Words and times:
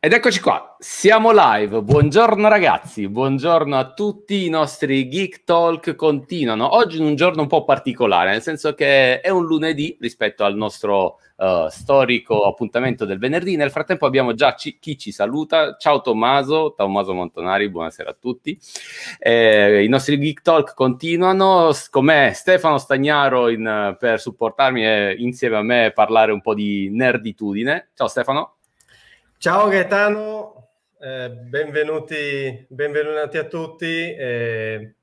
Ed 0.00 0.12
eccoci 0.12 0.40
qua, 0.40 0.76
siamo 0.78 1.32
live. 1.34 1.82
Buongiorno 1.82 2.46
ragazzi, 2.46 3.08
buongiorno 3.08 3.76
a 3.76 3.94
tutti. 3.94 4.44
I 4.44 4.48
nostri 4.48 5.08
Geek 5.08 5.42
Talk 5.42 5.96
continuano. 5.96 6.76
Oggi 6.76 6.98
è 6.98 7.04
un 7.04 7.16
giorno 7.16 7.42
un 7.42 7.48
po' 7.48 7.64
particolare, 7.64 8.30
nel 8.30 8.40
senso 8.40 8.74
che 8.74 9.20
è 9.20 9.28
un 9.28 9.44
lunedì 9.44 9.96
rispetto 9.98 10.44
al 10.44 10.54
nostro 10.54 11.18
uh, 11.38 11.68
storico 11.68 12.42
appuntamento 12.42 13.04
del 13.06 13.18
venerdì. 13.18 13.56
Nel 13.56 13.72
frattempo 13.72 14.06
abbiamo 14.06 14.34
già 14.34 14.54
ci- 14.54 14.78
chi 14.78 14.96
ci 14.96 15.10
saluta. 15.10 15.74
Ciao 15.76 16.00
Tommaso, 16.00 16.74
Tommaso 16.76 17.12
Montonari, 17.12 17.68
buonasera 17.68 18.10
a 18.10 18.16
tutti. 18.16 18.56
Eh, 19.18 19.82
I 19.82 19.88
nostri 19.88 20.16
Geek 20.16 20.42
Talk 20.42 20.74
continuano. 20.74 21.72
Con 21.90 22.04
me 22.04 22.30
Stefano 22.36 22.78
Stagnaro 22.78 23.48
in, 23.48 23.96
per 23.98 24.20
supportarmi 24.20 24.86
e 24.86 25.16
insieme 25.18 25.56
a 25.56 25.62
me 25.62 25.90
parlare 25.92 26.30
un 26.30 26.40
po' 26.40 26.54
di 26.54 26.88
nerditudine. 26.88 27.88
Ciao 27.94 28.06
Stefano. 28.06 28.57
Ciao 29.40 29.68
Gaetano, 29.68 30.70
eh, 30.98 31.30
benvenuti, 31.30 32.66
benvenuti, 32.68 33.38
a 33.38 33.44
tutti. 33.44 33.86
Eh, 33.86 34.94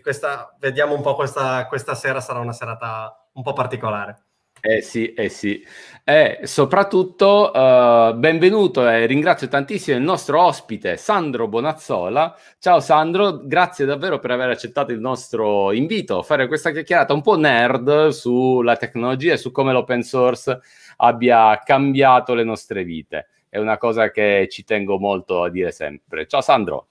questa, 0.00 0.54
vediamo 0.60 0.94
un 0.94 1.02
po' 1.02 1.16
questa, 1.16 1.66
questa 1.66 1.96
sera, 1.96 2.20
sarà 2.20 2.38
una 2.38 2.52
serata 2.52 3.26
un 3.32 3.42
po' 3.42 3.52
particolare. 3.52 4.26
Eh 4.64 4.80
sì, 4.80 5.12
eh 5.14 5.28
sì. 5.28 5.60
E 6.04 6.42
soprattutto 6.44 7.50
uh, 7.52 8.14
benvenuto 8.14 8.88
e 8.88 9.06
ringrazio 9.06 9.48
tantissimo 9.48 9.96
il 9.96 10.04
nostro 10.04 10.40
ospite 10.40 10.96
Sandro 10.96 11.48
Bonazzola. 11.48 12.36
Ciao 12.60 12.78
Sandro, 12.78 13.40
grazie 13.44 13.84
davvero 13.84 14.20
per 14.20 14.30
aver 14.30 14.50
accettato 14.50 14.92
il 14.92 15.00
nostro 15.00 15.72
invito 15.72 16.20
a 16.20 16.22
fare 16.22 16.46
questa 16.46 16.70
chiacchierata 16.70 17.12
un 17.12 17.22
po' 17.22 17.36
nerd 17.36 18.10
sulla 18.10 18.76
tecnologia 18.76 19.32
e 19.32 19.36
su 19.36 19.50
come 19.50 19.72
l'open 19.72 20.02
source 20.02 20.60
abbia 20.98 21.60
cambiato 21.64 22.34
le 22.34 22.44
nostre 22.44 22.84
vite. 22.84 23.26
È 23.52 23.58
una 23.58 23.76
cosa 23.76 24.10
che 24.10 24.48
ci 24.50 24.64
tengo 24.64 24.98
molto 24.98 25.42
a 25.42 25.50
dire 25.50 25.72
sempre. 25.72 26.26
Ciao 26.26 26.40
Sandro. 26.40 26.86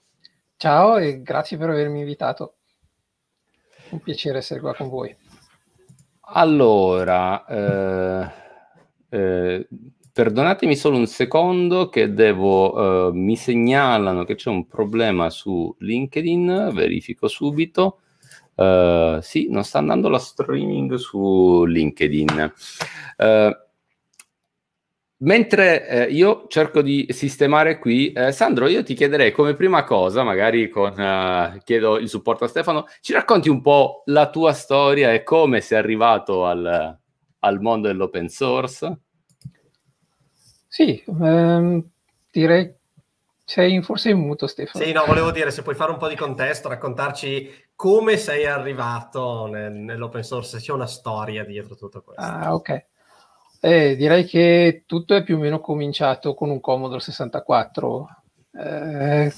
Ciao 0.56 0.96
e 0.96 1.20
grazie 1.20 1.56
per 1.56 1.70
avermi 1.70 1.98
invitato. 1.98 2.58
Un 3.90 3.98
piacere 3.98 4.38
essere 4.38 4.60
qua 4.60 4.72
con 4.72 4.88
voi. 4.88 5.12
Allora, 6.20 7.44
eh, 7.46 8.30
eh, 9.08 9.68
perdonatemi 10.12 10.76
solo 10.76 10.98
un 10.98 11.08
secondo 11.08 11.88
che 11.88 12.14
devo, 12.14 13.08
eh, 13.08 13.12
mi 13.12 13.34
segnalano 13.34 14.22
che 14.22 14.36
c'è 14.36 14.48
un 14.48 14.68
problema 14.68 15.30
su 15.30 15.74
LinkedIn, 15.80 16.70
verifico 16.72 17.26
subito. 17.26 18.02
Uh, 18.54 19.18
sì, 19.20 19.48
non 19.50 19.64
sta 19.64 19.78
andando 19.78 20.08
la 20.08 20.20
streaming 20.20 20.94
su 20.94 21.64
LinkedIn. 21.64 22.52
Uh, 23.16 23.50
Mentre 25.22 25.86
eh, 25.86 26.04
io 26.06 26.46
cerco 26.48 26.82
di 26.82 27.06
sistemare 27.10 27.78
qui, 27.78 28.12
eh, 28.12 28.32
Sandro, 28.32 28.66
io 28.66 28.82
ti 28.82 28.94
chiederei 28.94 29.30
come 29.30 29.54
prima 29.54 29.84
cosa, 29.84 30.24
magari 30.24 30.68
con, 30.68 30.98
uh, 30.98 31.58
chiedo 31.62 31.98
il 31.98 32.08
supporto 32.08 32.44
a 32.44 32.48
Stefano, 32.48 32.86
ci 33.00 33.12
racconti 33.12 33.48
un 33.48 33.60
po' 33.60 34.02
la 34.06 34.30
tua 34.30 34.52
storia 34.52 35.12
e 35.12 35.22
come 35.22 35.60
sei 35.60 35.78
arrivato 35.78 36.44
al, 36.44 36.98
al 37.38 37.60
mondo 37.60 37.86
dell'open 37.86 38.28
source? 38.28 38.98
Sì, 40.66 41.00
ehm, 41.06 41.88
direi 42.28 42.74
sei 43.44 43.80
forse 43.82 44.10
in 44.10 44.18
muto 44.18 44.48
Stefano. 44.48 44.84
Sì, 44.84 44.90
no, 44.90 45.04
volevo 45.04 45.30
dire 45.30 45.52
se 45.52 45.62
puoi 45.62 45.76
fare 45.76 45.92
un 45.92 45.98
po' 45.98 46.08
di 46.08 46.16
contesto, 46.16 46.68
raccontarci 46.68 47.68
come 47.76 48.16
sei 48.16 48.46
arrivato 48.46 49.46
nel, 49.46 49.72
nell'open 49.72 50.24
source, 50.24 50.58
se 50.58 50.64
c'è 50.64 50.72
una 50.72 50.86
storia 50.86 51.44
dietro 51.44 51.76
tutto 51.76 52.02
questo. 52.02 52.22
Ah, 52.22 52.54
ok. 52.54 52.86
Eh, 53.64 53.94
direi 53.94 54.24
che 54.24 54.82
tutto 54.86 55.14
è 55.14 55.22
più 55.22 55.36
o 55.36 55.38
meno 55.38 55.60
cominciato 55.60 56.34
con 56.34 56.50
un 56.50 56.60
Commodore 56.60 56.98
64. 56.98 58.08
Eh, 58.58 59.32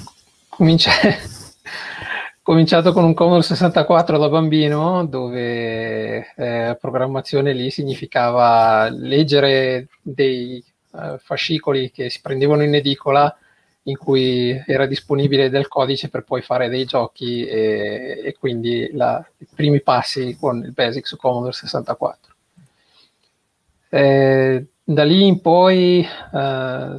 comincia... 0.48 0.90
cominciato 2.40 2.94
con 2.94 3.04
un 3.04 3.12
Commodore 3.12 3.42
64 3.42 4.16
da 4.16 4.28
bambino, 4.30 5.04
dove 5.04 6.32
eh, 6.36 6.76
programmazione 6.80 7.52
lì 7.52 7.70
significava 7.70 8.88
leggere 8.88 9.88
dei 10.00 10.64
uh, 10.92 11.18
fascicoli 11.18 11.90
che 11.90 12.08
si 12.08 12.22
prendevano 12.22 12.62
in 12.62 12.74
edicola 12.74 13.34
in 13.84 13.98
cui 13.98 14.62
era 14.66 14.86
disponibile 14.86 15.50
del 15.50 15.68
codice 15.68 16.08
per 16.08 16.24
poi 16.24 16.40
fare 16.40 16.70
dei 16.70 16.86
giochi 16.86 17.44
e, 17.44 18.22
e 18.24 18.34
quindi 18.38 18.88
la, 18.94 19.22
i 19.36 19.46
primi 19.54 19.82
passi 19.82 20.34
con 20.40 20.62
il 20.64 20.72
Basic 20.72 21.06
su 21.06 21.16
Commodore 21.18 21.52
64. 21.52 22.33
Eh, 23.94 24.66
da 24.82 25.04
lì 25.04 25.24
in 25.24 25.40
poi 25.40 26.00
eh, 26.00 26.96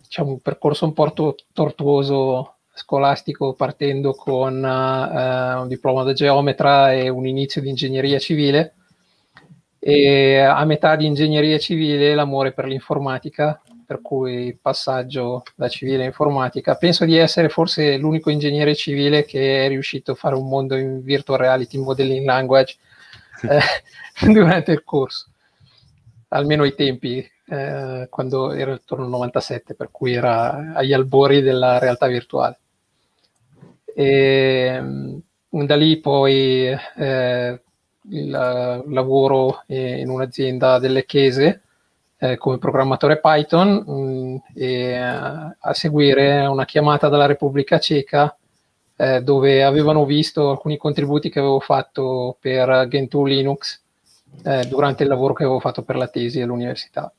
diciamo 0.00 0.30
un 0.30 0.40
percorso 0.40 0.86
un 0.86 0.94
po' 0.94 1.12
tortuoso 1.52 2.54
scolastico 2.72 3.52
partendo 3.52 4.14
con 4.14 4.64
eh, 4.64 5.54
un 5.60 5.68
diploma 5.68 6.04
da 6.04 6.14
geometra 6.14 6.94
e 6.94 7.10
un 7.10 7.26
inizio 7.26 7.60
di 7.60 7.68
ingegneria 7.68 8.18
civile. 8.18 8.76
E 9.78 10.38
a 10.38 10.64
metà 10.64 10.96
di 10.96 11.04
ingegneria 11.04 11.58
civile 11.58 12.14
l'amore 12.14 12.52
per 12.52 12.64
l'informatica 12.64 13.60
per 13.84 14.00
cui 14.00 14.58
passaggio 14.60 15.42
da 15.54 15.68
civile 15.68 16.04
a 16.04 16.06
informatica. 16.06 16.76
Penso 16.76 17.04
di 17.04 17.18
essere 17.18 17.50
forse 17.50 17.98
l'unico 17.98 18.30
ingegnere 18.30 18.74
civile 18.74 19.26
che 19.26 19.66
è 19.66 19.68
riuscito 19.68 20.12
a 20.12 20.14
fare 20.14 20.34
un 20.34 20.48
mondo 20.48 20.76
in 20.76 21.02
virtual 21.02 21.38
reality 21.38 21.76
modeling 21.76 22.24
language 22.24 22.76
eh, 23.42 23.60
durante 24.32 24.72
il 24.72 24.82
corso 24.82 25.26
almeno 26.28 26.62
ai 26.62 26.74
tempi, 26.74 27.26
eh, 27.48 28.06
quando 28.10 28.52
era 28.52 28.72
intorno 28.72 29.04
al 29.04 29.10
97, 29.10 29.74
per 29.74 29.90
cui 29.90 30.14
era 30.14 30.72
agli 30.74 30.92
albori 30.92 31.40
della 31.40 31.78
realtà 31.78 32.06
virtuale. 32.06 32.58
E, 33.94 34.78
mm, 34.80 35.18
da 35.64 35.76
lì 35.76 35.98
poi 36.00 36.66
eh, 36.96 37.60
il 38.10 38.30
lavoro 38.30 39.62
in 39.68 40.08
un'azienda 40.08 40.78
delle 40.78 41.04
Chiese 41.04 41.62
eh, 42.18 42.36
come 42.36 42.58
programmatore 42.58 43.20
Python 43.20 43.84
mh, 43.86 43.92
mm, 43.92 44.36
e 44.54 44.96
a 44.96 45.74
seguire 45.74 46.46
una 46.46 46.64
chiamata 46.64 47.08
dalla 47.08 47.26
Repubblica 47.26 47.78
Ceca 47.78 48.36
eh, 48.96 49.22
dove 49.22 49.62
avevano 49.62 50.04
visto 50.04 50.50
alcuni 50.50 50.76
contributi 50.78 51.28
che 51.28 51.38
avevo 51.38 51.60
fatto 51.60 52.36
per 52.40 52.86
Gentoo 52.88 53.24
Linux 53.24 53.82
eh, 54.44 54.66
durante 54.66 55.02
il 55.02 55.08
lavoro 55.08 55.34
che 55.34 55.44
avevo 55.44 55.60
fatto 55.60 55.82
per 55.82 55.96
la 55.96 56.08
tesi 56.08 56.40
all'università. 56.40 57.12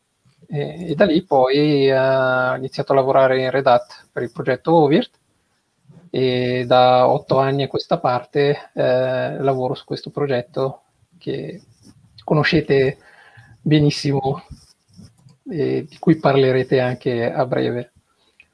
E, 0.48 0.92
e 0.92 0.96
da 0.96 1.06
lì 1.06 1.24
poi 1.24 1.88
eh, 1.88 1.98
ho 1.98 2.56
iniziato 2.56 2.92
a 2.92 2.96
lavorare 2.96 3.42
in 3.42 3.52
Red 3.52 3.68
Hat 3.68 4.08
per 4.12 4.24
il 4.24 4.32
progetto 4.32 4.74
Ovirt 4.74 5.20
e 6.10 6.64
da 6.66 7.08
otto 7.08 7.38
anni 7.40 7.64
a 7.64 7.68
questa 7.68 8.00
parte 8.00 8.72
eh, 8.74 9.38
lavoro 9.42 9.74
su 9.74 9.84
questo 9.84 10.10
progetto 10.10 10.84
che 11.18 11.62
conoscete 12.24 12.98
benissimo 13.62 14.44
e 15.50 15.86
di 15.88 15.98
cui 15.98 16.16
parlerete 16.16 16.80
anche 16.80 17.32
a 17.32 17.46
breve. 17.46 17.92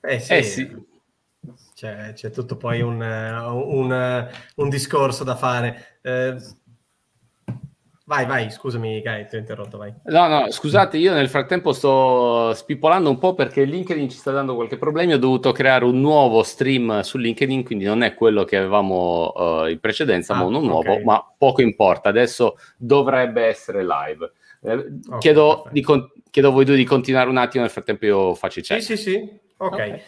Eh 0.02 0.20
sì, 0.20 0.34
eh 0.34 0.44
sì. 0.44 0.92
C'è, 1.74 2.14
c'è, 2.14 2.30
tutto 2.30 2.56
poi 2.56 2.82
un, 2.82 3.02
un, 3.02 4.30
un 4.56 4.70
discorso 4.70 5.24
da 5.24 5.36
fare. 5.36 5.98
Eh, 6.02 6.36
Vai, 8.06 8.26
vai, 8.26 8.52
scusami, 8.52 9.02
Gai, 9.02 9.28
ti 9.28 9.38
ho 9.38 9.40
interrotto, 9.40 9.78
vai. 9.78 9.94
No, 10.06 10.28
no, 10.28 10.52
scusate, 10.52 10.98
io 10.98 11.14
nel 11.14 11.30
frattempo 11.30 11.72
sto 11.72 12.54
spippolando 12.54 13.10
un 13.10 13.18
po' 13.18 13.34
perché 13.34 13.64
LinkedIn 13.64 14.10
ci 14.10 14.18
sta 14.18 14.32
dando 14.32 14.56
qualche 14.56 14.78
problema. 14.78 15.14
Ho 15.14 15.18
dovuto 15.18 15.54
creare 15.54 15.86
un 15.86 16.02
nuovo 16.02 16.44
stream 16.44 17.00
su 17.00 17.18
LinkedIn, 17.18 17.64
quindi 17.64 17.86
non 17.86 18.04
è 18.04 18.14
quello 18.14 18.44
che 18.44 18.58
avevamo 18.58 19.32
uh, 19.34 19.68
in 19.68 19.80
precedenza, 19.80 20.34
ah, 20.34 20.38
ma 20.40 20.44
uno 20.44 20.58
okay. 20.58 20.70
nuovo, 20.70 21.00
ma 21.00 21.26
poco 21.38 21.62
importa. 21.62 22.10
Adesso 22.10 22.58
dovrebbe 22.78 23.46
essere 23.46 23.86
live. 23.86 24.34
Eh, 24.64 24.74
okay, 24.74 25.20
chiedo, 25.20 25.70
con- 25.82 26.12
chiedo, 26.30 26.50
a 26.50 26.52
voi 26.52 26.66
due 26.66 26.76
di 26.76 26.84
continuare 26.84 27.30
un 27.30 27.38
attimo, 27.38 27.64
nel 27.64 27.72
frattempo 27.72 28.06
io 28.06 28.36
faccio 28.36 28.60
i 28.60 28.64
check. 28.64 28.82
Sì, 28.82 28.98
sì, 28.98 29.12
sì. 29.12 29.40
Ok. 29.58 29.72
okay. 29.72 30.02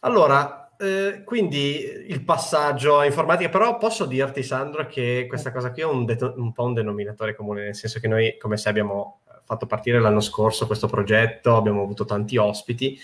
Allora, 0.00 0.63
eh, 0.84 1.22
quindi 1.24 1.82
il 2.06 2.22
passaggio 2.22 2.98
a 2.98 3.06
informatica, 3.06 3.48
però 3.48 3.78
posso 3.78 4.04
dirti 4.04 4.42
Sandro 4.42 4.86
che 4.86 5.24
questa 5.28 5.50
cosa 5.50 5.72
qui 5.72 5.82
è 5.82 5.86
un, 5.86 6.04
de- 6.04 6.34
un, 6.36 6.52
po' 6.52 6.64
un 6.64 6.74
denominatore 6.74 7.34
comune, 7.34 7.62
nel 7.64 7.74
senso 7.74 8.00
che 8.00 8.08
noi 8.08 8.36
come 8.38 8.56
se 8.58 8.68
abbiamo 8.68 9.22
fatto 9.44 9.66
partire 9.66 10.00
l'anno 10.00 10.20
scorso 10.20 10.66
questo 10.66 10.86
progetto, 10.86 11.56
abbiamo 11.56 11.82
avuto 11.82 12.04
tanti 12.04 12.36
ospiti 12.36 12.98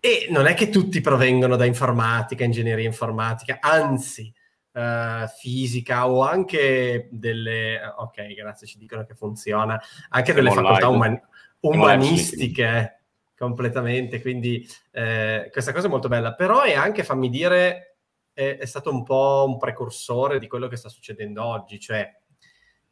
e 0.00 0.26
non 0.30 0.46
è 0.46 0.54
che 0.54 0.68
tutti 0.68 1.00
provengono 1.00 1.56
da 1.56 1.64
informatica, 1.64 2.44
ingegneria 2.44 2.84
informatica, 2.84 3.58
anzi 3.60 4.30
uh, 4.72 5.26
fisica 5.38 6.08
o 6.10 6.22
anche 6.22 7.08
delle... 7.10 7.80
Ok, 7.96 8.34
grazie, 8.34 8.66
ci 8.66 8.76
dicono 8.76 9.04
che 9.06 9.14
funziona, 9.14 9.80
anche 10.10 10.34
delle 10.34 10.50
facoltà 10.50 10.88
uman- 10.88 11.20
umanistiche 11.60 13.03
completamente, 13.36 14.20
quindi 14.20 14.66
eh, 14.92 15.48
questa 15.50 15.72
cosa 15.72 15.86
è 15.86 15.90
molto 15.90 16.08
bella, 16.08 16.34
però 16.34 16.62
è 16.62 16.74
anche, 16.74 17.04
fammi 17.04 17.28
dire, 17.28 17.96
è, 18.32 18.56
è, 18.58 18.64
stato 18.66 18.90
un 18.90 19.02
po' 19.02 19.44
un 19.46 19.58
precursore 19.58 20.38
di 20.38 20.46
quello 20.46 20.68
che 20.68 20.76
sta 20.76 20.88
succedendo 20.88 21.44
oggi, 21.44 21.78
cioè 21.80 22.10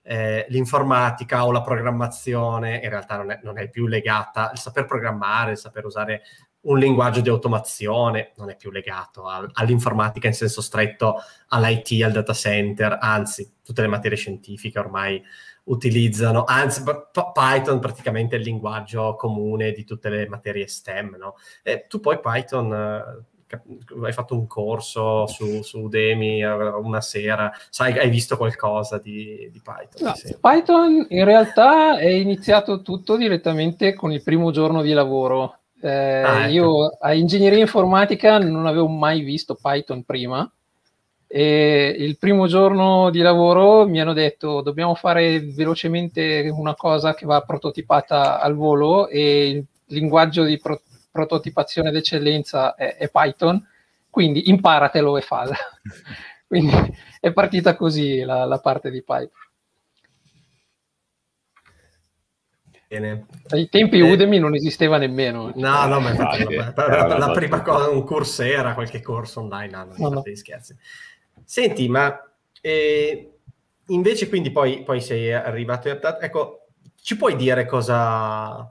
eh, 0.02 0.46
l'informatica 0.48 1.46
o 1.46 1.52
la 1.52 1.62
programmazione 1.62 2.80
in 2.82 2.88
realtà 2.88 3.16
non 3.16 3.30
è, 3.30 3.40
non 3.42 3.58
è, 3.58 3.68
più 3.70 3.86
legata, 3.86 4.50
il 4.52 4.58
saper 4.58 4.84
programmare, 4.84 5.52
il 5.52 5.58
saper 5.58 5.84
usare 5.84 6.22
un 6.62 6.78
linguaggio 6.78 7.20
di 7.20 7.28
automazione 7.28 8.32
non 8.36 8.50
è 8.50 8.56
più 8.56 8.70
legato 8.70 9.26
a, 9.26 9.48
all'informatica 9.52 10.26
in 10.26 10.34
senso 10.34 10.60
stretto, 10.60 11.16
all'IT, 11.48 12.02
al 12.02 12.12
data 12.12 12.32
center, 12.32 12.98
anzi 13.00 13.54
tutte 13.64 13.82
le 13.82 13.88
materie 13.88 14.16
scientifiche 14.16 14.78
ormai 14.78 15.22
utilizzano, 15.64 16.44
anzi 16.44 16.82
p- 16.82 17.32
Python 17.32 17.78
praticamente 17.78 18.36
è 18.36 18.38
il 18.38 18.44
linguaggio 18.44 19.14
comune 19.16 19.72
di 19.72 19.84
tutte 19.84 20.08
le 20.08 20.28
materie 20.28 20.66
STEM, 20.66 21.16
no? 21.18 21.36
E 21.62 21.86
tu 21.88 22.00
poi 22.00 22.18
Python 22.20 22.72
eh, 22.72 23.30
hai 24.02 24.12
fatto 24.12 24.34
un 24.34 24.46
corso 24.46 25.26
su, 25.26 25.62
su 25.62 25.80
Udemy 25.80 26.42
una 26.42 27.00
sera, 27.00 27.52
sai, 27.70 27.98
hai 27.98 28.08
visto 28.08 28.36
qualcosa 28.36 28.98
di, 28.98 29.48
di 29.52 29.60
Python? 29.62 30.06
No, 30.08 30.14
sì. 30.14 30.36
Python 30.40 31.06
in 31.08 31.24
realtà 31.24 31.98
è 31.98 32.08
iniziato 32.08 32.82
tutto 32.82 33.16
direttamente 33.16 33.94
con 33.94 34.10
il 34.12 34.22
primo 34.22 34.50
giorno 34.50 34.82
di 34.82 34.92
lavoro. 34.92 35.58
Eh, 35.82 36.22
ah, 36.22 36.44
ecco. 36.44 36.52
Io 36.52 36.86
a 37.00 37.12
ingegneria 37.12 37.58
informatica 37.58 38.38
non 38.38 38.66
avevo 38.66 38.86
mai 38.86 39.22
visto 39.22 39.58
Python 39.60 40.04
prima 40.04 40.48
e 41.26 41.96
il 41.98 42.18
primo 42.18 42.46
giorno 42.46 43.10
di 43.10 43.18
lavoro 43.18 43.88
mi 43.88 44.00
hanno 44.00 44.12
detto 44.12 44.60
dobbiamo 44.60 44.94
fare 44.94 45.40
velocemente 45.40 46.48
una 46.54 46.74
cosa 46.74 47.14
che 47.14 47.26
va 47.26 47.40
prototipata 47.40 48.38
al 48.38 48.54
volo 48.54 49.08
e 49.08 49.48
il 49.48 49.66
linguaggio 49.86 50.44
di 50.44 50.56
pro- 50.58 50.82
prototipazione 51.10 51.90
d'eccellenza 51.90 52.76
è, 52.76 52.96
è, 52.96 53.10
Python, 53.10 53.60
quindi 54.08 54.50
imparatelo 54.50 55.16
e 55.16 55.20
falla. 55.20 55.56
quindi 56.46 56.72
è 57.18 57.32
partita 57.32 57.74
così 57.74 58.20
la, 58.20 58.44
la 58.44 58.60
parte 58.60 58.90
di 58.90 59.02
Python. 59.02 59.50
Bene. 62.92 63.26
Ai 63.48 63.70
tempi 63.70 64.00
eh, 64.00 64.02
Udemy 64.02 64.38
non 64.38 64.54
esisteva 64.54 64.98
nemmeno. 64.98 65.50
No, 65.54 65.86
no, 65.86 65.98
ma 65.98 66.10
infatti, 66.10 66.44
la, 66.54 66.74
la, 66.74 67.16
la, 67.16 67.30
prima 67.30 67.62
cosa, 67.62 67.88
un 67.88 68.04
corso 68.04 68.42
era 68.42 68.74
qualche 68.74 69.00
corso 69.00 69.40
online, 69.40 69.70
no, 69.70 69.84
non 69.84 69.94
no, 69.96 70.08
no. 70.10 70.22
scherzi. 70.34 70.76
Senti, 71.42 71.88
ma 71.88 72.22
eh, 72.60 73.30
invece 73.86 74.28
quindi 74.28 74.50
poi, 74.50 74.82
poi 74.82 75.00
sei 75.00 75.32
arrivato 75.32 75.88
in 75.88 75.98
realtà, 75.98 76.20
ecco, 76.20 76.66
ci 77.00 77.16
puoi 77.16 77.34
dire 77.34 77.64
cosa, 77.64 78.70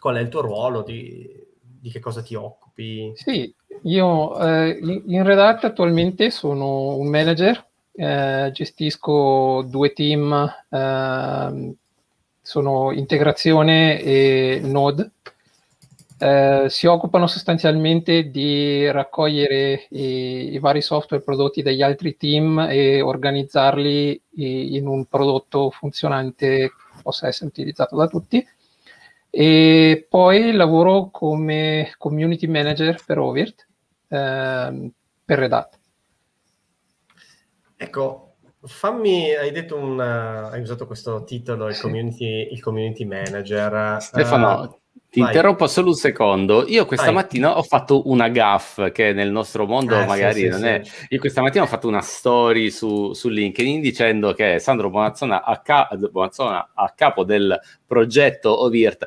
qual 0.00 0.16
è 0.16 0.20
il 0.20 0.28
tuo 0.28 0.40
ruolo, 0.40 0.80
di, 0.80 1.28
di 1.60 1.90
che 1.90 2.00
cosa 2.00 2.22
ti 2.22 2.34
occupi? 2.34 3.12
Sì, 3.16 3.54
io 3.82 4.40
eh, 4.40 4.78
in 4.80 5.22
Redact 5.24 5.64
attualmente 5.64 6.30
sono 6.30 6.96
un 6.96 7.08
manager, 7.08 7.62
eh, 7.92 8.48
gestisco 8.50 9.62
due 9.68 9.92
team, 9.92 10.32
eh, 10.70 11.74
sono 12.42 12.92
integrazione 12.92 14.00
e 14.00 14.60
Node 14.62 15.12
eh, 16.22 16.66
si 16.68 16.86
occupano 16.86 17.26
sostanzialmente 17.26 18.30
di 18.30 18.88
raccogliere 18.88 19.86
i, 19.90 20.52
i, 20.52 20.58
vari 20.60 20.80
software 20.80 21.24
prodotti 21.24 21.62
dagli 21.62 21.82
altri 21.82 22.16
team 22.16 22.60
e 22.70 23.00
organizzarli 23.00 24.22
in 24.34 24.86
un 24.86 25.06
prodotto 25.06 25.70
funzionante 25.70 26.46
che 26.46 27.00
possa 27.02 27.26
essere 27.26 27.48
utilizzato 27.48 27.96
da 27.96 28.06
tutti. 28.06 28.46
E 29.30 30.06
poi 30.08 30.52
lavoro 30.52 31.08
come 31.10 31.92
community 31.98 32.46
manager 32.46 33.02
per 33.04 33.18
Ovirt, 33.18 33.66
eh, 34.06 34.90
per 35.24 35.38
Red 35.38 35.52
Hat. 35.52 35.78
Ecco, 37.76 38.31
fammi, 38.64 39.34
hai 39.34 39.50
detto 39.50 39.76
un, 39.76 39.98
uh, 39.98 40.52
hai 40.52 40.60
usato 40.60 40.86
questo 40.86 41.24
titolo, 41.24 41.68
il, 41.68 41.78
community, 41.78 42.48
il 42.50 42.60
community 42.60 43.04
manager. 43.04 44.00
Stefano, 44.00 44.62
uh, 44.62 44.81
ti 45.12 45.20
Vai. 45.20 45.28
interrompo 45.28 45.66
solo 45.66 45.88
un 45.88 45.94
secondo. 45.94 46.66
Io 46.68 46.86
questa 46.86 47.12
Vai. 47.12 47.16
mattina 47.16 47.58
ho 47.58 47.62
fatto 47.62 48.08
una 48.08 48.30
gaff 48.30 48.90
che 48.92 49.12
nel 49.12 49.30
nostro 49.30 49.66
mondo 49.66 50.00
eh, 50.00 50.06
magari 50.06 50.40
sì, 50.40 50.48
non 50.48 50.60
sì, 50.60 50.66
è. 50.66 50.80
Sì. 50.82 51.06
Io 51.10 51.18
questa 51.18 51.42
mattina 51.42 51.64
ho 51.64 51.66
fatto 51.66 51.86
una 51.86 52.00
story 52.00 52.70
su, 52.70 53.12
su 53.12 53.28
LinkedIn 53.28 53.82
dicendo 53.82 54.32
che 54.32 54.58
Sandro 54.58 54.88
Bonazzona 54.88 55.44
a, 55.44 55.60
ca- 55.60 55.90
Bonazzona 56.10 56.70
a 56.74 56.94
capo 56.96 57.24
del 57.24 57.60
progetto 57.86 58.62
Ovirt. 58.62 59.06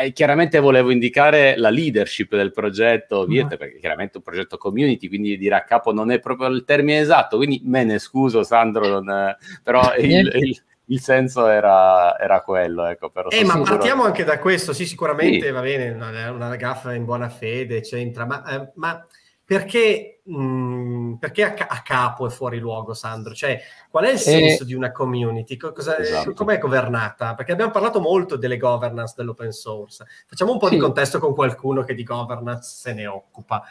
Eh, 0.00 0.12
chiaramente 0.12 0.58
volevo 0.58 0.90
indicare 0.90 1.54
la 1.58 1.68
leadership 1.68 2.34
del 2.34 2.50
progetto 2.50 3.18
Ovirt, 3.18 3.50
no. 3.50 3.56
perché 3.58 3.78
chiaramente 3.78 4.14
è 4.14 4.16
un 4.16 4.22
progetto 4.22 4.56
community, 4.56 5.06
quindi 5.06 5.36
dire 5.36 5.56
a 5.56 5.64
capo 5.64 5.92
non 5.92 6.10
è 6.10 6.18
proprio 6.18 6.48
il 6.48 6.64
termine 6.64 7.00
esatto. 7.00 7.36
Quindi 7.36 7.60
me 7.64 7.84
ne 7.84 7.98
scuso, 7.98 8.42
Sandro, 8.42 8.88
non, 8.88 9.36
però 9.62 9.82
il, 10.00 10.32
il 10.34 10.62
il 10.92 11.00
senso 11.00 11.48
era, 11.48 12.18
era 12.18 12.42
quello. 12.42 12.84
Ecco, 12.86 13.10
però 13.10 13.28
eh, 13.30 13.44
ma 13.44 13.60
partiamo 13.60 14.04
anche 14.04 14.24
da 14.24 14.38
questo, 14.38 14.72
sì, 14.72 14.86
sicuramente 14.86 15.46
sì. 15.46 15.50
va 15.50 15.60
bene, 15.60 15.90
una, 15.90 16.30
una 16.30 16.56
gaffa 16.56 16.94
in 16.94 17.04
buona 17.04 17.28
fede, 17.28 17.80
c'entra, 17.80 18.26
ma, 18.26 18.44
eh, 18.44 18.72
ma 18.74 19.04
perché, 19.44 20.20
mh, 20.22 20.42
mm, 20.42 21.14
perché 21.14 21.44
a, 21.44 21.66
a, 21.68 21.82
capo 21.82 22.26
è 22.26 22.30
fuori 22.30 22.58
luogo, 22.58 22.94
Sandro? 22.94 23.34
Cioè, 23.34 23.60
qual 23.90 24.04
è 24.04 24.08
il 24.08 24.14
eh, 24.14 24.18
senso 24.18 24.62
eh, 24.62 24.66
di 24.66 24.74
una 24.74 24.92
community? 24.92 25.56
Cosa, 25.56 25.98
esatto. 25.98 26.32
Com'è 26.34 26.58
governata? 26.58 27.34
Perché 27.34 27.52
abbiamo 27.52 27.72
parlato 27.72 28.00
molto 28.00 28.36
delle 28.36 28.58
governance 28.58 29.14
dell'open 29.16 29.50
source. 29.50 30.06
Facciamo 30.26 30.52
un 30.52 30.58
po' 30.58 30.68
sì. 30.68 30.74
di 30.74 30.80
contesto 30.80 31.18
con 31.18 31.34
qualcuno 31.34 31.84
che 31.84 31.94
di 31.94 32.04
governance 32.04 32.70
se 32.74 32.92
ne 32.92 33.06
occupa. 33.06 33.62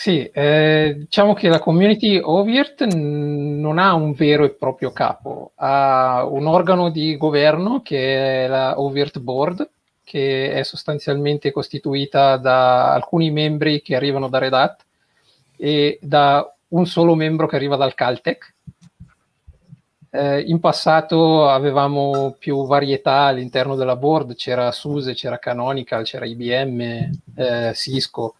Sì, 0.00 0.24
eh, 0.32 0.94
diciamo 0.96 1.34
che 1.34 1.48
la 1.48 1.58
community 1.58 2.18
Ovirt 2.18 2.84
non 2.86 3.76
ha 3.76 3.92
un 3.92 4.14
vero 4.14 4.44
e 4.44 4.48
proprio 4.54 4.92
capo, 4.92 5.52
ha 5.56 6.24
un 6.24 6.46
organo 6.46 6.88
di 6.88 7.18
governo 7.18 7.82
che 7.82 8.46
è 8.46 8.48
la 8.48 8.80
Ovirt 8.80 9.18
Board, 9.18 9.68
che 10.02 10.52
è 10.54 10.62
sostanzialmente 10.62 11.52
costituita 11.52 12.38
da 12.38 12.94
alcuni 12.94 13.30
membri 13.30 13.82
che 13.82 13.94
arrivano 13.94 14.30
da 14.30 14.38
Red 14.38 14.54
Hat 14.54 14.86
e 15.58 15.98
da 16.00 16.50
un 16.68 16.86
solo 16.86 17.14
membro 17.14 17.46
che 17.46 17.56
arriva 17.56 17.76
dal 17.76 17.92
Caltech. 17.92 18.54
Eh, 20.12 20.40
in 20.40 20.60
passato 20.60 21.46
avevamo 21.46 22.34
più 22.38 22.64
varietà 22.64 23.24
all'interno 23.24 23.74
della 23.74 23.96
board, 23.96 24.34
c'era 24.34 24.72
SUSE, 24.72 25.12
c'era 25.12 25.38
Canonical, 25.38 26.04
c'era 26.04 26.24
IBM, 26.24 26.80
eh, 27.36 27.72
Cisco 27.74 28.36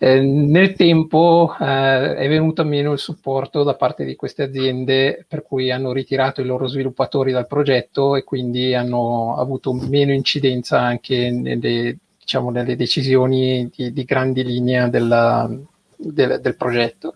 eh, 0.00 0.20
nel 0.20 0.74
tempo 0.74 1.56
eh, 1.58 2.14
è 2.14 2.28
venuto 2.28 2.64
meno 2.64 2.92
il 2.92 3.00
supporto 3.00 3.64
da 3.64 3.74
parte 3.74 4.04
di 4.04 4.14
queste 4.14 4.44
aziende 4.44 5.24
per 5.26 5.42
cui 5.42 5.72
hanno 5.72 5.90
ritirato 5.90 6.40
i 6.40 6.44
loro 6.44 6.68
sviluppatori 6.68 7.32
dal 7.32 7.48
progetto 7.48 8.14
e 8.14 8.22
quindi 8.22 8.74
hanno 8.74 9.36
avuto 9.36 9.72
meno 9.72 10.12
incidenza 10.12 10.80
anche 10.80 11.32
nelle, 11.32 11.98
diciamo, 12.16 12.50
nelle 12.50 12.76
decisioni 12.76 13.68
di, 13.74 13.92
di, 13.92 14.04
grandi 14.04 14.44
linee 14.44 14.88
della, 14.88 15.50
del, 15.96 16.40
del, 16.40 16.56
progetto. 16.56 17.14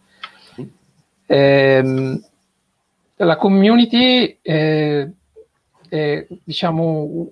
Eh, 1.25 2.21
la 3.15 3.37
community 3.37 4.39
è, 4.43 5.09
è 5.89 6.27
diciamo, 6.43 7.31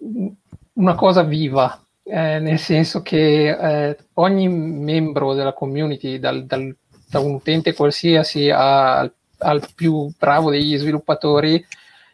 una 0.75 0.95
cosa 0.95 1.25
viva 1.25 1.85
eh, 2.11 2.39
nel 2.41 2.59
senso 2.59 3.03
che 3.03 3.51
eh, 3.51 3.97
ogni 4.15 4.49
membro 4.49 5.35
della 5.35 5.53
community, 5.53 6.19
dal, 6.19 6.45
dal, 6.45 6.77
da 7.09 7.21
un 7.21 7.35
utente 7.35 7.73
qualsiasi 7.73 8.51
al, 8.51 9.13
al, 9.39 9.69
più 9.75 10.11
bravo 10.19 10.51
degli 10.51 10.77
sviluppatori, 10.77 11.65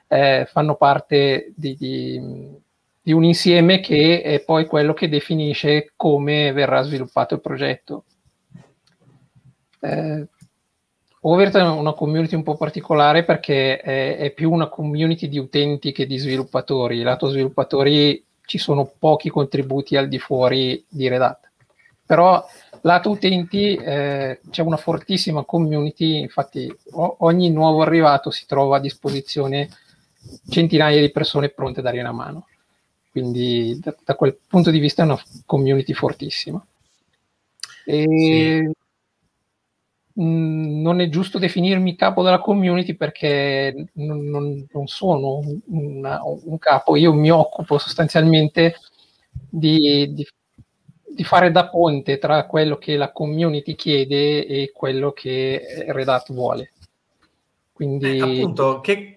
eh, 0.09 0.47
fanno 0.51 0.77
parte 0.77 1.53
di, 1.57 1.77
di, 1.77 2.21
di, 3.01 3.13
un 3.13 3.25
insieme 3.25 3.81
che 3.81 4.21
è 4.21 4.41
poi 4.41 4.67
quello 4.67 4.93
che 4.93 5.09
definisce 5.09 5.93
come 5.97 6.53
verrà 6.53 6.83
sviluppato 6.83 7.35
il 7.35 7.41
progetto. 7.41 8.05
Eh, 9.81 10.29
Overt 11.29 11.57
è 11.57 11.63
una 11.63 11.93
community 11.93 12.37
un 12.37 12.45
po' 12.45 12.57
particolare 12.57 13.25
perché 13.25 13.81
è, 13.81 14.17
è, 14.17 14.31
più 14.31 14.53
una 14.53 14.69
community 14.69 15.27
di 15.29 15.39
utenti 15.39 15.91
che 15.91 16.07
di 16.07 16.19
sviluppatori. 16.19 17.03
Lato 17.03 17.29
sviluppatori 17.29 18.26
ci 18.47 18.59
sono 18.59 18.91
pochi 18.99 19.29
contributi 19.29 19.97
al 19.97 20.09
di 20.09 20.19
fuori 20.19 20.83
di 20.89 21.09
Red 21.09 21.21
Hat. 21.21 21.51
Però 22.07 22.45
lato 22.83 23.11
utenti 23.11 23.75
eh, 23.75 24.41
c'è 24.49 24.63
una 24.63 24.77
fortissima 24.77 25.45
community, 25.45 26.21
infatti 26.21 26.75
o- 26.93 27.17
ogni 27.21 27.51
nuovo 27.51 27.83
arrivato 27.83 28.31
si 28.31 28.47
trova 28.47 28.77
a 28.77 28.81
disposizione 28.81 29.69
centinaia 30.49 31.01
di 31.01 31.11
persone 31.11 31.49
pronte 31.51 31.81
a 31.81 31.83
dare 31.83 32.01
una 32.01 32.13
mano. 32.13 32.47
Quindi 33.11 33.79
da, 33.83 33.95
da 34.05 34.15
quel 34.15 34.37
punto 34.47 34.71
di 34.71 34.79
vista 34.79 35.03
è 35.03 35.07
una 35.07 35.21
community 35.45 35.93
fortissima. 35.93 36.65
E 37.85 38.05
sì. 38.09 38.86
Non 40.19 41.01
è 41.01 41.09
giusto 41.11 41.39
definirmi 41.39 41.95
capo 41.95 42.23
della 42.23 42.39
community 42.39 42.95
perché 42.95 43.89
non, 43.95 44.25
non, 44.25 44.67
non 44.73 44.87
sono 44.87 45.43
una, 45.67 46.21
un 46.25 46.59
capo, 46.59 46.97
io 46.97 47.13
mi 47.13 47.31
occupo 47.31 47.77
sostanzialmente 47.77 48.77
di, 49.31 50.11
di, 50.15 50.27
di, 51.07 51.25
fare 51.25 51.51
da 51.51 51.69
ponte 51.69 52.17
tra 52.17 52.47
quello 52.47 52.79
che 52.79 52.97
la 52.97 53.13
community 53.13 53.75
chiede 53.75 54.47
e 54.47 54.73
quello 54.73 55.13
che 55.13 55.85
Red 55.89 56.09
Hat 56.09 56.33
vuole. 56.33 56.73
Quindi... 57.73 58.17
Eh, 58.17 58.21
appunto, 58.23 58.81
che, 58.81 59.16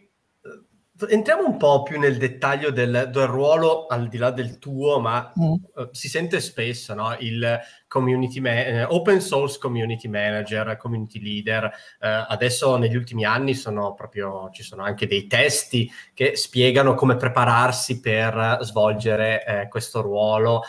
entriamo 1.07 1.45
un 1.45 1.57
po' 1.57 1.83
più 1.83 1.99
nel 1.99 2.17
dettaglio 2.17 2.71
del, 2.71 3.09
del 3.11 3.27
ruolo 3.27 3.85
al 3.85 4.07
di 4.07 4.17
là 4.17 4.31
del 4.31 4.59
tuo, 4.59 4.99
ma 4.99 5.31
mm. 5.39 5.43
uh, 5.43 5.89
si 5.91 6.09
sente 6.09 6.39
spesso 6.41 6.93
no? 6.93 7.15
il 7.19 7.59
community 7.87 8.39
ma- 8.39 8.85
uh, 8.85 8.93
open 8.93 9.21
source 9.21 9.57
community 9.59 10.07
manager, 10.07 10.75
community 10.77 11.21
leader. 11.21 11.65
Uh, 11.99 12.25
adesso 12.27 12.75
negli 12.77 12.95
ultimi 12.95 13.23
anni 13.23 13.53
sono 13.53 13.93
proprio, 13.93 14.49
ci 14.51 14.63
sono 14.63 14.83
anche 14.83 15.07
dei 15.07 15.27
testi 15.27 15.89
che 16.13 16.35
spiegano 16.35 16.95
come 16.95 17.15
prepararsi 17.15 17.99
per 17.99 18.57
svolgere 18.61 19.45
eh, 19.45 19.67
questo 19.67 20.01
ruolo. 20.01 20.63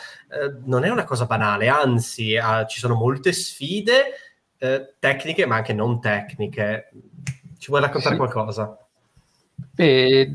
non 0.64 0.84
è 0.84 0.88
una 0.90 1.04
cosa 1.04 1.26
banale, 1.26 1.68
anzi 1.68 2.36
ci 2.68 2.78
sono 2.78 2.94
molte 2.94 3.32
sfide 3.32 4.12
tecniche 4.98 5.46
ma 5.46 5.56
anche 5.56 5.72
non 5.72 6.00
tecniche. 6.00 6.90
Ci 7.58 7.68
vuoi 7.68 7.80
raccontare 7.80 8.14
sì. 8.14 8.20
qualcosa? 8.20 8.79
Beh, 9.72 10.32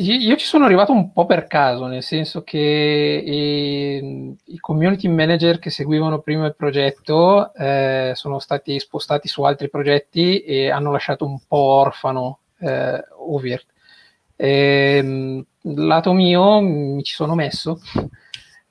io 0.00 0.36
ci 0.36 0.46
sono 0.46 0.64
arrivato 0.64 0.92
un 0.92 1.12
po' 1.12 1.26
per 1.26 1.46
caso, 1.46 1.86
nel 1.86 2.04
senso 2.04 2.44
che 2.44 2.58
i, 2.58 4.36
i 4.52 4.58
community 4.58 5.08
manager 5.08 5.58
che 5.58 5.70
seguivano 5.70 6.20
prima 6.20 6.46
il 6.46 6.54
progetto 6.54 7.52
eh, 7.54 8.12
sono 8.14 8.38
stati 8.38 8.78
spostati 8.78 9.26
su 9.26 9.42
altri 9.42 9.68
progetti 9.68 10.40
e 10.42 10.70
hanno 10.70 10.92
lasciato 10.92 11.24
un 11.26 11.38
po' 11.46 11.56
orfano 11.56 12.38
eh, 12.60 13.04
Ovirt. 13.16 13.66
E, 14.36 15.44
lato 15.62 16.12
mio 16.12 16.60
mi 16.60 17.02
ci 17.02 17.14
sono 17.14 17.34
messo 17.34 17.80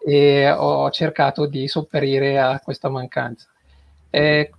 e 0.06 0.50
ho 0.50 0.90
cercato 0.92 1.46
di 1.46 1.68
sopperire 1.68 2.40
a 2.40 2.60
questa 2.64 2.88
mancanza. 2.88 3.50
Eh, 4.10 4.50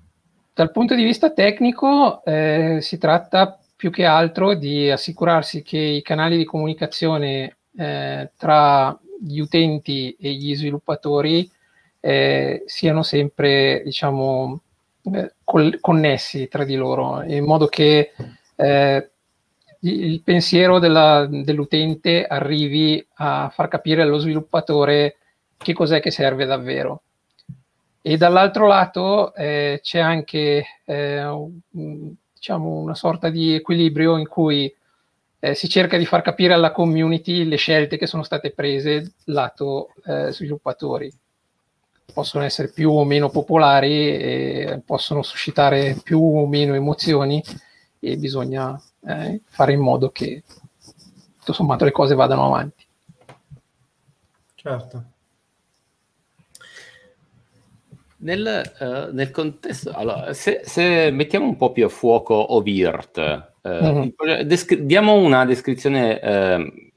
dal 0.53 0.71
punto 0.71 0.95
di 0.95 1.05
vista 1.05 1.31
tecnico 1.33 2.23
eh, 2.25 2.79
si 2.83 2.99
tratta 2.99 3.59
più 3.79 3.93
che 3.93 4.05
altro 4.05 4.55
di 4.55 4.91
assicurarsi 4.91 5.63
che 5.63 5.79
i 5.79 6.03
canali 6.03 6.37
di 6.37 6.45
comunicazione 6.45 7.59
eh, 7.77 8.29
tra 8.37 8.99
gli 9.21 9.39
utenti 9.39 10.17
e 10.19 10.33
gli 10.33 10.53
sviluppatori 10.57 11.49
eh, 12.01 12.65
siano 12.67 13.05
sempre, 13.05 13.83
diciamo, 13.85 14.61
eh, 15.15 15.35
col- 15.45 15.79
connessi 15.79 16.49
tra 16.49 16.65
di 16.65 16.75
loro, 16.75 17.23
in 17.23 17.45
modo 17.45 17.69
che 17.69 18.15
eh, 18.57 19.11
il 19.83 20.23
pensiero 20.23 20.81
della, 20.81 21.29
dell'utente 21.31 22.27
arrivi 22.27 23.07
a 23.19 23.49
far 23.49 23.69
capire 23.69 24.03
allo 24.03 24.19
sviluppatore 24.19 25.19
che 25.57 25.73
cos'è 25.73 26.01
che 26.01 26.11
serve 26.11 26.47
davvero. 26.47 27.03
E 28.03 28.17
dall'altro 28.17 28.67
lato 28.67 29.33
eh, 29.37 29.79
c'è 29.85 30.01
anche 30.01 30.65
eh, 30.85 31.25
diciamo, 32.39 32.79
una 32.79 32.95
sorta 32.95 33.29
di 33.29 33.55
equilibrio 33.55 34.17
in 34.17 34.29
cui 34.29 34.73
eh, 35.41 35.55
si 35.55 35.69
cerca 35.69 35.97
di 35.97 36.07
far 36.07 36.23
capire 36.23 36.55
alla 36.55 36.73
community 36.73 37.45
le 37.45 37.57
scelte 37.57 37.97
che 37.97 38.07
sono 38.07 38.23
state 38.23 38.53
prese 38.53 39.13
lato 39.25 39.93
eh, 40.05 40.33
sviluppatori. 40.33 41.13
Possono 42.13 42.45
essere 42.45 42.69
più 42.69 42.91
o 42.91 43.05
meno 43.05 43.29
popolari, 43.29 44.17
e 44.17 44.83
possono 44.85 45.23
suscitare 45.23 45.99
più 46.03 46.21
o 46.21 46.47
meno 46.47 46.75
emozioni 46.75 47.43
e 48.01 48.17
bisogna 48.17 48.81
eh, 49.07 49.41
fare 49.45 49.73
in 49.73 49.81
modo 49.81 50.11
che 50.11 50.43
tutto 51.39 51.53
sommato 51.53 51.85
le 51.85 51.93
cose 51.93 52.15
vadano 52.15 52.47
avanti. 52.47 52.87
Certo. 54.55 55.05
Nel, 58.21 58.73
uh, 58.81 59.15
nel 59.15 59.31
contesto, 59.31 59.93
allora, 59.93 60.33
se, 60.33 60.63
se, 60.65 61.11
mettiamo 61.13 61.47
un 61.47 61.57
po' 61.57 61.71
più 61.71 61.85
a 61.85 61.89
fuoco 61.89 62.55
Ovirt, 62.55 63.49
uh, 63.63 63.69
mm-hmm. 63.71 64.41
descri- 64.43 64.83
diamo 64.83 65.15
una 65.15 65.45
descrizione 65.45 66.21
uh, 66.21 66.88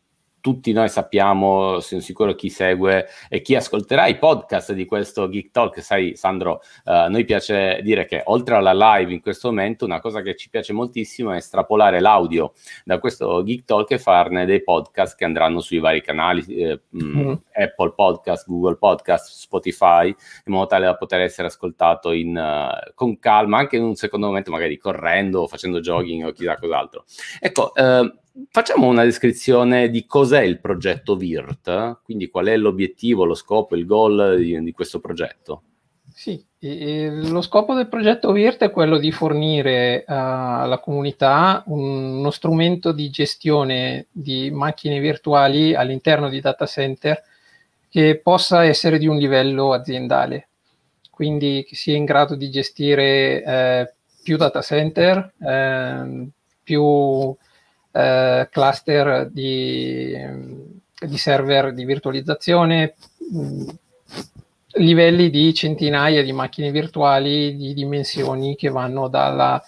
tutti 0.42 0.74
noi 0.74 0.90
sappiamo, 0.90 1.80
sono 1.80 2.02
sicuro 2.02 2.34
chi 2.34 2.50
segue 2.50 3.08
e 3.30 3.42
chi 3.42 3.56
ascolterà 3.56 4.08
i 4.08 4.18
podcast 4.18 4.74
di 4.74 4.86
questo 4.86 5.30
Geek 5.30 5.52
Talk, 5.52 5.82
sai 5.82 6.16
Sandro, 6.16 6.62
a 6.86 7.08
noi 7.08 7.24
piace 7.24 7.80
dire 7.84 8.06
che 8.06 8.24
oltre 8.26 8.56
alla 8.56 8.74
live 8.74 9.14
in 9.14 9.22
questo 9.22 9.50
momento 9.50 9.86
una 9.86 10.02
cosa 10.02 10.22
che 10.22 10.36
ci 10.36 10.50
piace 10.50 10.74
moltissimo 10.74 11.32
è 11.32 11.38
estrapolare 11.38 12.00
l'audio 12.00 12.54
da 12.84 13.00
questo 13.00 13.44
Geek 13.44 13.66
Talk 13.66 13.92
e 13.92 14.00
farne 14.00 14.46
dei 14.46 14.64
podcast 14.64 15.16
che 15.16 15.26
andranno 15.26 15.60
sui 15.60 15.80
vari 15.80 16.02
canali, 16.02 16.44
eh, 16.48 16.82
mm. 17.02 17.34
Apple 17.54 17.94
Podcast, 17.94 18.48
Google 18.48 18.78
Podcast, 18.78 19.30
Spotify, 19.32 20.08
in 20.08 20.54
modo 20.54 20.66
tale 20.66 20.86
da 20.86 20.96
poter 20.96 21.22
essere 21.22 21.48
ascoltato 21.48 22.12
in, 22.12 22.36
uh, 22.36 22.94
con 22.96 23.20
calma, 23.20 23.60
anche 23.60 23.78
in 23.78 23.84
un 23.84 23.96
secondo 23.96 24.28
momento 24.28 24.52
magari 24.52 24.78
correndo, 24.78 25.48
facendo 25.48 25.80
jogging 25.80 26.26
o 26.26 26.32
chissà 26.32 26.58
cos'altro. 26.58 27.06
Ecco, 27.40 27.72
uh, 27.76 28.20
facciamo 28.50 28.88
una 28.88 29.04
descrizione 29.04 29.90
di 29.90 30.06
cos'è 30.06 30.42
il 30.42 30.60
progetto 30.60 31.16
VIRT, 31.16 32.02
quindi 32.04 32.30
qual 32.30 32.48
è 32.48 32.58
l'obiettivo, 32.58 33.26
lo 33.26 33.36
scopo, 33.36 33.76
il 33.76 33.86
goal 33.86 34.38
di, 34.38 34.62
di 34.62 34.72
questo 34.72 35.00
progetto. 35.00 35.64
Sì, 36.14 36.44
lo 36.60 37.42
scopo 37.42 37.74
del 37.74 37.88
progetto 37.88 38.32
VIRT 38.32 38.66
è 38.66 38.72
quello 38.72 38.98
di 38.98 39.12
fornire 39.12 40.04
uh, 40.08 40.12
alla 40.14 40.80
comunità 40.80 41.64
un, 41.68 42.20
uno 42.20 42.30
strumento 42.32 42.92
di 42.92 43.10
gestione 43.10 44.08
di 44.12 44.52
macchine 44.52 45.00
virtuali 45.00 45.74
all'interno 45.74 46.30
di 46.30 46.40
data 46.42 46.66
center 46.66 47.24
che 47.90 48.20
possa 48.22 48.64
essere 48.66 49.00
di 49.00 49.08
un 49.08 49.18
livello 49.18 49.74
aziendale, 49.74 50.50
quindi 51.10 51.66
che 51.68 51.76
sia 51.76 51.96
in 51.96 52.06
grado 52.06 52.36
di 52.36 52.50
gestire 52.50 53.44
eh, 53.44 53.94
più 54.22 54.38
data 54.38 54.62
center, 54.62 55.34
eh, 55.42 56.28
più 56.62 57.36
eh, 57.92 58.48
cluster 58.50 59.30
di, 59.30 60.16
di, 61.00 61.18
server 61.18 61.74
di 61.74 61.86
virtualizzazione, 61.86 62.96
mh, 63.32 63.70
livelli 64.76 65.30
di 65.30 65.54
centinaia 65.54 66.24
di 66.24 66.32
macchine 66.32 66.72
virtuali 66.72 67.56
di 67.56 67.74
dimensioni 67.74 68.56
che 68.56 68.70
vanno 68.70 69.08
dalla 69.10 69.62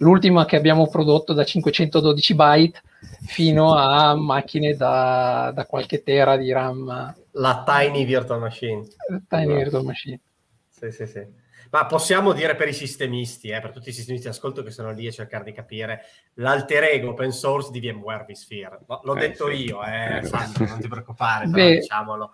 l'ultima 0.00 0.44
che 0.44 0.56
abbiamo 0.56 0.88
prodotto 0.88 1.32
da 1.32 1.44
512 1.44 2.34
byte 2.34 2.82
fino 3.26 3.74
a 3.74 4.14
macchine 4.14 4.74
da, 4.74 5.52
da 5.54 5.64
qualche 5.66 6.02
tera 6.02 6.36
di 6.36 6.52
RAM. 6.52 7.14
La 7.32 7.62
Tiny 7.66 8.04
Virtual 8.04 8.40
Machine. 8.40 8.86
Tiny 9.28 9.54
Virtual 9.54 9.84
Machine. 9.84 10.20
Sì, 10.68 10.90
sì, 10.90 11.06
sì. 11.06 11.26
Ma 11.70 11.86
possiamo 11.86 12.32
dire 12.32 12.56
per 12.56 12.68
i 12.68 12.72
sistemisti, 12.72 13.48
eh, 13.48 13.60
per 13.60 13.70
tutti 13.70 13.90
i 13.90 13.92
sistemisti 13.92 14.28
di 14.28 14.34
ascolto 14.34 14.62
che 14.62 14.72
sono 14.72 14.90
lì 14.90 15.06
a 15.06 15.12
cercare 15.12 15.44
di 15.44 15.52
capire 15.52 16.02
l'alter 16.34 16.82
ego 16.84 17.10
open 17.10 17.30
source 17.30 17.70
di 17.70 17.80
VMware 17.80 18.26
vSphere. 18.28 18.80
L'ho 19.02 19.14
eh, 19.14 19.20
detto 19.20 19.48
sì. 19.48 19.66
io, 19.66 19.84
eh, 19.84 20.18
eh 20.18 20.22
Sandro, 20.24 20.66
non 20.66 20.80
ti 20.80 20.88
preoccupare, 20.88 21.46
Beh, 21.46 21.52
però 21.52 21.80
diciamolo. 21.80 22.30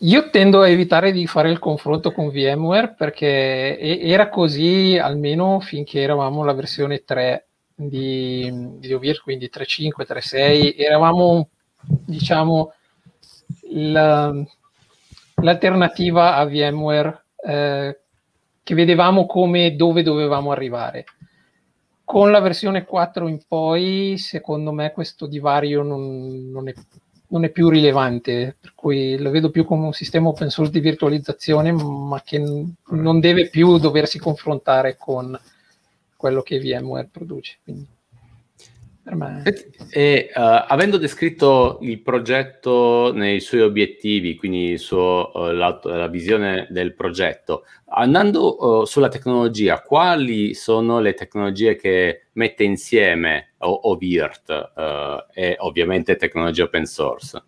Io 0.00 0.30
tendo 0.30 0.60
a 0.60 0.68
evitare 0.68 1.10
di 1.10 1.26
fare 1.26 1.50
il 1.50 1.58
confronto 1.58 2.12
con 2.12 2.28
VMware 2.28 2.94
perché 2.96 3.78
era 3.78 4.28
così 4.28 4.98
almeno 4.98 5.58
finché 5.58 6.02
eravamo 6.02 6.44
la 6.44 6.52
versione 6.52 7.02
3 7.02 7.46
di, 7.74 8.52
di 8.78 8.92
OVIR, 8.92 9.22
quindi 9.22 9.50
3.5, 9.52 10.06
3.6, 10.06 10.74
eravamo 10.76 11.48
diciamo 11.80 12.74
la, 13.72 14.32
l'alternativa 15.36 16.36
a 16.36 16.44
VMware 16.44 17.24
eh, 17.46 17.98
che 18.62 18.74
vedevamo 18.74 19.26
come 19.26 19.74
dove 19.76 20.02
dovevamo 20.02 20.50
arrivare. 20.52 21.04
Con 22.04 22.30
la 22.30 22.40
versione 22.40 22.84
4 22.84 23.28
in 23.28 23.40
poi, 23.46 24.16
secondo 24.18 24.72
me, 24.72 24.92
questo 24.92 25.26
divario 25.26 25.82
non, 25.82 26.50
non, 26.50 26.68
è, 26.68 26.74
non, 27.28 27.44
è, 27.44 27.50
più 27.50 27.68
rilevante, 27.68 28.56
per 28.60 28.72
cui 28.74 29.16
lo 29.16 29.30
vedo 29.30 29.50
più 29.50 29.64
come 29.64 29.86
un 29.86 29.92
sistema 29.92 30.28
open 30.28 30.50
source 30.50 30.72
di 30.72 30.80
virtualizzazione, 30.80 31.70
ma 31.72 32.20
che 32.24 32.38
non 32.38 33.20
deve 33.20 33.48
più 33.48 33.78
doversi 33.78 34.18
confrontare 34.18 34.96
con 34.96 35.38
quello 36.16 36.42
che 36.42 36.58
VMware 36.58 37.08
produce. 37.10 37.58
Quindi. 37.62 37.86
E 39.90 40.30
uh, 40.34 40.40
avendo 40.68 40.96
descritto 40.96 41.78
il 41.82 42.00
progetto 42.00 43.12
nei 43.12 43.40
suoi 43.40 43.62
obiettivi, 43.62 44.36
quindi 44.36 44.78
suo, 44.78 45.30
uh, 45.34 45.50
la, 45.50 45.80
la, 45.82 46.06
visione 46.08 46.66
del 46.70 46.94
progetto, 46.94 47.64
andando 47.86 48.80
uh, 48.80 48.84
sulla 48.84 49.08
tecnologia, 49.08 49.80
quali 49.82 50.54
sono 50.54 51.00
le 51.00 51.14
tecnologie 51.14 51.76
che 51.76 52.26
mette 52.32 52.64
insieme 52.64 53.54
OVIRT 53.58 54.72
e 55.34 55.56
ovviamente 55.58 56.16
tecnologie 56.16 56.62
open 56.62 56.86
source? 56.86 57.42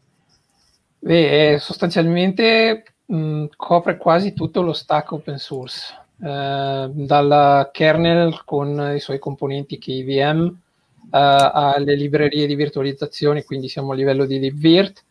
Beh, 0.98 1.56
sostanzialmente 1.58 2.84
mh, 3.06 3.46
copre 3.56 3.96
quasi 3.96 4.34
tutto 4.34 4.62
lo 4.62 4.72
stack 4.72 5.12
open 5.12 5.38
source, 5.38 6.00
dal 6.18 7.70
kernel 7.72 8.44
con 8.44 8.92
i 8.94 9.00
suoi 9.00 9.18
componenti 9.18 9.78
KVM 9.78 10.61
alle 11.10 11.94
librerie 11.94 12.46
di 12.46 12.54
virtualizzazione, 12.54 13.44
quindi 13.44 13.68
siamo 13.68 13.92
a 13.92 13.94
livello 13.94 14.24
di 14.24 14.38
libvirt. 14.38 15.04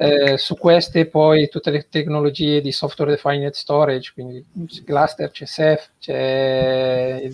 Eh, 0.00 0.38
su 0.38 0.56
queste 0.56 1.06
poi 1.06 1.48
tutte 1.48 1.70
le 1.70 1.88
tecnologie 1.90 2.60
di 2.60 2.70
software 2.70 3.10
defined 3.10 3.50
storage, 3.52 4.12
quindi 4.14 4.44
Cluster, 4.84 5.28
c'è 5.32 5.44
Ceph, 5.44 5.90
c'è, 5.98 7.28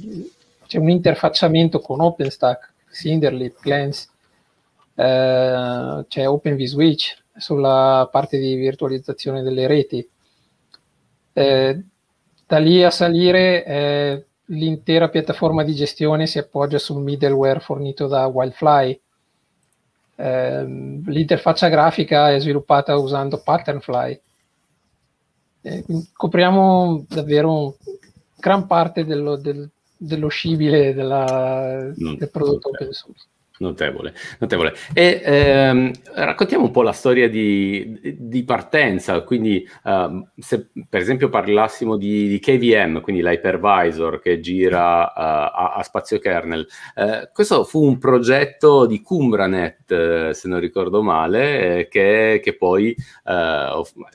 c'è 0.66 0.78
un 0.78 0.88
interfacciamento 0.88 1.80
con 1.80 2.00
OpenStack 2.00 2.72
Cinderlip, 2.90 3.60
Glance, 3.60 4.08
eh, 4.94 6.04
c'è 6.08 6.26
Open 6.26 6.56
vSwitch 6.56 7.22
sulla 7.36 8.08
parte 8.10 8.38
di 8.38 8.54
virtualizzazione 8.54 9.42
delle 9.42 9.66
reti. 9.66 10.08
Eh, 11.34 11.84
da 12.46 12.58
lì 12.58 12.82
a 12.82 12.90
salire 12.90 13.64
eh, 13.64 14.26
l'intera 14.46 15.08
piattaforma 15.08 15.62
di 15.62 15.74
gestione 15.74 16.26
si 16.26 16.38
appoggia 16.38 16.78
sul 16.78 17.02
middleware 17.02 17.60
fornito 17.60 18.06
da 18.06 18.26
Wildfly. 18.26 19.00
Eh, 20.16 20.64
l'interfaccia 21.06 21.68
grafica 21.68 22.32
è 22.32 22.38
sviluppata 22.38 22.96
usando 22.96 23.40
Patternfly. 23.42 24.20
Eh, 25.62 25.84
copriamo 26.12 27.06
davvero 27.08 27.76
gran 28.36 28.66
parte 28.66 29.04
dello, 29.04 29.36
del, 29.36 29.68
dello 29.96 30.28
scibile 30.28 30.92
della, 30.92 31.90
del 31.94 32.30
prodotto 32.30 32.68
open 32.68 32.92
source. 32.92 33.26
Notevole, 33.64 34.12
notevole. 34.40 34.74
E 34.92 35.22
ehm, 35.24 35.90
raccontiamo 36.12 36.64
un 36.64 36.70
po' 36.70 36.82
la 36.82 36.92
storia 36.92 37.30
di, 37.30 38.16
di 38.18 38.44
partenza, 38.44 39.22
quindi 39.22 39.66
uh, 39.84 40.26
se 40.36 40.68
per 40.86 41.00
esempio 41.00 41.30
parlassimo 41.30 41.96
di, 41.96 42.28
di 42.28 42.38
KVM, 42.38 43.00
quindi 43.00 43.22
l'hypervisor 43.22 44.20
che 44.20 44.40
gira 44.40 45.04
uh, 45.04 45.10
a, 45.16 45.74
a, 45.76 45.82
spazio 45.82 46.18
kernel, 46.18 46.66
uh, 46.96 47.30
questo 47.32 47.64
fu 47.64 47.82
un 47.84 47.96
progetto 47.96 48.84
di 48.84 49.00
Cumbranet, 49.00 49.90
eh, 49.90 50.34
se 50.34 50.48
non 50.48 50.60
ricordo 50.60 51.02
male, 51.02 51.78
eh, 51.78 51.88
che, 51.88 52.40
che, 52.42 52.56
poi 52.56 52.94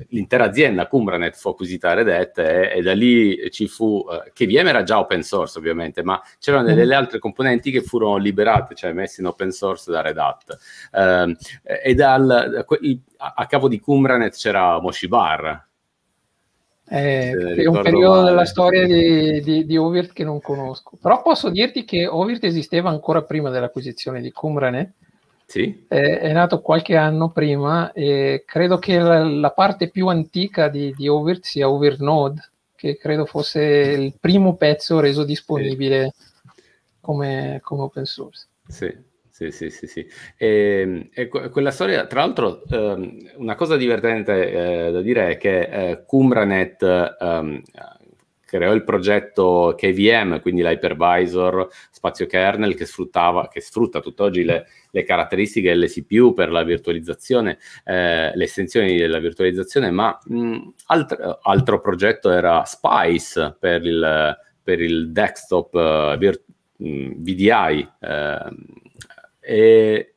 l'intera 0.09 0.45
azienda 0.45 0.87
Cumbranet 0.87 1.35
fu 1.35 1.49
acquisita 1.49 1.89
a 1.89 1.93
Red 1.95 2.09
Hat 2.09 2.37
e, 2.37 2.71
e 2.75 2.81
da 2.81 2.93
lì 2.93 3.49
ci 3.51 3.67
fu, 3.67 4.05
KVM 4.33 4.67
era 4.67 4.83
già 4.83 4.99
open 4.99 5.23
source 5.23 5.57
ovviamente, 5.57 6.03
ma 6.03 6.21
c'erano 6.37 6.73
delle 6.73 6.93
mm. 6.93 6.97
altre 6.97 7.19
componenti 7.19 7.71
che 7.71 7.81
furono 7.81 8.17
liberate, 8.17 8.75
cioè 8.75 8.93
messe 8.93 9.21
in 9.21 9.27
open 9.27 9.38
source 9.51 9.91
da 9.91 10.01
Red 10.01 10.17
Hat. 10.17 10.57
Eh, 10.91 11.35
e 11.83 11.93
dal, 11.95 12.65
a 13.17 13.45
capo 13.47 13.67
di 13.67 13.79
Cumbranet 13.79 14.35
c'era 14.35 14.79
Moshibar. 14.79 15.67
Eh, 16.91 17.31
è 17.31 17.67
un 17.67 17.81
periodo 17.83 18.15
male. 18.15 18.29
della 18.29 18.45
storia 18.45 18.85
di, 18.87 19.41
di, 19.41 19.65
di, 19.65 19.77
Ovirt 19.77 20.11
che 20.11 20.23
non 20.23 20.41
conosco, 20.41 20.97
però 20.99 21.21
posso 21.21 21.49
dirti 21.49 21.85
che 21.85 22.07
Ovirt 22.07 22.43
esisteva 22.45 22.89
ancora 22.89 23.21
prima 23.21 23.51
dell'acquisizione 23.51 24.21
di 24.21 24.31
Cumbranet. 24.31 24.93
Sì. 25.45 25.85
Eh, 25.87 26.19
è 26.19 26.31
nato 26.31 26.61
qualche 26.61 26.95
anno 26.95 27.29
prima 27.29 27.91
e 27.91 28.43
credo 28.45 28.77
che 28.77 28.97
la, 28.97 29.23
la 29.23 29.51
parte 29.51 29.89
più 29.89 30.07
antica 30.07 30.67
di, 30.67 30.93
di 30.95 31.07
Ovirt 31.07 31.43
sia 31.43 31.69
Ovirt 31.69 31.99
Node, 31.99 32.49
che 32.75 32.97
credo 32.97 33.25
fosse 33.25 33.61
il 33.61 34.13
primo 34.19 34.55
pezzo 34.55 34.99
reso 34.99 35.23
disponibile 35.23 36.13
sì. 36.15 36.61
come, 37.01 37.59
come 37.61 37.81
open 37.81 38.05
source. 38.05 38.47
Sì. 38.67 39.07
Sì, 39.39 39.51
sì, 39.51 39.69
sì, 39.69 39.87
sì. 39.87 40.05
E, 40.35 41.09
e 41.13 41.27
quella 41.29 41.71
storia, 41.71 42.05
tra 42.07 42.19
l'altro, 42.21 42.61
ehm, 42.69 43.17
una 43.37 43.55
cosa 43.55 43.77
divertente 43.77 44.87
eh, 44.87 44.91
da 44.91 44.99
dire 45.01 45.29
è 45.31 45.37
che 45.37 45.59
eh, 45.91 46.03
Cumbranet 46.05 47.15
ehm, 47.17 47.61
creò 48.43 48.73
il 48.73 48.83
progetto 48.83 49.75
KVM, 49.77 50.41
quindi 50.41 50.61
l'hypervisor 50.61 51.69
spazio 51.89 52.25
kernel 52.25 52.75
che, 52.75 52.83
sfruttava, 52.85 53.47
che 53.47 53.61
sfrutta 53.61 54.01
tutt'oggi 54.01 54.43
le, 54.43 54.65
le 54.91 55.03
caratteristiche 55.03 55.69
delle 55.69 55.87
per 56.33 56.51
la 56.51 56.63
virtualizzazione, 56.63 57.59
eh, 57.85 58.31
le 58.35 58.43
estensioni 58.43 58.97
della 58.97 59.19
virtualizzazione, 59.19 59.89
ma 59.89 60.19
mh, 60.25 60.57
altro, 60.87 61.39
altro, 61.43 61.79
progetto 61.79 62.29
era 62.29 62.65
Spice 62.65 63.55
per 63.57 63.85
il, 63.85 64.37
per 64.61 64.81
il 64.81 65.11
desktop 65.13 65.73
uh, 65.75 66.17
vir- 66.17 66.43
mh, 66.77 67.11
VDI. 67.21 67.87
Eh, 67.99 68.49
e 69.49 70.13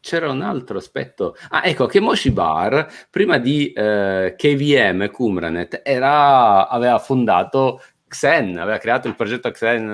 c'era 0.00 0.30
un 0.30 0.40
altro 0.40 0.78
aspetto. 0.78 1.36
Ah, 1.50 1.66
ecco 1.66 1.84
che 1.84 2.00
Moshi 2.00 2.30
Bar, 2.30 2.88
prima 3.10 3.36
di 3.36 3.70
eh, 3.70 4.34
KVM 4.34 5.10
Cumranet, 5.10 5.82
era, 5.84 6.66
aveva 6.66 6.98
fondato 6.98 7.82
Xen, 8.08 8.56
aveva 8.56 8.78
creato 8.78 9.08
il 9.08 9.14
progetto 9.14 9.50
Xen, 9.50 9.90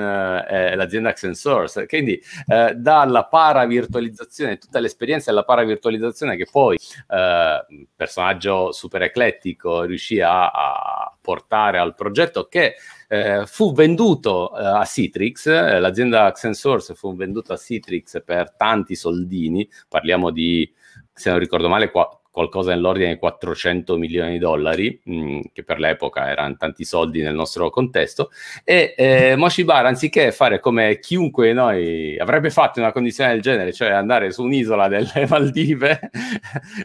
eh, 0.49 0.77
l'azienda 0.77 1.13
Xen 1.13 1.35
Source, 1.35 1.87
quindi 1.87 2.23
eh, 2.47 2.75
dalla 2.77 3.25
paravirtualizzazione, 3.25 4.59
tutta 4.59 4.79
l'esperienza 4.79 5.31
della 5.31 5.45
paravirtualizzazione 5.45 6.37
che 6.37 6.47
poi 6.49 6.77
eh, 6.77 7.89
personaggio 7.97 8.71
super 8.71 9.03
eclettico 9.03 9.83
riuscì 9.83 10.21
a, 10.21 10.51
a 10.51 11.12
portare 11.23 11.79
al 11.79 11.95
progetto 11.95 12.49
che 12.49 12.75
eh, 13.09 13.45
fu 13.47 13.73
venduto 13.73 14.55
eh, 14.55 14.63
a 14.63 14.85
Citrix, 14.85 15.47
eh, 15.47 15.79
l'azienda 15.81 16.31
Xensource 16.31 16.95
fu 16.95 17.15
venduta 17.17 17.55
a 17.55 17.57
Citrix 17.57 18.23
per 18.23 18.55
tanti 18.55 18.95
soldini, 18.95 19.67
parliamo 19.89 20.31
di, 20.31 20.71
se 21.15 21.31
non 21.31 21.39
ricordo 21.39 21.69
male, 21.71 21.91
qualcosa 22.33 22.71
nell'ordine 22.71 23.13
di 23.13 23.19
400 23.19 23.97
milioni 23.99 24.33
di 24.33 24.39
dollari, 24.39 25.01
mh, 25.05 25.15
mm, 25.15 25.41
che 25.53 25.63
per 25.63 25.79
l'epoca 25.79 26.29
erano 26.29 26.57
tanti 26.57 26.85
soldi 26.85 27.23
nel 27.23 27.35
nostro 27.35 27.69
contesto, 27.71 28.31
e 28.65 28.95
eh, 28.97 29.37
Moshi 29.37 29.65
Bar, 29.65 29.85
anziché 29.85 30.33
fare 30.33 30.59
come 30.59 30.99
chiunque 30.99 31.49
di 31.49 31.53
noi 31.53 32.19
avrebbe 32.19 32.51
fatto 32.51 32.79
in 32.79 32.87
una 32.87 32.93
condizione 32.93 33.33
del 33.33 33.43
genere, 33.43 33.73
cioè 33.73 33.91
andare 33.91 34.33
su 34.33 34.43
un'isola 34.43 34.89
delle 34.89 35.27
Maldive, 35.29 36.11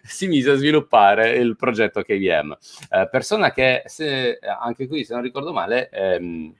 si 0.03 0.27
mise 0.27 0.51
a 0.51 0.55
sviluppare 0.55 1.31
il 1.38 1.55
progetto 1.55 2.01
KVM. 2.01 2.57
Eh, 2.89 3.07
persona 3.10 3.51
che, 3.51 3.83
se, 3.86 4.39
anche 4.60 4.86
qui, 4.86 5.05
se 5.05 5.13
non 5.13 5.23
ricordo 5.23 5.53
male, 5.53 5.89
ehm, 5.89 6.53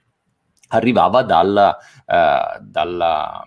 arrivava 0.68 1.22
dal, 1.22 1.76
eh, 2.06 2.58
dalla 2.62 3.44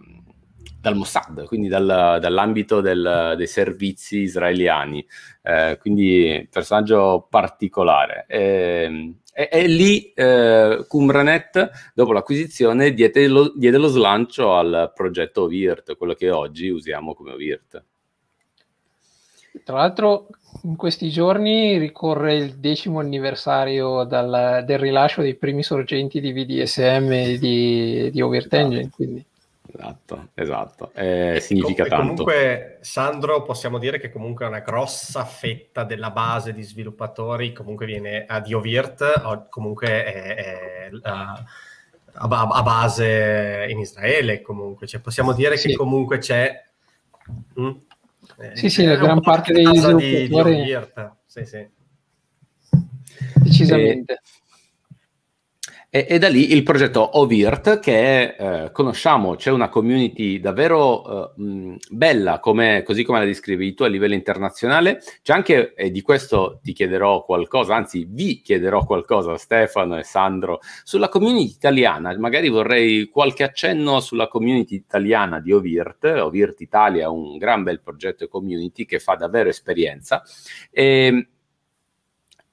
dal 0.82 0.96
Mossad, 0.96 1.46
quindi 1.46 1.68
dal, 1.68 2.18
dall'ambito 2.20 2.82
del, 2.82 3.36
dei 3.38 3.46
servizi 3.46 4.22
israeliani, 4.22 5.06
eh, 5.44 5.78
quindi 5.80 6.48
personaggio 6.50 7.28
particolare. 7.30 8.26
E, 8.28 9.14
e, 9.32 9.50
e 9.52 9.68
lì 9.68 10.12
eh, 10.14 10.84
Cumranet, 10.88 11.70
dopo 11.94 12.14
l'acquisizione, 12.14 12.94
diede 12.94 13.28
lo, 13.28 13.54
diede 13.56 13.78
lo, 13.78 13.88
slancio 13.88 14.56
al 14.56 14.92
progetto 14.96 15.44
OVIRT, 15.44 15.96
quello 15.96 16.16
che 16.16 16.32
oggi 16.32 16.70
usiamo 16.70 17.14
come 17.14 17.34
OVIRT. 17.34 17.84
Tra 19.64 19.78
l'altro, 19.78 20.30
in 20.64 20.76
questi 20.76 21.10
giorni 21.12 21.78
ricorre 21.78 22.36
il 22.36 22.56
decimo 22.56 23.00
anniversario 23.00 24.04
dal, 24.04 24.64
del 24.66 24.80
rilascio 24.80 25.22
dei 25.22 25.36
primi 25.36 25.62
sorgenti 25.62 26.20
di 26.20 26.32
VDSM 26.32 27.38
di, 27.38 28.10
di 28.10 28.22
OVIRT 28.22 28.54
Engine, 28.54 28.90
quindi 28.90 29.24
Esatto, 29.74 30.30
esatto. 30.34 30.92
Eh, 30.94 31.40
significa 31.40 31.86
e 31.86 31.88
tanto. 31.88 32.24
Comunque, 32.24 32.78
Sandro, 32.82 33.42
possiamo 33.44 33.78
dire 33.78 34.00
che 34.00 34.12
comunque 34.12 34.46
una 34.46 34.60
grossa 34.60 35.24
fetta 35.24 35.86
della 35.86 36.12
base 36.12 36.54
di 36.54 36.62
sviluppatori 36.62 37.54
comunque 37.54 37.86
viene 37.86 38.26
a 38.28 38.42
Diovirt, 38.42 39.22
o 39.24 39.48
comunque 39.50 40.04
è, 40.04 40.36
è 40.36 40.90
a, 41.04 41.46
a, 42.14 42.62
base 42.62 43.66
in 43.70 43.80
Israele 43.80 44.42
comunque. 44.42 44.88
Cioè, 44.88 45.00
possiamo 45.00 45.32
dire 45.34 45.56
sì. 45.58 45.70
che 45.70 45.76
comunque 45.76 46.18
c'è... 46.18 46.64
Mh? 47.56 47.64
Mm? 47.64 47.72
Eh, 48.38 48.56
sì, 48.56 48.70
sì, 48.70 48.86
la 48.86 48.96
gran 48.96 49.22
parte 49.22 49.54
dei 49.54 49.66
sviluppatori... 49.66 50.64
Di, 50.64 50.64
di 50.64 50.80
sì, 51.26 51.46
sì. 51.46 51.68
Decisamente. 53.36 54.14
E 54.14 54.20
e, 55.94 56.06
e, 56.08 56.20
da 56.20 56.30
lì 56.30 56.54
il 56.54 56.64
progetto 56.64 57.20
Ovirt 57.20 57.82
che 57.82 58.36
eh, 58.38 58.72
conosciamo, 58.72 59.36
c'è 59.36 59.52
una 59.52 59.68
community 59.68 60.40
davvero 60.40 61.34
eh, 61.36 61.42
mh, 61.42 61.76
bella, 61.90 62.40
come, 62.40 62.82
così 62.84 63.04
come 63.04 63.20
la 63.20 63.26
descrivi 63.26 63.74
tu 63.74 63.84
a 63.84 63.88
livello 63.88 64.14
internazionale. 64.14 65.02
C'è 65.22 65.34
anche, 65.34 65.74
e 65.74 65.92
di 65.92 66.02
questo 66.02 66.62
ti 66.64 66.72
chiederò 66.72 67.26
qualcosa, 67.26 67.76
anzi 67.76 68.08
vi 68.10 68.40
chiederò 68.42 68.86
qualcosa 68.86 69.38
Stefano 69.38 70.00
e 70.00 70.04
Sandro, 70.04 70.60
sulla 70.86 71.10
community 71.10 71.52
italiana. 71.56 72.18
Magari 72.18 72.48
vorrei 72.48 73.10
qualche 73.10 73.44
accenno 73.44 74.00
sulla 74.00 74.30
community 74.30 74.76
italiana 74.76 75.42
di 75.42 75.52
Ovirt. 75.52 76.06
Ovirt 76.06 76.62
Italia 76.62 77.04
è 77.04 77.08
un 77.08 77.38
gran 77.38 77.64
bel 77.64 77.82
progetto 77.82 78.24
e 78.24 78.30
community 78.30 78.86
che 78.86 79.00
fa 79.00 79.16
davvero 79.16 79.50
esperienza. 79.50 80.24
E, 80.72 81.31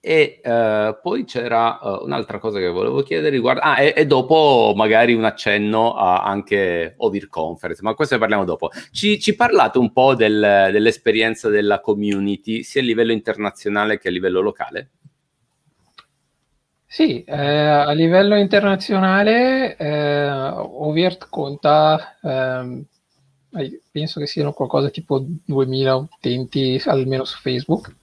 e 0.01 0.41
uh, 0.45 0.97
poi 1.03 1.25
c'era 1.25 1.79
uh, 1.83 2.05
un'altra 2.05 2.39
cosa 2.39 2.59
che 2.59 2.69
volevo 2.69 3.03
chiedere 3.03 3.31
riguardo, 3.31 3.61
ah, 3.63 3.81
e, 3.83 3.95
e 3.97 4.07
dopo 4.07 4.73
magari 4.77 5.13
un 5.13 5.25
accenno 5.25 5.95
a 5.95 6.23
anche 6.23 6.95
Ovir 6.99 7.29
Conference, 7.29 7.83
ma 7.83 7.95
questo 7.95 8.15
ne 8.15 8.21
parliamo 8.21 8.45
dopo. 8.45 8.71
Ci, 8.93 9.19
ci 9.19 9.35
parlate 9.35 9.79
un 9.79 9.93
po' 9.93 10.15
del, 10.15 10.69
dell'esperienza 10.71 11.49
della 11.49 11.81
community, 11.81 12.63
sia 12.63 12.81
a 12.81 12.85
livello 12.85 13.13
internazionale 13.13 13.99
che 13.99 14.09
a 14.09 14.13
livello 14.13 14.41
locale? 14.41 14.91
Sì, 16.87 17.23
eh, 17.25 17.37
a 17.37 17.93
livello 17.93 18.37
internazionale 18.37 19.77
eh, 19.77 20.31
Ovirt 20.31 21.29
conta, 21.29 22.17
eh, 22.23 22.85
penso 23.91 24.21
che 24.21 24.27
siano 24.27 24.53
qualcosa 24.53 24.89
tipo 24.89 25.23
2000 25.45 25.95
utenti 25.95 26.81
almeno 26.87 27.25
su 27.25 27.37
Facebook 27.41 27.95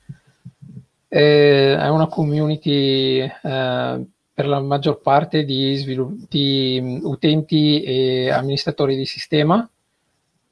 eh, 1.15 1.78
è 1.78 1.88
una 1.88 2.08
community 2.08 3.19
eh, 3.19 4.06
per 4.34 4.47
la 4.47 4.60
maggior 4.60 4.99
parte 4.99 5.45
di, 5.45 5.78
svilupp- 5.78 6.28
di 6.28 6.99
utenti 7.04 7.82
e 7.84 8.30
amministratori 8.30 8.97
di 8.97 9.06
sistema 9.06 9.67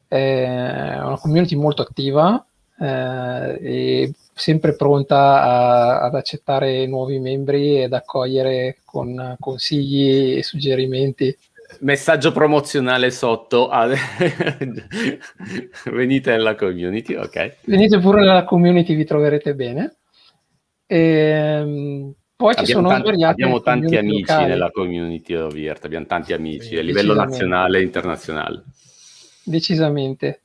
è 0.08 0.98
una 1.02 1.18
community 1.18 1.56
molto 1.56 1.82
attiva 1.82 2.46
eh, 2.80 3.60
e 3.62 4.14
sempre 4.34 4.76
pronta 4.76 5.42
a, 5.42 6.00
ad 6.02 6.16
accettare 6.16 6.88
nuovi 6.88 7.20
membri 7.20 7.82
ed 7.82 7.92
accogliere 7.92 8.78
con 8.86 9.36
consigli 9.40 10.38
e 10.38 10.44
suggerimenti. 10.44 11.36
Messaggio 11.80 12.32
promozionale 12.32 13.12
sotto, 13.12 13.68
venite 15.92 16.32
nella 16.32 16.56
community, 16.56 17.16
ok. 17.16 17.58
Venite 17.66 18.00
pure 18.00 18.22
nella 18.22 18.46
community, 18.46 18.96
vi 18.96 19.06
troverete 19.06 19.56
bene. 19.56 19.98
Ehm, 20.96 22.14
poi 22.36 22.54
ci 22.56 22.68
sono 22.68 22.90
tanti, 22.90 23.24
abbiamo 23.24 23.62
tanti 23.62 23.96
amici 23.96 24.20
locali. 24.20 24.50
nella 24.50 24.70
community 24.70 25.34
of 25.34 25.52
Virt, 25.52 25.86
abbiamo 25.86 26.06
tanti 26.06 26.34
amici 26.34 26.68
sì, 26.68 26.78
a 26.78 26.84
livello 26.84 27.16
nazionale 27.16 27.80
e 27.80 27.82
internazionale. 27.82 28.64
Decisamente. 29.44 30.42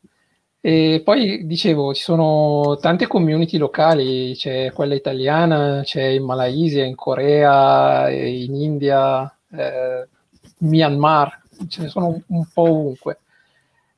E 0.61 1.03
poi 1.05 1.47
dicevo, 1.47 1.93
ci 1.93 2.03
sono 2.03 2.79
tante 2.81 3.07
community 3.07 3.59
locali, 3.59 4.35
c'è 4.35 4.73
quella 4.73 4.95
italiana, 4.95 5.83
c'è 5.85 6.05
in 6.05 6.25
Malaysia, 6.25 6.83
in 6.83 6.95
Corea, 6.95 8.09
in 8.11 8.55
India, 8.55 9.31
eh, 9.53 10.09
Myanmar, 10.59 11.43
ce 11.69 11.83
ne 11.83 11.89
sono 11.89 12.09
un, 12.09 12.23
un 12.27 12.47
po' 12.53 12.63
ovunque. 12.63 13.19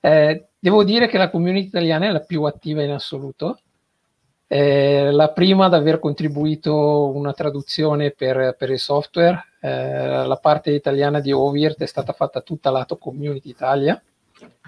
Eh, 0.00 0.46
devo 0.58 0.82
dire 0.82 1.06
che 1.06 1.16
la 1.16 1.30
community 1.30 1.66
italiana 1.68 2.08
è 2.08 2.10
la 2.10 2.20
più 2.20 2.42
attiva 2.42 2.82
in 2.82 2.90
assoluto. 2.90 3.60
Eh, 4.52 5.12
la 5.12 5.30
prima 5.30 5.66
ad 5.66 5.74
aver 5.74 6.00
contribuito 6.00 7.14
una 7.14 7.32
traduzione 7.32 8.10
per, 8.10 8.56
per 8.58 8.70
il 8.70 8.80
software, 8.80 9.52
eh, 9.60 10.26
la 10.26 10.38
parte 10.42 10.72
italiana 10.72 11.20
di 11.20 11.30
Ovirt 11.30 11.82
è 11.82 11.86
stata 11.86 12.12
fatta 12.12 12.40
tutta 12.40 12.70
lato 12.70 12.98
Community 12.98 13.48
Italia. 13.48 14.02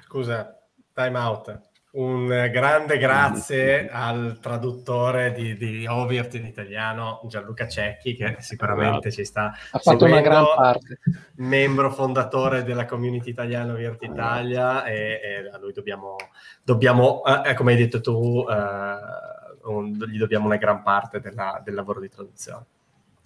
Scusa, 0.04 0.56
time 0.94 1.18
out 1.18 1.70
un 1.92 2.48
grande 2.50 2.96
grazie 2.96 3.88
al 3.90 4.38
traduttore 4.40 5.32
di, 5.32 5.56
di 5.56 5.86
Ovirt 5.86 6.34
in 6.34 6.46
italiano, 6.46 7.20
Gianluca 7.28 7.68
Cecchi, 7.68 8.14
che 8.14 8.36
sicuramente 8.38 9.10
ci 9.10 9.24
sta 9.24 9.52
ha 9.70 9.78
fatto 9.78 10.06
una 10.06 10.22
gran 10.22 10.44
parte. 10.56 11.00
Membro 11.36 11.90
fondatore 11.90 12.62
della 12.62 12.86
community 12.86 13.28
italiana 13.28 13.72
Ovirt 13.72 14.02
Italia 14.04 14.84
e, 14.84 15.20
e, 15.22 15.50
a 15.52 15.58
lui 15.58 15.72
dobbiamo, 15.72 16.16
dobbiamo 16.62 17.22
eh, 17.24 17.50
eh 17.50 17.54
come 17.54 17.72
hai 17.72 17.78
detto 17.78 18.00
tu, 18.00 18.46
eh, 18.48 19.41
gli 19.64 20.18
dobbiamo 20.18 20.46
una 20.46 20.56
gran 20.56 20.82
parte 20.82 21.20
della, 21.20 21.60
del 21.64 21.74
lavoro 21.74 22.00
di 22.00 22.08
traduzione. 22.08 22.64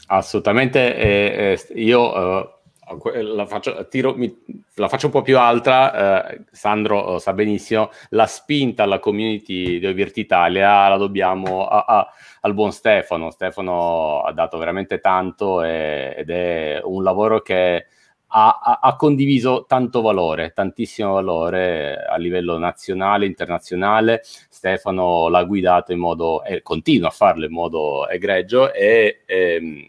Assolutamente, 0.09 0.97
eh, 0.97 1.67
io 1.75 2.43
eh, 2.43 3.23
la 3.23 3.47
faccio, 3.47 3.89
tiro, 3.89 4.15
mi, 4.15 4.33
la 4.75 4.89
faccio 4.89 5.07
un 5.07 5.13
po' 5.13 5.23
più 5.23 5.39
alta, 5.39 6.31
eh, 6.31 6.45
Sandro 6.53 7.19
sa 7.19 7.33
benissimo, 7.33 7.91
la 8.11 8.27
spinta 8.27 8.85
alla 8.85 9.01
community 9.01 9.79
di 9.79 9.87
Ovirt 9.87 10.17
Italia 10.19 10.89
la 10.89 10.97
dobbiamo 10.97 11.67
a, 11.67 11.85
a, 11.85 12.09
al 12.43 12.55
buon 12.55 12.71
Stefano. 12.71 13.31
Stefano 13.31 14.21
ha 14.21 14.33
dato 14.33 14.59
veramente 14.59 15.01
tanto 15.01 15.63
e, 15.63 16.15
ed 16.17 16.31
è 16.31 16.81
un 16.85 17.03
lavoro 17.03 17.41
che 17.41 17.87
ha, 18.29 18.81
ha, 18.83 18.97
condiviso 18.97 19.65
tanto 19.67 20.01
valore, 20.01 20.53
tantissimo 20.55 21.13
valore 21.13 22.05
a 22.05 22.17
livello 22.17 22.59
nazionale, 22.59 23.27
internazionale. 23.27 24.23
Stefano 24.49 25.29
l'ha 25.29 25.45
guidato 25.45 25.93
in 25.93 25.99
modo, 25.99 26.43
e 26.45 26.63
continua 26.63 27.09
a 27.09 27.13
farlo 27.13 27.45
in 27.45 27.53
modo 27.53 28.09
egregio 28.09 28.73
e... 28.73 29.23
e 29.27 29.55
ehm, 29.55 29.87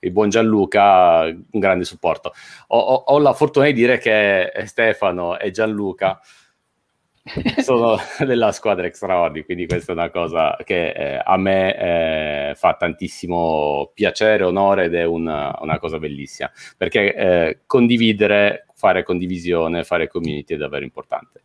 il 0.00 0.12
buon 0.12 0.28
Gianluca, 0.28 1.22
un 1.24 1.46
grande 1.50 1.84
supporto. 1.84 2.32
Ho, 2.68 2.78
ho, 2.78 2.94
ho, 3.06 3.18
la 3.18 3.32
fortuna 3.32 3.66
di 3.66 3.72
dire 3.72 3.98
che 3.98 4.52
Stefano 4.66 5.36
e 5.36 5.50
Gianluca 5.50 6.20
sono 7.58 7.96
della 8.24 8.52
squadra 8.52 8.86
extraordinaria, 8.86 9.44
quindi 9.44 9.66
questa 9.66 9.92
è 9.92 9.94
una 9.94 10.10
cosa 10.10 10.56
che 10.64 10.90
eh, 10.90 11.20
a 11.22 11.36
me 11.36 12.50
eh, 12.50 12.54
fa 12.54 12.74
tantissimo 12.74 13.90
piacere, 13.92 14.44
onore 14.44 14.84
ed 14.84 14.94
è 14.94 15.04
una, 15.04 15.56
una 15.60 15.78
cosa 15.78 15.98
bellissima, 15.98 16.50
perché 16.76 17.14
eh, 17.14 17.58
condividere, 17.66 18.66
fare 18.74 19.02
condivisione, 19.02 19.84
fare 19.84 20.08
community 20.08 20.54
è 20.54 20.58
davvero 20.58 20.84
importante. 20.84 21.42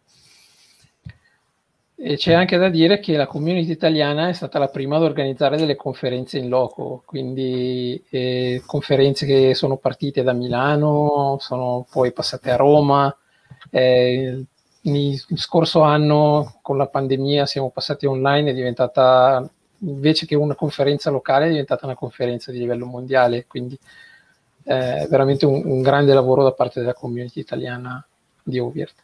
E 2.03 2.15
c'è 2.15 2.33
anche 2.33 2.57
da 2.57 2.69
dire 2.69 2.99
che 2.99 3.15
la 3.15 3.27
community 3.27 3.69
italiana 3.69 4.27
è 4.27 4.33
stata 4.33 4.57
la 4.57 4.69
prima 4.69 4.95
ad 4.95 5.03
organizzare 5.03 5.55
delle 5.55 5.75
conferenze 5.75 6.39
in 6.39 6.49
loco, 6.49 7.03
quindi 7.05 8.03
eh, 8.09 8.63
conferenze 8.65 9.27
che 9.27 9.53
sono 9.53 9.77
partite 9.77 10.23
da 10.23 10.33
Milano, 10.33 11.37
sono 11.39 11.85
poi 11.91 12.11
passate 12.11 12.49
a 12.49 12.55
Roma. 12.55 13.15
Eh, 13.69 14.45
il 14.83 15.21
scorso 15.35 15.81
anno 15.81 16.59
con 16.61 16.77
la 16.77 16.87
pandemia 16.87 17.45
siamo 17.45 17.69
passati 17.69 18.05
online, 18.05 18.51
è 18.51 18.53
diventata 18.53 19.47
invece 19.79 20.25
che 20.25 20.35
una 20.35 20.55
conferenza 20.55 21.09
locale, 21.09 21.45
è 21.45 21.49
diventata 21.49 21.85
una 21.85 21.95
conferenza 21.95 22.51
di 22.51 22.59
livello 22.59 22.85
mondiale, 22.85 23.45
quindi 23.47 23.77
è 24.63 25.03
eh, 25.03 25.07
veramente 25.07 25.45
un, 25.45 25.61
un 25.65 25.81
grande 25.81 26.13
lavoro 26.13 26.43
da 26.43 26.53
parte 26.53 26.79
della 26.79 26.93
community 26.93 27.39
italiana 27.39 28.05
di 28.43 28.59
Ovirt. 28.59 28.95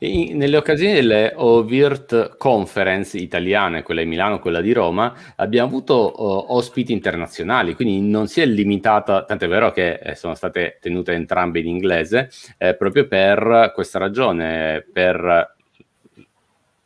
In, 0.00 0.36
nelle 0.36 0.56
occasioni 0.56 0.92
delle 0.92 1.32
Ovirt 1.34 2.36
Conference 2.36 3.18
italiane, 3.18 3.82
quella 3.82 4.02
di 4.02 4.06
Milano, 4.06 4.38
quella 4.38 4.60
di 4.60 4.72
Roma, 4.72 5.12
abbiamo 5.36 5.66
avuto 5.66 6.14
uh, 6.16 6.54
ospiti 6.54 6.92
internazionali, 6.92 7.74
quindi 7.74 8.00
non 8.00 8.28
si 8.28 8.40
è 8.40 8.46
limitata, 8.46 9.24
tanto 9.24 9.46
è 9.46 9.48
vero 9.48 9.72
che 9.72 9.94
eh, 9.94 10.14
sono 10.14 10.34
state 10.34 10.78
tenute 10.80 11.12
entrambe 11.12 11.58
in 11.58 11.66
inglese, 11.66 12.30
eh, 12.58 12.74
proprio 12.76 13.08
per 13.08 13.72
questa 13.74 13.98
ragione, 13.98 14.86
per... 14.92 15.56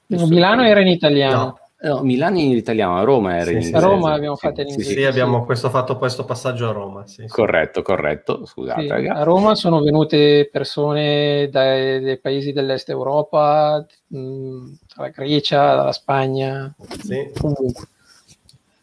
Milano 0.06 0.64
era 0.64 0.80
in 0.80 0.88
italiano. 0.88 1.36
No. 1.36 1.61
No, 1.82 2.00
Milano 2.02 2.38
in 2.38 2.52
italiano, 2.52 2.96
a 2.96 3.02
Roma 3.02 3.34
era 3.34 3.46
sì, 3.46 3.50
in 3.54 3.62
inglese. 3.62 3.76
A 3.76 3.88
Roma 3.88 4.12
abbiamo 4.12 4.36
fatto 4.36 4.60
in 4.60 4.68
inglese. 4.68 4.90
Sì, 4.90 4.94
sì, 4.94 5.04
abbiamo 5.04 5.44
questo, 5.44 5.68
fatto 5.68 5.98
questo 5.98 6.24
passaggio 6.24 6.68
a 6.68 6.72
Roma. 6.72 7.06
Sì, 7.08 7.26
corretto, 7.26 7.82
corretto, 7.82 8.46
scusate. 8.46 8.86
Sì, 8.86 9.08
a 9.08 9.22
Roma 9.24 9.56
sono 9.56 9.80
venute 9.80 10.48
persone 10.50 11.48
dai, 11.50 12.00
dai 12.00 12.18
paesi 12.18 12.52
dell'est 12.52 12.88
Europa, 12.88 13.84
mh, 14.06 14.64
dalla 14.94 15.08
Grecia, 15.08 15.74
dalla 15.74 15.92
Spagna, 15.92 16.72
sì. 17.00 17.30
comunque. 17.36 17.86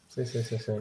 Sì, 0.07 0.25
sì, 0.25 0.43
sì, 0.43 0.57
sì. 0.57 0.73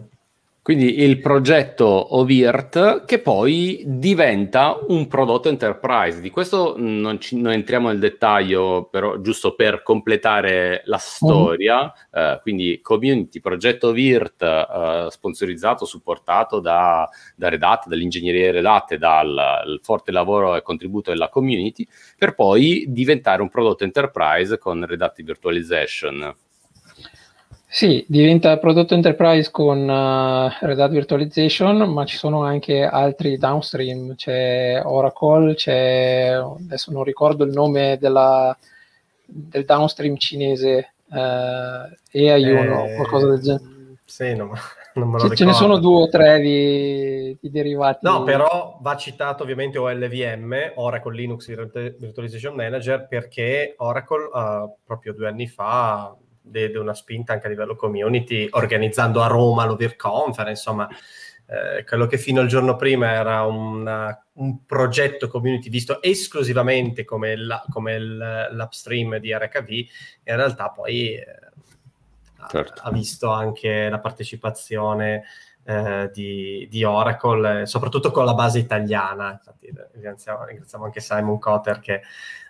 Quindi 0.69 1.01
il 1.01 1.19
progetto 1.19 2.15
Ovirt 2.19 3.07
che 3.07 3.21
poi 3.21 3.83
diventa 3.87 4.79
un 4.89 5.07
prodotto 5.07 5.49
enterprise. 5.49 6.21
Di 6.21 6.29
questo 6.29 6.75
non, 6.77 7.19
ci, 7.19 7.41
non 7.41 7.53
entriamo 7.53 7.89
nel 7.89 7.99
dettaglio, 7.99 8.87
però 8.91 9.19
giusto 9.23 9.55
per 9.55 9.83
completare 9.83 10.83
la 10.85 10.99
storia. 10.99 11.85
Mm. 11.85 12.21
Eh, 12.21 12.39
quindi 12.43 12.81
community, 12.83 13.41
progetto 13.41 13.89
Ovirt 13.89 14.43
eh, 14.43 15.07
sponsorizzato, 15.09 15.87
supportato 15.87 16.61
da, 16.61 17.09
da 17.35 17.49
Red 17.49 17.63
Hat, 17.63 17.87
dall'ingegneria 17.87 18.53
Red 18.53 18.67
Hat 18.67 18.93
e 18.93 18.99
dal 18.99 19.81
forte 19.83 20.13
lavoro 20.13 20.55
e 20.55 20.61
contributo 20.61 21.11
della 21.11 21.31
community, 21.31 21.89
per 22.19 22.35
poi 22.35 22.85
diventare 22.89 23.41
un 23.41 23.49
prodotto 23.49 23.85
enterprise 23.85 24.59
con 24.59 24.85
Red 24.85 25.01
Hat 25.01 25.23
Virtualization. 25.23 26.37
Sì, 27.71 28.03
diventa 28.09 28.57
prodotto 28.57 28.95
enterprise 28.95 29.51
con 29.51 29.87
uh, 29.87 30.67
Red 30.67 30.81
Hat 30.81 30.91
Virtualization, 30.91 31.93
ma 31.93 32.07
ci 32.07 32.17
sono 32.17 32.43
anche 32.43 32.83
altri 32.83 33.37
downstream, 33.37 34.15
c'è 34.15 34.81
Oracle, 34.83 35.55
c'è, 35.55 36.33
adesso 36.33 36.91
non 36.93 37.05
ricordo 37.05 37.45
il 37.45 37.53
nome 37.53 37.99
della, 38.01 38.57
del 39.23 39.67
downstream 39.67 40.17
cinese, 40.17 40.95
uh, 41.11 41.95
EIUNO, 42.11 42.87
eh, 42.87 42.95
qualcosa 42.95 43.29
del 43.29 43.41
genere. 43.41 43.97
Sì, 44.07 44.35
no, 44.35 44.51
non 44.95 45.11
me 45.11 45.21
lo 45.21 45.29
ce, 45.29 45.37
ce 45.37 45.45
ne 45.45 45.53
sono 45.53 45.77
due 45.77 46.05
o 46.05 46.09
tre 46.09 46.41
di, 46.41 47.37
di, 47.39 47.51
derivati. 47.51 47.99
No, 48.07 48.23
però 48.23 48.79
va 48.81 48.97
citato 48.97 49.43
ovviamente 49.43 49.77
OLVM, 49.77 50.73
Oracle 50.77 51.15
Linux 51.15 51.47
Virtualization 51.99 52.55
Manager, 52.55 53.07
perché 53.07 53.75
Oracle 53.77 54.31
uh, 54.33 54.75
proprio 54.87 55.13
due 55.13 55.29
anni 55.29 55.47
fa 55.47 56.17
diede 56.49 56.79
una 56.79 56.95
spinta 56.95 57.33
anche 57.33 57.47
a 57.47 57.51
livello 57.51 57.77
community, 57.77 58.49
organizzando 58.51 59.23
a 59.23 59.27
Roma 59.27 59.65
l'Ovir 59.65 59.97
Conference, 59.97 60.51
insomma, 60.51 60.89
eh, 61.47 61.85
quello 61.85 62.07
che 62.07 62.19
fino 62.19 62.41
al 62.41 62.47
giorno 62.47 62.77
prima 62.77 63.11
era 63.11 63.45
una, 63.45 64.23
un 64.35 64.67
progetto 64.67 65.29
community 65.29 65.71
visto 65.71 66.03
esclusivamente 66.03 67.05
come, 67.05 67.37
la, 67.37 67.65
come 67.71 67.99
l'upstream 67.99 69.17
di 69.17 69.33
RHV, 69.33 69.69
in 69.71 70.37
realtà 70.37 70.69
poi 70.69 71.15
eh, 71.15 71.25
certo. 72.49 72.83
ha, 72.83 72.89
ha, 72.89 72.93
visto 72.93 73.31
anche 73.31 73.89
la 73.89 73.99
partecipazione 73.99 75.25
eh, 75.65 76.11
di, 76.13 76.67
di, 76.71 76.85
Oracle, 76.85 77.67
soprattutto 77.67 78.11
con 78.11 78.25
la 78.25 78.35
base 78.35 78.59
italiana. 78.59 79.33
Infatti, 79.33 79.73
ringraziamo, 79.93 80.45
ringraziamo 80.45 80.85
anche 80.85 81.01
Simon 81.01 81.39
Cotter 81.39 81.81
che 81.81 82.03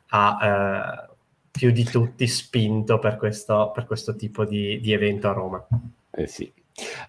ha 0.09 1.07
eh, 1.07 1.17
più 1.59 1.73
di 1.73 1.83
tutti 1.83 2.25
spinto 2.29 3.01
per 3.01 3.17
questo, 3.17 3.73
per 3.75 3.85
questo 3.85 4.15
tipo 4.15 4.45
di, 4.45 4.79
di, 4.81 4.93
evento 4.93 5.29
a 5.29 5.33
Roma. 5.33 5.67
Eh 6.13 6.29
sì. 6.29 6.51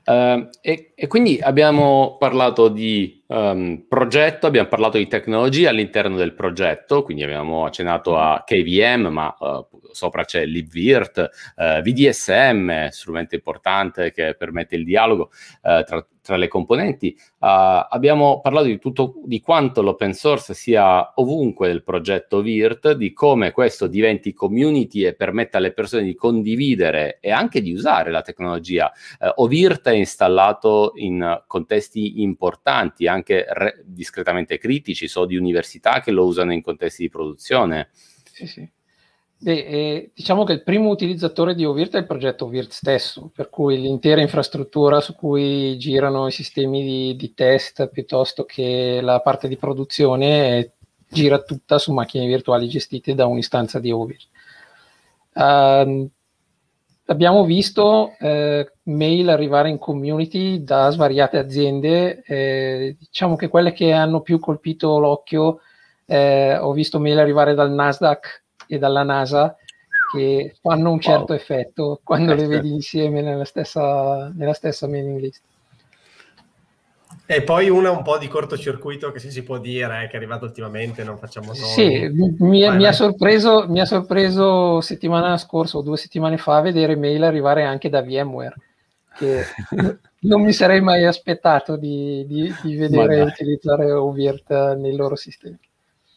Uh, 0.06 0.50
e, 0.62 0.94
e, 0.96 1.06
quindi 1.06 1.40
abbiamo 1.40 2.18
parlato 2.18 2.68
di 2.68 3.19
Um, 3.32 3.86
progetto, 3.88 4.48
abbiamo 4.48 4.70
parlato 4.70 4.98
di 4.98 5.06
tecnologia 5.06 5.70
all'interno 5.70 6.16
del 6.16 6.34
progetto, 6.34 7.04
quindi 7.04 7.22
abbiamo 7.22 7.64
accennato 7.64 8.18
a 8.18 8.42
KVM, 8.44 9.06
ma 9.06 9.36
uh, 9.40 9.68
sopra 9.92 10.26
c'è 10.26 10.46
LibVirt, 10.46 11.30
uh, 11.56 11.80
VDSM, 11.84 12.88
strumento 12.88 13.36
importante 13.36 14.12
che 14.12 14.34
permette 14.34 14.78
il 14.78 14.84
dialogo 14.84 15.30
uh, 15.62 15.84
tra, 15.84 16.04
tra, 16.24 16.38
le 16.38 16.48
componenti. 16.48 17.16
abbiamo 17.40 18.40
parlato 18.42 18.66
di 18.66 18.80
tutto, 18.80 19.16
di 19.24 19.40
quanto 19.42 19.84
l'open 19.84 20.14
source 20.14 20.56
sia 20.56 21.12
ovunque 21.16 21.68
nel 21.68 21.84
progetto 21.84 22.42
Virt, 22.42 22.94
di 22.94 23.14
come 23.14 23.52
questo 23.52 23.86
diventi 23.86 24.34
community 24.34 25.06
e 25.06 25.14
permetta 25.14 25.58
alle 25.58 25.72
persone 25.72 26.04
di 26.04 26.16
condividere 26.16 27.20
e 27.20 27.32
anche 27.32 27.62
di 27.62 27.74
usare 27.74 28.12
la 28.12 28.22
tecnologia. 28.22 28.92
Ovirt 29.36 29.88
è 29.88 29.94
installato 29.94 30.92
in 30.96 31.44
contesti 31.48 32.22
importanti, 32.22 33.08
anche 33.08 33.19
anche 33.20 33.46
re- 33.48 33.82
discretamente 33.86 34.58
critici, 34.58 35.08
so 35.08 35.26
di 35.26 35.36
università 35.36 36.02
che 36.02 36.12
lo 36.12 36.26
usano 36.26 36.54
in 36.54 36.62
contesti 36.62 37.04
di 37.04 37.10
produzione. 37.10 37.90
Sì, 38.32 38.48
sì. 38.48 38.70
Beh, 39.42 39.66
eh, 39.66 40.12
diciamo 40.14 40.44
che 40.44 40.52
il 40.52 40.64
primo 40.64 40.90
utilizzatore 40.90 41.56
di 41.56 41.64
OVIRT 41.64 41.94
è 41.94 42.00
il 42.00 42.06
progetto 42.06 42.46
OVIRT 42.46 42.72
stesso, 42.72 43.32
per 43.34 43.50
cui 43.50 43.80
l'intera 43.80 44.20
infrastruttura 44.20 45.00
su 45.00 45.16
cui 45.16 45.78
girano 45.78 46.28
i 46.28 46.32
sistemi 46.32 46.84
di, 46.84 47.16
di 47.16 47.34
test 47.34 47.88
piuttosto 47.88 48.44
che 48.44 49.00
la 49.02 49.22
parte 49.22 49.48
di 49.48 49.56
produzione 49.56 50.60
è, 50.60 50.72
gira 51.08 51.42
tutta 51.42 51.78
su 51.80 51.94
macchine 51.94 52.28
virtuali 52.28 52.68
gestite 52.68 53.16
da 53.16 53.28
un'istanza 53.28 53.80
di 53.80 53.92
OVIRT. 53.92 54.28
Uh, 55.34 56.10
abbiamo 57.10 57.44
visto 57.44 58.14
eh, 58.20 58.72
mail 58.84 59.30
arrivare 59.30 59.70
in 59.70 59.80
community 59.80 60.64
da 60.64 60.90
svariate 60.92 61.38
aziende, 61.38 62.22
eh, 62.24 62.96
diciamo 63.00 63.36
che 63.36 63.48
quelle 63.48 63.74
che 63.74 63.92
hanno 63.92 64.22
più 64.22 64.40
colpito 64.40 65.00
l'occhio, 65.00 65.62
eh, 66.06 66.58
ho 66.58 66.72
visto 66.72 67.00
mail 67.00 67.18
arrivare 67.18 67.56
dal 67.56 67.72
Nasdaq 67.72 68.44
e 68.68 68.78
dalla 68.78 69.04
NASA 69.04 69.56
che 70.12 70.56
fanno 70.62 70.92
un 70.92 71.00
certo 71.00 71.34
wow. 71.34 71.36
effetto 71.36 72.00
quando 72.04 72.34
le 72.34 72.48
vedi 72.48 72.72
insieme 72.72 73.22
nella 73.22 73.46
stessa, 73.46 74.32
nella 74.36 74.54
stessa 74.54 74.88
mailing 74.88 75.20
list. 75.20 75.42
E 77.32 77.44
poi 77.44 77.70
una 77.70 77.92
un 77.92 78.02
po' 78.02 78.18
di 78.18 78.28
cortocircuito 78.28 79.12
che 79.12 79.20
si, 79.20 79.30
si 79.30 79.44
può 79.44 79.60
dire, 79.60 80.02
eh, 80.02 80.08
che 80.08 80.14
è 80.14 80.16
arrivato 80.16 80.46
ultimamente, 80.46 81.04
non 81.04 81.20
facciamo 81.20 81.54
noi. 81.54 81.58
Sì, 81.58 82.10
mi, 82.40 82.66
vai, 82.66 82.76
mi, 82.76 82.88
ha 82.88 82.92
sorpreso, 82.92 83.68
mi, 83.70 83.80
ha 83.80 83.86
sorpreso, 83.86 84.82
settimana 84.82 85.38
scorsa 85.38 85.78
o 85.78 85.84
due 85.84 85.96
settimane 85.96 86.40
fa 86.40 86.60
vedere 86.62 86.96
mail 86.96 87.22
arrivare 87.22 87.66
anche 87.66 87.88
da 87.88 88.02
VMware, 88.02 88.56
che 89.16 89.44
non 90.22 90.42
mi 90.42 90.52
sarei 90.52 90.82
mai 90.82 91.06
aspettato 91.06 91.76
di, 91.76 92.26
di, 92.26 92.52
di 92.64 92.76
vedere 92.76 93.22
utilizzare 93.22 93.92
OVIRT 93.92 94.78
nei 94.80 94.96
loro 94.96 95.16
sistemi. 95.16 95.60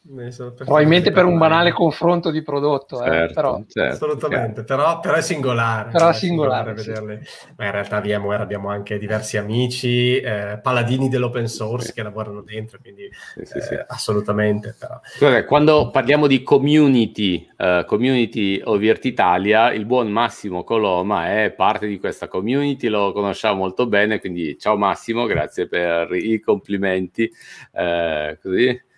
Probabilmente 0.05 1.13
per 1.13 1.25
un 1.25 1.39
banale 1.39 1.71
confronto 1.71 2.33
di 2.33 2.43
prodotto, 2.43 3.01
eh, 3.05 3.07
certo, 3.09 3.31
eh, 3.31 3.33
però. 3.33 3.63
Certo, 3.69 3.93
assolutamente, 3.95 4.65
però, 4.65 4.99
però, 4.99 5.15
è 5.15 5.23
singolare. 5.23 5.91
Però 5.93 6.09
è 6.09 6.13
singolare, 6.13 6.77
singolare 6.77 7.21
sì. 7.25 7.53
Ma 7.57 7.67
in 7.67 7.71
realtà 7.71 8.01
VMware 8.01 8.43
abbiamo 8.43 8.69
anche 8.69 8.99
diversi 8.99 9.37
amici, 9.37 10.19
eh, 10.19 10.59
paladini 10.61 11.09
dell'open 11.09 11.47
source 11.47 11.87
sì. 11.87 11.93
che 11.93 12.03
lavorano 12.03 12.43
dentro, 12.43 12.79
quindi 12.83 13.09
sì, 13.45 13.59
eh, 13.59 13.85
assolutamente. 13.87 14.75
Però. 14.77 15.45
Quando 15.45 15.91
parliamo 15.91 16.27
di 16.27 16.43
community, 16.43 17.49
uh, 17.59 17.85
community 17.85 18.61
Ovirt 18.65 19.05
Italia, 19.05 19.73
il 19.73 19.87
buon 19.87 20.11
Massimo 20.11 20.65
Coloma 20.65 21.29
è 21.45 21.53
parte 21.53 21.87
di 21.87 22.01
questa 22.01 22.27
community, 22.27 22.89
lo 22.89 23.13
conosciamo 23.13 23.59
molto 23.59 23.87
bene, 23.87 24.19
quindi 24.19 24.59
ciao 24.59 24.77
Massimo, 24.77 25.27
grazie 25.27 25.69
per 25.69 26.13
i 26.13 26.41
complimenti. 26.41 27.31
Uh, 27.71 28.37
così 28.43 28.91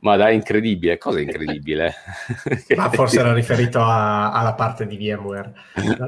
ma 0.00 0.16
dai, 0.16 0.34
incredibile, 0.34 0.96
cosa 0.98 1.20
incredibile? 1.20 1.94
Ma 2.74 2.90
forse 2.90 3.20
era 3.20 3.32
riferito 3.32 3.78
a, 3.80 4.32
alla 4.32 4.54
parte 4.54 4.86
di 4.86 4.96
VMware. 4.96 5.52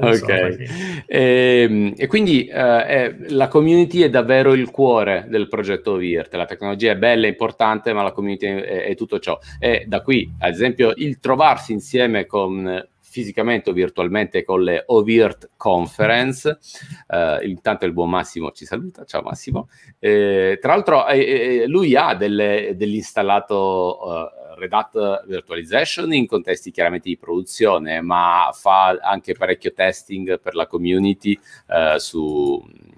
ok, 0.01 0.15
so, 0.15 0.25
e, 0.25 0.65
ehm, 1.05 1.93
e, 1.95 2.07
quindi 2.07 2.45
eh, 2.47 2.85
è, 2.85 3.15
la 3.29 3.47
community 3.47 4.01
è 4.01 4.09
davvero 4.09 4.53
il 4.53 4.71
cuore 4.71 5.27
del 5.29 5.47
progetto 5.47 5.95
VIRT, 5.95 6.33
la 6.33 6.45
tecnologia 6.45 6.91
è 6.91 6.97
bella, 6.97 7.27
è 7.27 7.29
importante, 7.29 7.93
ma 7.93 8.01
la 8.01 8.11
community 8.11 8.47
è, 8.47 8.85
è 8.85 8.95
tutto 8.95 9.19
ciò. 9.19 9.37
E 9.59 9.85
da 9.87 10.01
qui, 10.01 10.33
ad 10.39 10.51
esempio, 10.51 10.91
il 10.95 11.19
trovarsi 11.19 11.71
insieme 11.71 12.25
con 12.25 12.83
fisicamente 13.15 13.69
o 13.69 13.73
virtualmente 13.73 14.43
con 14.43 14.61
le 14.61 14.83
OVIRT 14.85 15.51
Conference. 15.55 16.59
Uh, 17.07 17.47
intanto 17.47 17.85
il 17.85 17.93
buon 17.93 18.09
Massimo 18.09 18.51
ci 18.51 18.65
saluta, 18.65 19.05
ciao 19.05 19.21
Massimo. 19.21 19.69
Eh, 19.99 20.57
tra 20.61 20.73
l'altro 20.73 21.07
eh, 21.07 21.61
eh 21.61 21.67
lui 21.67 21.95
ha 21.95 22.13
delle, 22.13 22.73
dell'installato 22.75 23.99
uh, 24.03 24.59
Red 24.59 24.73
Hat 24.73 25.25
Virtualization 25.27 26.11
in 26.13 26.27
contesti 26.27 26.71
chiaramente 26.71 27.07
di 27.07 27.17
produzione, 27.17 28.01
ma 28.01 28.49
fa 28.51 28.97
anche 29.01 29.33
parecchio 29.33 29.71
testing 29.71 30.37
per 30.41 30.53
la 30.53 30.67
community 30.67 31.39
uh, 31.67 31.97
su 31.97 32.61
eh, 32.67 32.94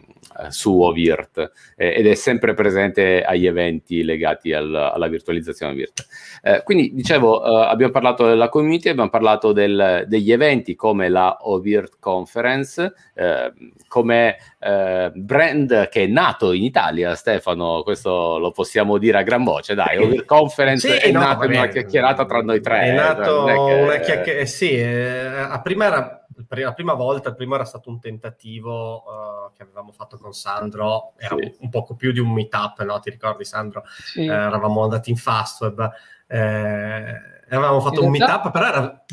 su 0.50 0.80
Ovirt 0.82 1.52
eh, 1.76 1.96
ed 1.96 2.08
è 2.08 2.16
sempre 2.16 2.54
presente 2.54 3.24
agli 3.24 3.48
eventi 3.48 4.04
legati 4.04 4.54
al, 4.54 4.74
alla 4.74 5.08
virtualizzazione 5.08 5.74
Ovirt. 5.74 6.06
Eh, 6.42 6.62
quindi 6.64 6.94
dicevo, 6.94 7.44
eh, 7.44 7.66
abbiamo 7.68 7.92
parlato 7.92 8.28
della 8.28 8.50
community, 8.50 8.90
abbiamo 8.90 9.10
parlato 9.10 9.52
del, 9.52 10.06
degli 10.08 10.32
eventi 10.32 10.76
come 10.76 11.10
la 11.10 11.38
Ovirt 11.42 11.98
Conference, 12.00 12.94
eh, 13.16 13.54
come 13.88 14.38
eh, 14.60 15.12
brand 15.14 15.90
che 15.90 16.04
è 16.04 16.08
nato 16.08 16.52
in 16.52 16.64
Italia, 16.64 17.16
Stefano, 17.16 17.82
questo 17.84 18.38
lo 18.38 18.52
possiamo 18.52 18.98
dire 18.98 19.18
a 19.18 19.24
gran 19.24 19.44
voce, 19.44 19.76
dai, 19.76 19.98
Ovirt 19.98 20.26
Conference 20.26 20.88
sì, 20.88 21.08
è 21.08 21.12
no, 21.12 21.20
nato 21.20 21.46
in 21.46 21.52
una 21.52 21.68
chiacchierata 21.68 22.26
tra 22.26 22.42
noi 22.42 22.62
tre. 22.62 22.82
È 22.82 22.94
nato 22.94 23.48
cioè, 23.48 23.54
è 23.54 23.56
che... 23.56 23.82
una 23.82 23.98
chiacchierata, 23.98 24.46
sì, 24.46 25.62
prima 25.64 25.86
era 25.86 26.27
la 26.50 26.74
prima 26.74 26.94
volta, 26.94 27.30
il 27.30 27.36
primo 27.36 27.56
era 27.56 27.66
stato 27.66 27.90
un 27.90 28.00
tentativo 28.00 28.98
uh, 28.98 29.54
che 29.54 29.64
avevamo 29.64 29.92
fatto 29.92 30.18
con 30.18 30.34
Sandro, 30.34 31.14
era 31.18 31.36
sì. 31.36 31.44
un, 31.44 31.54
un, 31.62 31.70
poco 31.70 31.96
più 31.96 32.12
di 32.12 32.20
un 32.20 32.32
meetup, 32.32 32.84
no? 32.84 33.00
Ti 33.00 33.10
ricordi 33.10 33.44
Sandro? 33.44 33.84
Sì. 33.86 34.22
Eh, 34.22 34.26
eravamo 34.26 34.84
andati 34.84 35.10
in 35.10 35.18
Fastweb, 35.18 35.92
eh, 36.28 37.16
avevamo 37.50 37.80
fatto 37.80 38.02
in 38.02 38.08
un 38.08 38.14
realtà... 38.14 38.34
meetup, 38.34 38.52
però 38.52 38.68
era 38.68 39.06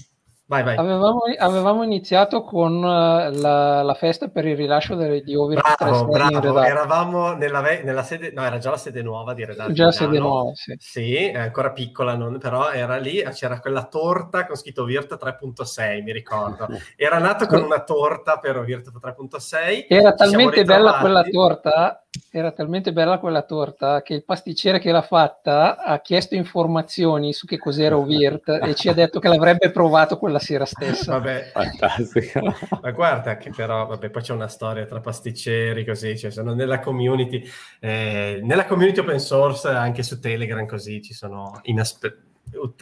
Vai, 0.47 0.63
vai. 0.63 0.77
Avevamo, 0.77 1.23
avevamo, 1.39 1.83
iniziato 1.85 2.43
con 2.43 2.75
uh, 2.75 3.31
la, 3.41 3.83
la, 3.83 3.95
festa 3.95 4.29
per 4.29 4.45
il 4.45 4.57
rilascio 4.57 4.95
delle, 4.95 5.23
di 5.23 5.35
Over 5.35 5.63
Bravo, 5.79 6.05
bravo. 6.05 6.61
eravamo 6.61 7.33
nella, 7.33 7.63
nella, 7.63 8.03
sede, 8.03 8.31
no, 8.31 8.45
era 8.45 8.59
già 8.59 8.69
la 8.69 8.77
sede 8.77 9.01
nuova 9.01 9.33
di 9.33 9.43
Red 9.43 9.73
Già 9.73 9.87
la 9.87 9.93
sede 9.93 10.19
nuova, 10.19 10.51
sì. 10.53 10.75
Sì, 10.79 11.17
è 11.17 11.39
ancora 11.39 11.73
piccola, 11.73 12.15
non, 12.15 12.39
però 12.39 12.71
era 12.71 12.99
lì, 12.99 13.23
c'era 13.33 13.59
quella 13.59 13.85
torta 13.85 14.47
con 14.47 14.57
scritto 14.57 14.85
Virt 14.85 15.17
3.6, 15.19 16.03
mi 16.03 16.13
ricordo. 16.13 16.69
Era 16.95 17.19
nato 17.19 17.47
con 17.47 17.63
una 17.63 17.83
torta 17.83 18.39
per 18.39 18.63
Virt 18.65 18.93
3.6. 18.93 19.87
Era 19.89 20.13
talmente 20.13 20.63
bella 20.65 20.99
quella 20.99 21.23
torta 21.23 22.04
era 22.31 22.53
talmente 22.53 22.93
bella 22.93 23.19
quella 23.19 23.43
torta 23.43 24.03
che 24.03 24.15
il 24.15 24.25
pasticcere 24.25 24.79
che 24.79 24.93
l'ha 24.93 25.03
fatta 25.03 25.83
ha 25.83 26.01
chiesto 26.01 26.35
informazioni 26.35 27.33
su 27.33 27.47
che 27.47 27.59
cos'era 27.59 27.97
Ovirt 27.97 28.49
e 28.49 28.75
ci 28.75 28.89
ha 28.89 28.93
detto 28.93 29.21
che 29.21 29.29
l'avrebbe 29.29 29.71
provato 29.71 30.19
quella 30.19 30.39
sera 30.39 30.65
stessa. 30.65 31.13
Vabbè, 31.13 31.51
fantastico. 31.53 32.41
Ma 32.81 32.91
guarda 32.91 33.37
che 33.37 33.51
però, 33.51 33.87
vabbè, 33.87 34.11
poi 34.11 34.23
c'è 34.23 34.33
una 34.33 34.49
storia 34.49 34.85
tra 34.85 35.01
pasticceri 35.01 35.85
così, 35.85 36.19
cioè 36.19 36.31
sono 36.31 36.55
nella 36.55 36.81
community, 36.81 37.43
eh, 37.81 38.41
nella 38.43 38.65
community 38.65 39.01
open 39.01 39.21
source, 39.21 39.69
anche 39.69 40.03
su 40.03 40.19
Telegram 40.21 40.67
così, 40.67 41.03
ci 41.03 41.13
sono 41.13 41.61
inaspettati 41.63 42.33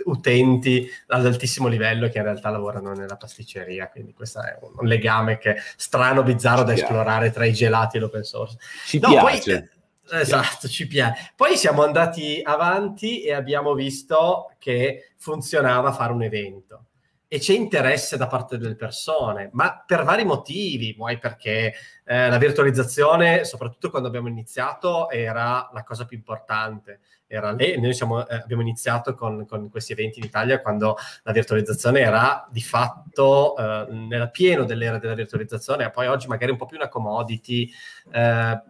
utenti 0.05 0.89
ad 1.09 1.27
altissimo 1.27 1.69
livello 1.69 2.09
che 2.09 2.19
in 2.19 2.25
realtà 2.25 2.51
lavorano 2.51 2.93
nella 2.93 3.17
pasticceria, 3.17 3.89
quindi 3.89 4.13
questo 4.13 4.41
è 4.41 4.59
un 4.61 4.87
legame 4.87 5.39
che 5.39 5.57
strano, 5.77 6.23
bizzarro 6.23 6.61
ci 6.61 6.65
da 6.65 6.73
piace. 6.73 6.83
esplorare 6.83 7.31
tra 7.31 7.45
i 7.45 7.53
gelati 7.53 7.97
e 7.97 8.01
l'open 8.01 8.23
source. 8.23 8.57
Ci 8.87 8.99
no, 8.99 9.09
piace. 9.09 9.71
Poi, 10.07 10.21
esatto, 10.21 10.69
ci 10.69 10.87
piace. 10.87 11.33
Poi 11.35 11.57
siamo 11.57 11.83
andati 11.83 12.41
avanti 12.43 13.23
e 13.23 13.33
abbiamo 13.33 13.75
visto 13.75 14.53
che 14.59 15.13
funzionava 15.17 15.93
fare 15.93 16.13
un 16.13 16.23
evento 16.23 16.85
e 17.33 17.39
c'è 17.39 17.55
interesse 17.55 18.19
da 18.19 18.27
parte 18.27 18.59
delle 18.59 18.77
persone, 18.77 19.49
ma 19.55 19.83
per 19.87 20.05
vari 20.05 20.23
motivi, 20.23 20.93
vuoi 20.93 21.17
perché 21.17 21.73
eh, 22.05 22.29
la 22.29 22.37
virtualizzazione, 22.37 23.47
soprattutto 23.47 23.89
quando 23.89 24.09
abbiamo 24.09 24.29
iniziato, 24.29 25.09
era 25.09 25.71
la 25.73 25.83
cosa 25.83 26.05
più 26.05 26.19
importante. 26.19 27.01
Era 27.27 27.51
lì, 27.53 27.81
noi 27.81 27.95
siamo, 27.95 28.29
eh, 28.29 28.35
abbiamo 28.35 28.61
iniziato 28.61 29.15
con, 29.15 29.47
con, 29.47 29.71
questi 29.71 29.93
eventi 29.93 30.19
in 30.19 30.27
Italia 30.27 30.61
quando 30.61 30.99
la 31.23 31.33
virtualizzazione 31.33 32.01
era 32.01 32.47
di 32.51 32.61
fatto 32.61 33.57
eh, 33.57 33.87
nel 33.89 34.31
pieno 34.31 34.65
dell'era 34.65 34.99
della 34.99 35.15
virtualizzazione, 35.15 35.87
e 35.87 35.91
poi 35.91 36.09
oggi 36.09 36.27
magari 36.27 36.51
un 36.51 36.59
po' 36.59 36.67
più 36.67 36.77
una 36.77 36.91
commodity, 36.91 37.67
eh, 38.13 38.63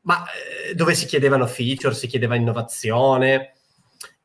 ma 0.00 0.24
eh, 0.66 0.74
dove 0.74 0.94
si 0.96 1.06
chiedevano 1.06 1.46
feature, 1.46 1.94
si 1.94 2.08
chiedeva 2.08 2.34
innovazione 2.34 3.52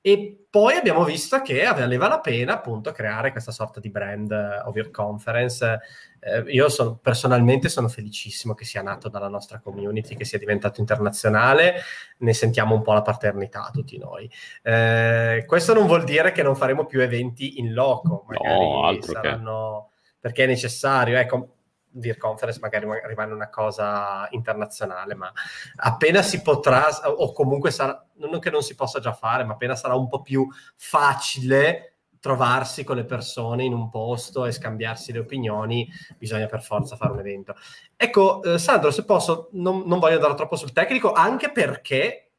E 0.07 0.45
poi 0.51 0.75
abbiamo 0.75 1.03
visto 1.03 1.41
che 1.41 1.63
valeva 1.63 2.07
la 2.07 2.19
pena 2.19 2.53
appunto 2.53 2.91
creare 2.91 3.31
questa 3.31 3.51
sorta 3.51 3.79
di 3.79 3.89
brand 3.89 4.29
uh, 4.29 4.67
Over 4.67 4.91
Conference. 4.91 5.79
Eh, 6.19 6.41
io 6.41 6.69
son, 6.69 6.99
personalmente 7.01 7.69
sono 7.69 7.87
felicissimo 7.87 8.53
che 8.53 8.65
sia 8.65 8.83
nato 8.83 9.09
dalla 9.09 9.29
nostra 9.29 9.59
community, 9.59 10.15
che 10.15 10.23
sia 10.23 10.37
diventato 10.37 10.79
internazionale, 10.79 11.77
ne 12.19 12.33
sentiamo 12.33 12.75
un 12.75 12.83
po' 12.83 12.93
la 12.93 13.01
paternità 13.01 13.71
tutti 13.73 13.97
noi. 13.97 14.29
Eh, 14.61 15.43
questo 15.47 15.73
non 15.73 15.87
vuol 15.87 16.03
dire 16.03 16.31
che 16.31 16.43
non 16.43 16.55
faremo 16.55 16.85
più 16.85 17.01
eventi 17.01 17.57
in 17.57 17.73
loco, 17.73 18.25
magari 18.27 18.97
no, 18.97 19.01
saranno 19.01 19.89
che... 19.91 20.17
perché 20.19 20.43
è 20.43 20.47
necessario. 20.47 21.17
Ecco, 21.17 21.54
Vir 21.95 22.17
Conference 22.17 22.59
magari 22.59 22.87
rimane 23.05 23.33
una 23.33 23.49
cosa 23.49 24.27
internazionale, 24.31 25.15
ma 25.15 25.31
appena 25.77 26.21
si 26.21 26.41
potrà, 26.41 26.87
o 27.05 27.31
comunque 27.31 27.71
sarà, 27.71 28.05
non 28.15 28.39
che 28.39 28.49
non 28.49 28.61
si 28.61 28.75
possa 28.75 28.99
già 28.99 29.13
fare, 29.13 29.43
ma 29.43 29.53
appena 29.53 29.75
sarà 29.75 29.95
un 29.95 30.07
po' 30.07 30.21
più 30.21 30.47
facile 30.75 31.95
trovarsi 32.25 32.83
con 32.83 32.95
le 32.95 33.05
persone 33.05 33.65
in 33.65 33.73
un 33.73 33.89
posto 33.89 34.45
e 34.45 34.51
scambiarsi 34.51 35.11
le 35.11 35.19
opinioni, 35.19 35.87
bisogna 36.17 36.47
per 36.47 36.63
forza 36.63 36.95
fare 36.95 37.11
un 37.11 37.19
evento. 37.19 37.55
Ecco, 37.95 38.41
eh, 38.41 38.57
Sandro, 38.57 38.89
se 38.89 39.05
posso, 39.05 39.49
non, 39.51 39.83
non 39.85 39.99
voglio 39.99 40.15
andare 40.15 40.33
troppo 40.33 40.55
sul 40.55 40.71
tecnico, 40.71 41.11
anche 41.11 41.51
perché 41.51 42.31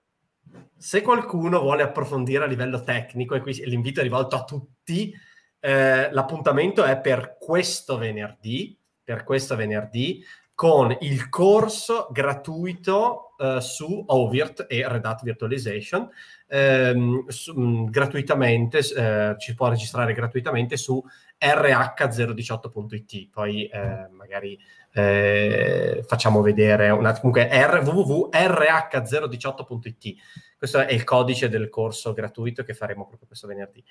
se 0.77 1.03
qualcuno 1.03 1.61
vuole 1.61 1.85
approfondire 1.85 2.43
a 2.43 2.49
livello 2.49 2.83
tecnico, 2.83 3.37
e 3.37 3.41
qui 3.41 3.55
l'invito 3.65 4.01
è 4.01 4.03
rivolto 4.03 4.35
a 4.35 4.45
tutti, 4.45 5.15
eh, 5.61 6.11
l'appuntamento 6.11 6.83
è 6.83 6.99
per 6.99 7.37
questo 7.39 7.97
venerdì, 7.97 8.77
per 9.07 9.23
questo 9.23 9.55
venerdì 9.55 10.21
con 10.53 10.97
il 11.01 11.29
corso 11.29 12.09
gratuito 12.11 13.35
uh, 13.37 13.61
su 13.61 14.03
OVIRT 14.07 14.65
e 14.69 14.89
Red 14.89 15.05
Hat 15.05 15.23
Virtualization. 15.23 16.09
Ehm, 16.49 17.29
su, 17.29 17.53
mh, 17.53 17.61
mm, 17.61 17.85
gratuitamente, 17.87 18.79
eh, 18.79 19.37
ci 19.39 19.55
può 19.55 19.69
registrare 19.69 20.15
gratuitamente 20.15 20.79
su 20.79 21.05
rh018.it, 21.39 23.29
poi 23.31 23.67
eh, 23.67 24.09
magari 24.11 24.59
eh, 24.93 26.03
facciamo 26.07 26.41
vedere 26.41 26.89
un 26.89 27.05
attimo, 27.05 27.33
comunque 27.33 27.67
r, 27.67 27.83
www.rh018.it, 27.85 30.15
questo 30.57 30.79
è 30.79 30.91
il 30.93 31.05
codice 31.05 31.51
del 31.51 31.69
corso 31.69 32.15
gratuito 32.15 32.63
che 32.63 32.73
faremo 32.73 33.07
proprio 33.07 33.29
questo 33.29 33.47
venerdì. 33.47 33.85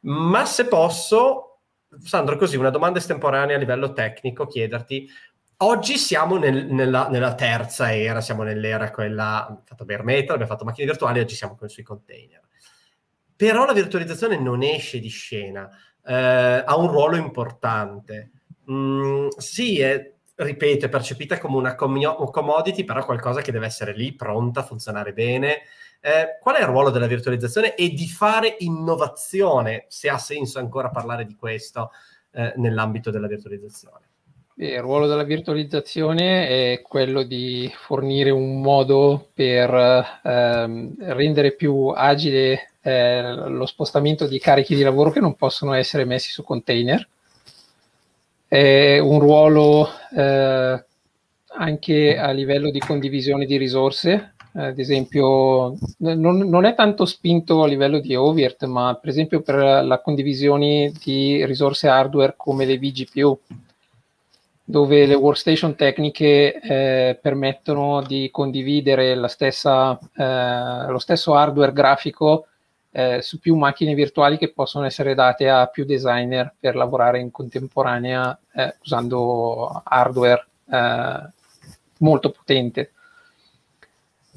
Ma 0.00 0.44
se 0.44 0.66
posso, 0.66 1.59
Sandro, 1.98 2.36
così 2.36 2.56
una 2.56 2.70
domanda 2.70 2.98
estemporanea 2.98 3.56
a 3.56 3.58
livello 3.58 3.92
tecnico, 3.92 4.46
chiederti, 4.46 5.08
oggi 5.58 5.96
siamo 5.98 6.36
nel, 6.38 6.66
nella, 6.66 7.08
nella, 7.08 7.34
terza 7.34 7.94
era, 7.94 8.20
siamo 8.20 8.44
nell'era 8.44 8.90
quella, 8.90 9.42
abbiamo 9.42 9.62
fatto 9.64 9.84
bare 9.84 10.02
metal, 10.02 10.34
abbiamo 10.34 10.52
fatto 10.52 10.64
macchine 10.64 10.86
virtuali, 10.86 11.20
oggi 11.20 11.34
siamo 11.34 11.58
sui 11.66 11.82
container. 11.82 12.40
Però 13.34 13.64
la 13.64 13.72
virtualizzazione 13.72 14.38
non 14.38 14.62
esce 14.62 15.00
di 15.00 15.08
scena, 15.08 15.68
eh, 16.04 16.62
ha 16.64 16.76
un 16.76 16.88
ruolo 16.88 17.16
importante. 17.16 18.30
Mm, 18.70 19.28
sì, 19.36 19.80
è, 19.80 20.12
ripeto, 20.34 20.86
è 20.86 20.88
percepita 20.88 21.38
come 21.38 21.56
una 21.56 21.74
commodity, 21.74 22.84
però 22.84 23.04
qualcosa 23.04 23.40
che 23.40 23.52
deve 23.52 23.66
essere 23.66 23.94
lì, 23.94 24.14
pronta, 24.14 24.62
funzionare 24.62 25.12
bene, 25.12 25.62
eh, 26.00 26.38
qual 26.40 26.56
è 26.56 26.60
il 26.60 26.66
ruolo 26.66 26.90
della 26.90 27.06
virtualizzazione 27.06 27.74
e 27.74 27.90
di 27.90 28.08
fare 28.08 28.56
innovazione, 28.60 29.84
se 29.88 30.08
ha 30.08 30.18
senso 30.18 30.58
ancora 30.58 30.90
parlare 30.90 31.26
di 31.26 31.36
questo 31.36 31.90
eh, 32.32 32.54
nell'ambito 32.56 33.10
della 33.10 33.26
virtualizzazione? 33.26 34.08
Il 34.54 34.80
ruolo 34.80 35.06
della 35.06 35.22
virtualizzazione 35.22 36.72
è 36.72 36.82
quello 36.82 37.22
di 37.22 37.72
fornire 37.74 38.28
un 38.28 38.60
modo 38.60 39.30
per 39.32 40.20
ehm, 40.22 40.96
rendere 40.98 41.52
più 41.52 41.86
agile 41.88 42.72
eh, 42.82 43.22
lo 43.22 43.64
spostamento 43.64 44.26
di 44.26 44.38
carichi 44.38 44.74
di 44.74 44.82
lavoro 44.82 45.10
che 45.10 45.20
non 45.20 45.34
possono 45.34 45.72
essere 45.72 46.04
messi 46.04 46.30
su 46.30 46.42
container. 46.42 47.08
È 48.46 48.98
un 48.98 49.18
ruolo 49.18 49.88
eh, 50.14 50.84
anche 51.46 52.18
a 52.18 52.30
livello 52.30 52.70
di 52.70 52.80
condivisione 52.80 53.46
di 53.46 53.56
risorse, 53.56 54.34
ad 54.52 54.78
esempio, 54.78 55.76
non, 55.98 56.38
non, 56.38 56.64
è 56.64 56.74
tanto 56.74 57.04
spinto 57.04 57.62
a 57.62 57.68
livello 57.68 58.00
di 58.00 58.16
Ovirt, 58.16 58.64
ma 58.64 58.96
per 59.00 59.10
esempio 59.10 59.42
per 59.42 59.84
la 59.84 60.00
condivisione 60.00 60.92
di 61.02 61.44
risorse 61.44 61.86
hardware 61.86 62.34
come 62.36 62.64
le 62.64 62.78
vGPU, 62.78 63.38
dove 64.64 65.06
le 65.06 65.14
workstation 65.14 65.76
tecniche 65.76 66.60
eh, 66.60 67.18
permettono 67.20 68.02
di 68.02 68.28
condividere 68.32 69.28
stessa, 69.28 69.98
eh, 70.16 70.90
lo 70.90 70.98
stesso 70.98 71.34
hardware 71.34 71.72
grafico 71.72 72.46
eh, 72.92 73.22
su 73.22 73.38
più 73.38 73.54
macchine 73.54 73.94
virtuali 73.94 74.36
che 74.36 74.52
possono 74.52 74.84
essere 74.84 75.14
date 75.14 75.48
a 75.48 75.66
più 75.66 75.84
designer 75.84 76.52
per 76.58 76.74
lavorare 76.74 77.20
in 77.20 77.30
contemporanea 77.30 78.36
eh, 78.52 78.76
usando 78.82 79.80
hardware 79.84 80.46
eh, 80.68 81.28
molto 81.98 82.30
potente 82.30 82.92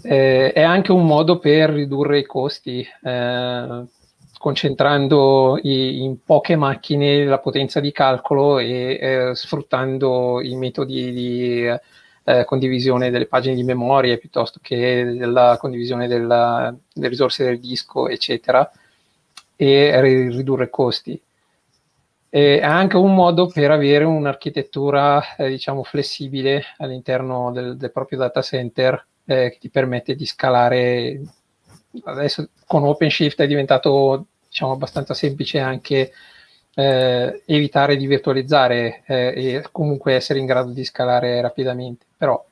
eh, 0.04 0.52
è 0.52 0.62
anche 0.62 0.92
un 0.92 1.06
modo 1.06 1.40
per 1.40 1.70
ridurre 1.72 2.20
i 2.20 2.26
costi, 2.26 2.86
eh, 3.04 3.84
concentrando 4.38 5.58
i, 5.62 6.04
in 6.04 6.22
poche 6.24 6.56
macchine 6.56 7.24
la 7.26 7.40
potenza 7.40 7.80
di 7.80 7.92
calcolo 7.92 8.60
e 8.60 8.98
eh, 9.02 9.36
sfruttando 9.36 10.42
i 10.42 10.56
metodi 10.56 11.12
di 11.14 11.66
eh, 12.26 12.46
condivisione 12.46 13.10
delle 13.10 13.26
pagine 13.28 13.56
di 13.56 13.64
memoria 13.64 14.18
piuttosto 14.18 14.60
che 14.62 15.16
della 15.18 15.58
condivisione 15.60 16.08
della, 16.08 16.76
delle 16.94 17.08
risorse 17.08 17.46
del 17.46 17.60
disco, 17.60 18.10
eccetera, 18.10 18.70
e 19.56 20.02
ridurre 20.02 20.66
i 20.66 20.70
costi. 20.70 21.22
è 22.30 22.62
anche 22.62 22.98
un 22.98 23.14
modo 23.14 23.48
per 23.48 23.72
avere 23.72 24.04
un'architettura, 24.04 25.36
eh, 25.38 25.50
diciamo, 25.50 25.84
flessibile 25.84 26.64
all'interno 26.78 27.52
del, 27.52 27.78
del 27.78 27.92
proprio 27.92 28.18
data 28.18 28.42
center 28.42 29.06
eh, 29.26 29.50
che 29.52 29.58
ti 29.60 29.70
permette 29.70 30.16
di 30.16 30.26
scalare. 30.26 31.22
Adesso 32.04 32.50
con 32.66 32.84
OpenShift 32.84 33.42
è 33.42 33.48
diventato 33.48 34.26
diciamo, 34.48 34.72
abbastanza 34.72 35.14
semplice 35.14 35.60
anche 35.60 36.12
eh, 36.76 37.44
evitare 37.46 37.96
di 37.96 38.08
virtualizzare 38.08 39.04
eh, 39.06 39.56
e 39.56 39.68
comunque 39.72 40.14
essere 40.14 40.40
in 40.40 40.46
grado 40.46 40.72
di 40.72 40.84
scalare 40.84 41.40
rapidamente. 41.42 42.06
Però 42.18 42.44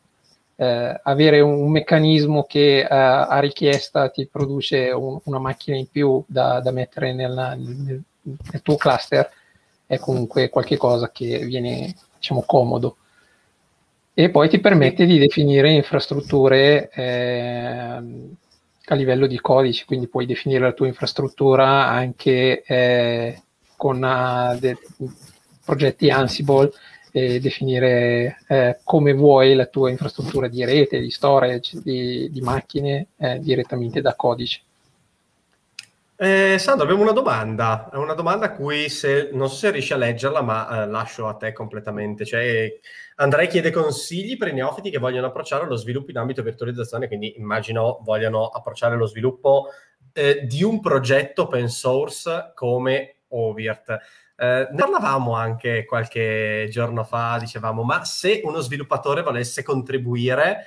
eh, 0.55 0.99
avere 1.03 1.39
un, 1.39 1.53
un, 1.53 1.71
meccanismo 1.71 2.43
che 2.43 2.81
eh, 2.81 2.87
a 2.87 3.39
richiesta 3.39 4.09
ti 4.09 4.27
produce 4.27 4.91
un, 4.91 5.19
una 5.23 5.39
macchina 5.39 5.75
in 5.77 5.89
più 5.89 6.23
da, 6.27 6.59
da 6.59 6.71
mettere 6.71 7.13
nella, 7.13 7.55
nel, 7.55 8.01
nel, 8.21 8.61
tuo 8.61 8.75
cluster 8.75 9.27
è 9.87 9.97
comunque 9.97 10.49
qualcosa 10.49 11.09
che 11.11 11.39
viene 11.39 11.95
diciamo, 12.15 12.43
comodo 12.45 12.97
e 14.23 14.29
poi 14.29 14.49
ti 14.49 14.59
permette 14.59 15.05
di 15.05 15.17
definire 15.17 15.71
infrastrutture 15.71 16.89
eh, 16.91 18.01
a 18.85 18.95
livello 18.95 19.25
di 19.25 19.39
codice, 19.39 19.85
quindi 19.85 20.07
puoi 20.07 20.27
definire 20.27 20.59
la 20.59 20.73
tua 20.73 20.85
infrastruttura 20.85 21.87
anche 21.87 22.61
eh, 22.61 23.41
con 23.75 24.03
uh, 24.03 24.59
de- 24.59 24.77
progetti 25.65 26.09
Ansible 26.09 26.71
e 27.11 27.39
definire 27.39 28.37
eh, 28.47 28.79
come 28.83 29.13
vuoi 29.13 29.55
la 29.55 29.65
tua 29.65 29.89
infrastruttura 29.89 30.47
di 30.47 30.63
rete, 30.63 30.99
di 30.99 31.09
storage, 31.09 31.81
di, 31.83 32.29
di 32.31 32.41
macchine 32.41 33.07
eh, 33.17 33.39
direttamente 33.39 34.01
da 34.01 34.15
codice. 34.15 34.61
Eh, 36.23 36.59
Sandro, 36.59 36.83
abbiamo 36.83 37.01
una 37.01 37.13
domanda, 37.13 37.89
una 37.93 38.13
domanda 38.13 38.45
a 38.45 38.51
cui 38.51 38.89
se, 38.89 39.31
non 39.33 39.49
so 39.49 39.55
se 39.55 39.71
riesci 39.71 39.93
a 39.93 39.97
leggerla, 39.97 40.43
ma 40.43 40.83
eh, 40.83 40.87
lascio 40.87 41.27
a 41.27 41.33
te 41.33 41.51
completamente. 41.51 42.25
Cioè, 42.25 42.71
Andrei 43.15 43.47
chiede 43.47 43.71
consigli 43.71 44.37
per 44.37 44.49
i 44.49 44.53
neofiti 44.53 44.91
che 44.91 44.99
vogliono 44.99 45.25
approcciare 45.25 45.65
lo 45.65 45.75
sviluppo 45.75 46.11
in 46.11 46.17
ambito 46.17 46.43
virtualizzazione, 46.43 47.07
quindi 47.07 47.39
immagino 47.39 48.01
vogliano 48.03 48.45
approcciare 48.49 48.97
lo 48.97 49.07
sviluppo 49.07 49.69
eh, 50.13 50.45
di 50.45 50.61
un 50.61 50.79
progetto 50.79 51.41
open 51.41 51.67
source 51.69 52.51
come 52.53 53.21
Ovirt. 53.29 53.89
Eh, 53.89 54.67
ne 54.69 54.77
parlavamo 54.77 55.33
anche 55.33 55.85
qualche 55.85 56.67
giorno 56.69 57.03
fa, 57.03 57.37
dicevamo, 57.39 57.81
ma 57.81 58.05
se 58.05 58.41
uno 58.43 58.59
sviluppatore 58.59 59.23
volesse 59.23 59.63
contribuire, 59.63 60.65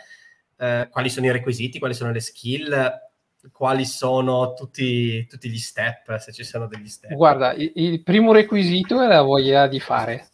eh, 0.58 0.88
quali 0.90 1.08
sono 1.08 1.26
i 1.26 1.30
requisiti, 1.30 1.78
quali 1.78 1.94
sono 1.94 2.10
le 2.10 2.18
skill? 2.20 3.03
Quali 3.52 3.84
sono 3.84 4.54
tutti, 4.54 5.26
tutti, 5.26 5.48
gli 5.48 5.58
step, 5.58 6.16
se 6.16 6.32
ci 6.32 6.44
sono 6.44 6.66
degli 6.66 6.88
step. 6.88 7.12
Guarda, 7.14 7.52
il, 7.52 7.72
il 7.74 8.02
primo 8.02 8.32
requisito 8.32 9.00
è 9.02 9.06
la 9.06 9.22
voglia 9.22 9.66
di 9.66 9.80
fare, 9.80 10.28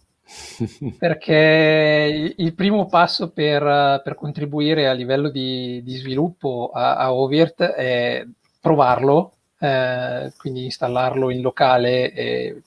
perché 0.99 2.35
il, 2.37 2.45
il, 2.45 2.55
primo 2.55 2.87
passo 2.87 3.31
per, 3.31 4.01
per, 4.03 4.15
contribuire 4.15 4.89
a 4.89 4.93
livello 4.93 5.29
di, 5.29 5.83
di 5.83 5.97
sviluppo 5.97 6.71
a, 6.73 6.97
a 6.97 7.13
Ovirt 7.13 7.63
è 7.63 8.27
provarlo, 8.61 9.33
eh, 9.59 10.33
quindi 10.37 10.65
installarlo 10.65 11.31
in 11.31 11.41
locale 11.41 12.13
e 12.13 12.63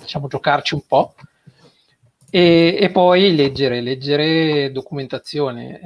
diciamo 0.00 0.28
giocarci 0.28 0.74
un 0.74 0.86
po'. 0.86 1.14
E, 2.28 2.76
e, 2.80 2.90
poi 2.90 3.34
leggere, 3.34 3.80
leggere 3.80 4.72
documentazione. 4.72 5.80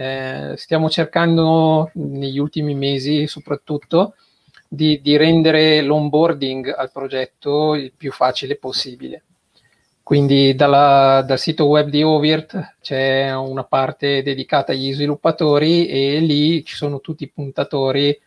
Eh, 0.52 0.56
stiamo 0.56 0.88
cercando 0.88 1.90
negli 1.94 2.38
ultimi 2.38 2.74
mesi 2.74 3.26
soprattutto 3.26 4.14
di, 4.66 5.00
di 5.02 5.16
rendere 5.16 5.82
l'onboarding 5.82 6.72
al 6.76 6.90
progetto 6.92 7.74
il 7.74 7.92
più 7.96 8.12
facile 8.12 8.56
possibile. 8.56 9.24
Quindi 10.02 10.54
dalla, 10.54 11.22
dal 11.24 11.38
sito 11.38 11.66
web 11.66 11.88
di 11.88 12.02
Ovirt 12.02 12.76
c'è 12.80 13.32
una 13.32 13.64
parte 13.64 14.22
dedicata 14.22 14.72
agli 14.72 14.92
sviluppatori 14.92 15.86
e 15.86 16.18
lì 16.18 16.64
ci 16.64 16.74
sono 16.74 17.00
tutti 17.00 17.22
i 17.24 17.30
puntatori 17.30 18.18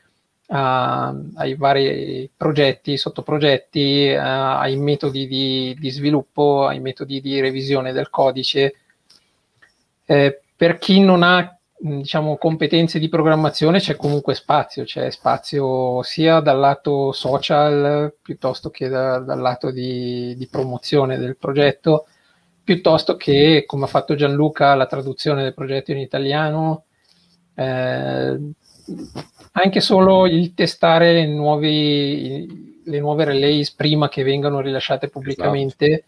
ai 0.48 1.56
vari 1.56 2.30
progetti, 2.36 2.98
sottoprogetti, 2.98 4.14
uh, 4.16 4.20
ai 4.20 4.76
metodi 4.78 5.28
di, 5.28 5.76
di, 5.80 5.90
sviluppo, 5.90 6.68
ai 6.68 6.80
metodi 6.80 7.22
di 7.22 7.40
revisione 7.40 7.92
del 7.92 8.10
codice. 8.10 8.76
Eh, 10.06 10.42
per 10.56 10.78
chi 10.78 11.00
non 11.00 11.24
ha 11.24 11.58
diciamo, 11.80 12.38
competenze 12.38 13.00
di 13.00 13.10
programmazione 13.10 13.80
c'è 13.80 13.96
comunque 13.96 14.36
spazio, 14.36 14.84
c'è 14.84 15.10
spazio 15.10 16.02
sia 16.04 16.40
dal 16.40 16.60
lato 16.60 17.12
social 17.12 18.14
piuttosto 18.22 18.70
che 18.70 18.88
da, 18.88 19.20
dal 19.20 19.40
lato 19.40 19.70
di, 19.72 20.36
di, 20.38 20.48
promozione 20.48 21.18
del 21.18 21.36
progetto, 21.36 22.08
piuttosto 22.64 23.18
che, 23.18 23.64
come 23.66 23.86
ha 23.86 23.88
fatto 23.88 24.16
Gianluca, 24.16 24.76
la 24.76 24.86
traduzione 24.86 25.44
del 25.44 25.54
progetto 25.54 25.92
in 25.92 25.98
italiano, 25.98 26.86
eh, 27.56 28.40
anche 29.54 29.80
solo 29.82 30.26
il 30.26 30.54
testare 30.54 31.26
nuovi, 31.26 32.82
le 32.84 33.00
nuove 33.00 33.26
release 33.26 33.74
prima 33.76 34.10
che 34.10 34.24
vengano 34.24 34.60
rilasciate 34.60 35.10
pubblicamente 35.10 35.86
esatto. 35.86 36.06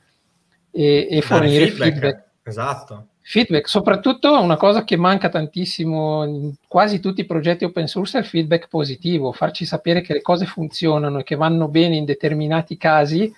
e, 0.71 1.07
e 1.09 1.21
fornire 1.21 1.67
feedback. 1.67 1.91
feedback. 1.91 2.23
Esatto 2.43 3.07
Feedback, 3.27 3.67
soprattutto 3.67 4.39
una 4.39 4.55
cosa 4.55 4.83
che 4.83 4.97
manca 4.97 5.29
tantissimo 5.29 6.25
in 6.25 6.53
quasi 6.67 6.99
tutti 6.99 7.21
i 7.21 7.25
progetti 7.25 7.63
open 7.63 7.87
source 7.87 8.19
è 8.19 8.21
il 8.21 8.27
feedback 8.27 8.67
positivo, 8.67 9.31
farci 9.31 9.65
sapere 9.65 10.01
che 10.01 10.13
le 10.13 10.21
cose 10.21 10.45
funzionano 10.45 11.17
e 11.17 11.23
che 11.23 11.35
vanno 11.35 11.67
bene 11.67 11.95
in 11.95 12.05
determinati 12.05 12.77
casi 12.77 13.33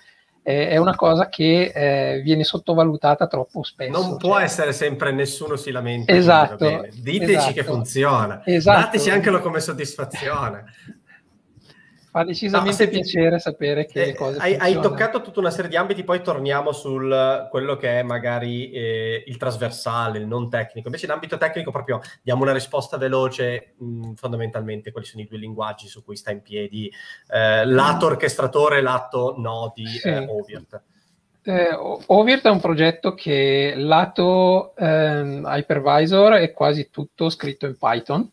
eh, 0.48 0.70
è 0.70 0.78
una 0.78 0.96
cosa 0.96 1.28
che 1.28 1.72
eh, 1.74 2.22
viene 2.22 2.42
sottovalutata 2.42 3.26
troppo 3.26 3.62
spesso. 3.62 3.90
Non 3.90 4.16
può 4.16 4.36
cioè. 4.36 4.44
essere 4.44 4.72
sempre 4.72 5.12
nessuno 5.12 5.56
si 5.56 5.70
lamenta. 5.70 6.10
Esatto. 6.10 6.86
Diteci 6.90 7.32
esatto. 7.32 7.52
che 7.52 7.64
funziona, 7.64 8.42
esatto. 8.46 8.80
dateci 8.80 9.10
anche 9.10 9.30
come 9.42 9.60
soddisfazione. 9.60 10.64
Fa 12.18 12.24
decisamente 12.24 12.84
no, 12.84 12.90
piacere 12.90 13.38
sapere 13.38 13.86
che 13.86 14.02
eh, 14.02 14.06
le 14.06 14.14
cose 14.14 14.38
hai, 14.40 14.56
hai, 14.56 14.80
toccato 14.80 15.20
tutta 15.20 15.38
una 15.38 15.50
serie 15.50 15.70
di 15.70 15.76
ambiti, 15.76 16.02
poi 16.02 16.20
torniamo 16.20 16.72
su 16.72 16.98
quello 17.48 17.76
che 17.76 18.00
è 18.00 18.02
magari 18.02 18.70
eh, 18.72 19.22
il 19.24 19.36
trasversale, 19.36 20.18
il 20.18 20.26
non 20.26 20.50
tecnico. 20.50 20.88
Invece 20.88 21.06
in 21.06 21.12
ambito 21.12 21.36
tecnico 21.36 21.70
proprio 21.70 22.00
diamo 22.20 22.42
una 22.42 22.52
risposta 22.52 22.96
veloce, 22.96 23.74
mh, 23.78 24.14
fondamentalmente 24.14 24.90
quali 24.90 25.06
sono 25.06 25.22
i 25.22 25.26
due 25.26 25.38
linguaggi 25.38 25.86
su 25.86 26.02
cui 26.02 26.16
sta 26.16 26.32
in 26.32 26.42
piedi 26.42 26.90
eh, 27.28 27.64
lato 27.64 28.06
mm. 28.06 28.10
orchestratore 28.10 28.80
lato 28.80 29.34
nodi 29.38 29.86
sì. 29.86 30.08
eh, 30.08 30.26
Ovirt. 30.26 30.82
Eh, 31.44 31.70
Ovirt 32.06 32.46
è 32.46 32.50
un 32.50 32.60
progetto 32.60 33.14
che 33.14 33.74
lato 33.76 34.74
ehm, 34.74 35.44
hypervisor 35.46 36.32
è 36.32 36.52
quasi 36.52 36.90
tutto 36.90 37.30
scritto 37.30 37.66
in 37.66 37.76
Python 37.78 38.28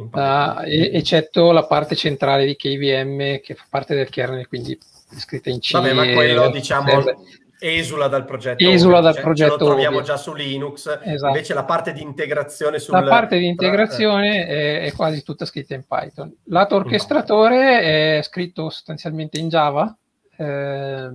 uh, 0.00 0.62
eccetto 0.64 1.52
la 1.52 1.64
parte 1.64 1.96
centrale 1.96 2.46
di 2.46 2.56
KVM 2.56 3.40
che 3.40 3.54
fa 3.54 3.64
parte 3.68 3.94
del 3.94 4.08
kernel, 4.08 4.48
quindi 4.48 4.78
scritta 5.16 5.50
in 5.50 5.60
C. 5.60 5.72
Vabbè, 5.72 5.92
ma 5.92 6.12
quello 6.12 6.50
diciamo 6.50 6.88
serve. 6.88 7.16
esula 7.58 8.08
dal 8.08 8.24
progetto. 8.24 8.68
Esula 8.68 9.00
dal 9.00 9.14
cioè, 9.14 9.22
progetto. 9.22 9.56
lo 9.56 9.64
troviamo 9.64 9.96
ovvio. 9.96 10.06
già 10.06 10.16
su 10.16 10.32
Linux, 10.34 10.98
esatto. 11.02 11.26
invece 11.26 11.54
la 11.54 11.64
parte 11.64 11.92
di 11.92 12.02
integrazione 12.02 12.78
sul... 12.78 12.94
La 12.94 13.02
parte 13.02 13.38
di 13.38 13.46
integrazione 13.46 14.46
è, 14.46 14.82
è, 14.82 14.92
quasi 14.92 15.22
tutta 15.22 15.44
scritta 15.44 15.74
in 15.74 15.84
Python. 15.86 16.34
Lato 16.44 16.76
orchestratore 16.76 17.56
no. 17.56 18.18
è 18.18 18.20
scritto 18.22 18.70
sostanzialmente 18.70 19.38
in 19.38 19.48
Java. 19.48 19.94
Eh, 20.36 21.08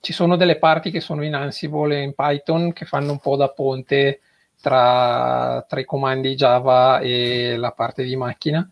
ci 0.00 0.12
sono 0.14 0.36
delle 0.36 0.56
parti 0.56 0.90
che 0.90 1.00
sono 1.00 1.22
in 1.24 1.34
Ansible 1.34 1.96
e 1.96 2.02
in 2.02 2.14
Python 2.14 2.72
che 2.72 2.86
fanno 2.86 3.12
un 3.12 3.20
po' 3.20 3.36
da 3.36 3.50
ponte 3.50 4.20
tra, 4.60 5.64
tra 5.68 5.80
i 5.80 5.84
comandi 5.84 6.34
Java 6.34 7.00
e 7.00 7.56
la 7.56 7.72
parte 7.72 8.04
di 8.04 8.16
macchina. 8.16 8.68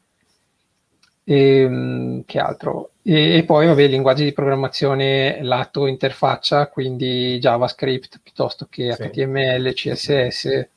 E, 1.24 1.60
ehm, 1.60 2.24
che 2.24 2.38
altro? 2.38 2.92
E, 3.02 3.36
e, 3.36 3.44
poi, 3.44 3.66
vabbè, 3.66 3.86
linguaggi 3.86 4.24
di 4.24 4.32
programmazione 4.32 5.42
lato 5.42 5.86
interfaccia, 5.86 6.68
quindi 6.68 7.38
JavaScript 7.38 8.20
piuttosto 8.22 8.66
che 8.70 8.92
sì. 8.92 9.02
HTML, 9.02 9.72
CSS, 9.72 10.40
cioè, 10.40 10.68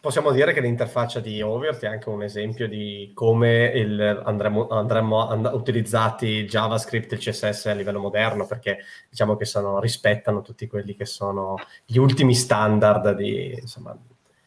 possiamo 0.00 0.30
dire 0.30 0.52
che 0.52 0.60
l'interfaccia 0.60 1.18
di 1.18 1.42
Overt 1.42 1.82
è 1.82 1.88
anche 1.88 2.08
un 2.08 2.22
esempio 2.22 2.68
di 2.68 3.10
come 3.14 3.64
il, 3.74 4.22
andremo, 4.24 4.68
andremo 4.68 5.28
and- 5.28 5.50
utilizzati 5.52 6.44
JavaScript 6.44 7.12
e 7.12 7.16
CSS 7.16 7.66
a 7.66 7.72
livello 7.72 7.98
moderno, 7.98 8.46
perché 8.46 8.78
diciamo 9.08 9.36
che 9.36 9.44
sono, 9.44 9.80
rispettano 9.80 10.42
tutti 10.42 10.68
quelli 10.68 10.94
che 10.94 11.04
sono 11.04 11.56
gli 11.84 11.96
ultimi 11.96 12.34
standard 12.34 13.16
di, 13.16 13.56
insomma... 13.60 13.96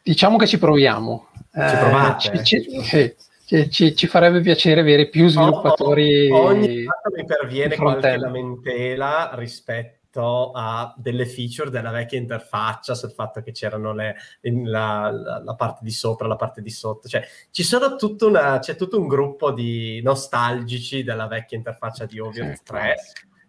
Diciamo 0.02 0.38
che 0.38 0.46
ci 0.46 0.58
proviamo. 0.58 1.28
Ci 1.52 1.76
provate? 1.76 2.32
Eh, 2.32 2.44
ci, 2.44 2.62
ci, 2.62 3.14
ci, 3.46 3.70
ci, 3.70 3.96
ci, 3.96 4.06
farebbe 4.06 4.40
piacere 4.40 4.80
avere 4.80 5.08
più 5.08 5.28
sviluppatori. 5.28 6.30
O, 6.30 6.44
ogni 6.44 6.84
volta 6.84 7.10
mi 7.14 7.24
perviene 7.24 7.76
qualche 7.76 8.16
lamentela 8.16 9.32
rispetto 9.34 10.03
rispetto 10.14 10.52
a 10.52 10.94
delle 10.96 11.26
feature 11.26 11.70
della 11.70 11.90
vecchia 11.90 12.18
interfaccia, 12.18 12.94
sul 12.94 13.10
fatto 13.12 13.42
che 13.42 13.52
c'erano 13.52 13.92
le, 13.92 14.16
la, 14.40 15.10
la, 15.10 15.42
la, 15.42 15.54
parte 15.54 15.80
di 15.82 15.90
sopra, 15.90 16.28
la 16.28 16.36
parte 16.36 16.62
di 16.62 16.70
sotto, 16.70 17.08
cioè 17.08 17.26
ci 17.50 17.62
sono 17.62 17.96
tutta 17.96 18.26
una, 18.26 18.58
c'è 18.60 18.76
tutto 18.76 18.98
un 18.98 19.08
gruppo 19.08 19.50
di 19.50 20.00
nostalgici 20.02 21.02
della 21.02 21.26
vecchia 21.26 21.56
interfaccia 21.56 22.06
di 22.06 22.18
Ovio 22.18 22.52
3, 22.62 22.96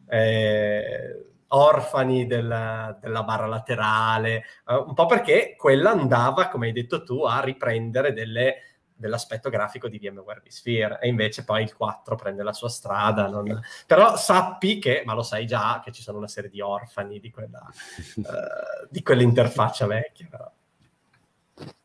eh, 0.07 1.25
orfani 1.49 2.25
della, 2.25 2.97
della, 2.99 3.23
barra 3.23 3.45
laterale, 3.45 4.43
eh, 4.67 4.75
un 4.75 4.93
po' 4.93 5.05
perché 5.05 5.55
quella 5.57 5.91
andava, 5.91 6.47
come 6.47 6.67
hai 6.67 6.73
detto 6.73 7.03
tu, 7.03 7.23
a 7.23 7.41
riprendere 7.41 8.13
delle 8.13 8.55
dell'aspetto 8.95 9.49
grafico 9.49 9.89
di 9.89 9.99
VMware 9.99 10.41
vSphere 10.45 10.99
e 11.01 11.09
invece 11.09 11.43
poi 11.43 11.63
il 11.63 11.75
4 11.75 12.15
prende 12.15 12.43
la 12.43 12.53
sua 12.53 12.69
strada 12.69 13.27
non... 13.27 13.61
però 13.85 14.15
sappi 14.15 14.79
che, 14.79 15.03
ma 15.05 15.13
lo 15.13 15.21
sai 15.21 15.45
già 15.45 15.81
che 15.83 15.91
ci 15.91 16.01
sono 16.01 16.17
una 16.17 16.27
serie 16.27 16.49
di 16.49 16.61
orfani 16.61 17.19
di 17.19 17.29
quella 17.29 17.61
uh, 18.15 18.87
di 18.89 19.03
quell'interfaccia 19.03 19.85
vecchia 19.85 20.27
però. 20.29 20.49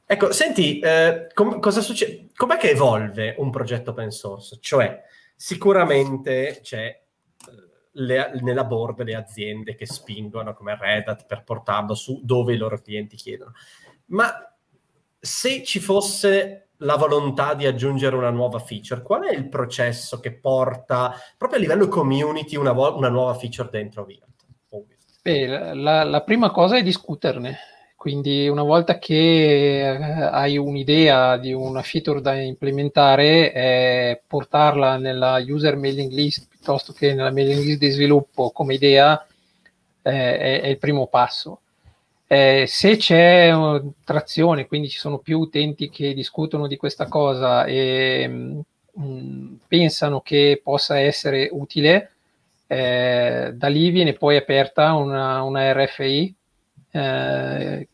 ecco, 0.06 0.32
senti 0.32 0.78
eh, 0.78 1.28
com- 1.34 1.58
cosa 1.58 1.80
succede? 1.80 2.28
com'è 2.34 2.56
che 2.56 2.70
evolve 2.70 3.34
un 3.38 3.50
progetto 3.50 3.90
open 3.90 4.10
source? 4.10 4.58
cioè, 4.60 5.02
sicuramente 5.34 6.60
c'è 6.62 6.84
eh, 6.86 7.02
le, 7.92 8.38
nella 8.40 8.64
board 8.64 9.02
le 9.02 9.16
aziende 9.16 9.74
che 9.74 9.86
spingono 9.86 10.54
come 10.54 10.76
Red 10.78 11.08
Hat 11.08 11.26
per 11.26 11.42
portarlo 11.42 11.94
su 11.94 12.20
dove 12.22 12.54
i 12.54 12.56
loro 12.56 12.80
clienti 12.80 13.16
chiedono 13.16 13.52
ma 14.06 14.44
se 15.18 15.62
ci 15.64 15.80
fosse 15.80 16.69
la 16.80 16.96
volontà 16.96 17.54
di 17.54 17.66
aggiungere 17.66 18.16
una 18.16 18.30
nuova 18.30 18.58
feature? 18.58 19.02
Qual 19.02 19.24
è 19.24 19.34
il 19.34 19.48
processo 19.48 20.20
che 20.20 20.32
porta 20.32 21.14
proprio 21.36 21.58
a 21.58 21.62
livello 21.62 21.88
community 21.88 22.56
una, 22.56 22.72
vo- 22.72 22.96
una 22.96 23.08
nuova 23.08 23.34
feature 23.34 23.68
dentro 23.70 24.04
Virt? 24.04 24.28
Beh, 25.22 25.74
la, 25.74 26.02
la, 26.04 26.22
prima 26.22 26.50
cosa 26.50 26.76
è 26.76 26.82
discuterne. 26.82 27.58
Quindi 27.94 28.48
una 28.48 28.62
volta 28.62 28.98
che 28.98 29.90
eh, 29.90 30.22
hai 30.22 30.56
un'idea 30.56 31.36
di 31.36 31.52
una 31.52 31.82
feature 31.82 32.22
da 32.22 32.34
implementare, 32.34 33.52
eh, 33.52 34.22
portarla 34.26 34.96
nella 34.96 35.36
user 35.46 35.76
mailing 35.76 36.10
list 36.10 36.48
piuttosto 36.48 36.94
che 36.94 37.12
nella 37.12 37.30
mailing 37.30 37.62
list 37.62 37.78
di 37.78 37.90
sviluppo 37.90 38.52
come 38.52 38.72
idea 38.72 39.22
eh, 40.02 40.38
è, 40.38 40.60
è 40.62 40.66
il 40.68 40.78
primo 40.78 41.08
passo 41.08 41.60
eh, 42.32 42.66
se 42.68 42.96
c'è 42.96 43.52
uh, 43.52 43.92
trazione, 44.04 44.68
quindi 44.68 44.88
ci 44.88 44.98
sono 44.98 45.18
più 45.18 45.40
utenti 45.40 45.90
che 45.90 46.14
discutono 46.14 46.68
di 46.68 46.76
questa 46.76 47.08
cosa 47.08 47.64
e 47.64 48.28
mh, 48.28 48.60
mm, 49.00 49.54
pensano 49.66 50.20
che 50.20 50.60
possa 50.62 51.00
essere 51.00 51.48
utile, 51.50 52.12
eh, 52.68 53.50
da 53.52 53.66
lì 53.66 53.90
viene 53.90 54.12
poi 54.12 54.36
aperta 54.36 54.94
una, 54.94 55.42
una 55.42 55.72
RFI 55.72 56.34
eh, 56.92 57.88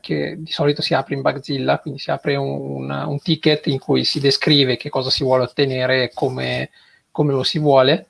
che 0.00 0.34
di 0.36 0.52
solito 0.52 0.82
si 0.82 0.92
apre 0.92 1.14
in 1.14 1.22
Bugzilla, 1.22 1.78
quindi 1.78 2.00
si 2.00 2.10
apre 2.10 2.36
un, 2.36 2.90
un, 2.90 3.18
ticket 3.20 3.66
in 3.68 3.78
cui 3.78 4.04
si 4.04 4.20
descrive 4.20 4.76
che 4.76 4.90
cosa 4.90 5.08
si 5.08 5.24
vuole 5.24 5.44
ottenere 5.44 6.02
e 6.02 6.10
come, 6.12 6.68
come 7.10 7.32
lo 7.32 7.42
si 7.42 7.58
vuole 7.58 8.08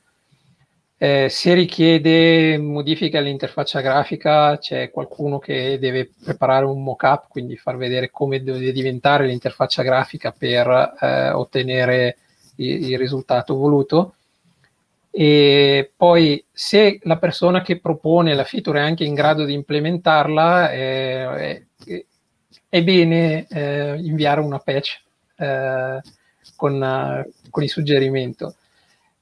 eh, 1.03 1.31
se 1.31 1.55
richiede 1.55 2.59
modifiche 2.59 3.17
all'interfaccia 3.17 3.81
grafica, 3.81 4.59
c'è 4.59 4.91
qualcuno 4.91 5.39
che 5.39 5.79
deve 5.79 6.11
preparare 6.23 6.67
un 6.67 6.83
mock-up, 6.83 7.25
quindi 7.29 7.57
far 7.57 7.79
vedere 7.79 8.11
come 8.11 8.43
deve 8.43 8.71
diventare 8.71 9.27
l'interfaccia 9.27 9.83
grafica 9.83 10.31
per 10.31 10.95
eh, 11.01 11.31
ottenere 11.31 12.19
il, 12.57 12.91
il, 12.91 12.99
risultato 12.99 13.57
voluto. 13.57 14.17
E 15.11 15.91
poi, 15.97 16.45
se 16.53 16.99
la 17.05 17.17
persona 17.17 17.63
che 17.63 17.81
propone 17.81 18.35
la 18.35 18.45
feature 18.45 18.81
è 18.81 18.83
anche 18.83 19.05
in 19.05 19.15
grado 19.15 19.47
di 19.47 19.55
implementarla, 19.55 20.71
eh, 20.71 21.65
è, 21.87 22.05
è, 22.69 22.83
bene 22.83 23.47
eh, 23.49 23.97
inviare 24.03 24.43
una 24.43 24.59
patch 24.59 25.01
eh, 25.37 26.01
con, 26.57 27.25
con 27.49 27.63
il 27.63 27.71
suggerimento. 27.71 28.57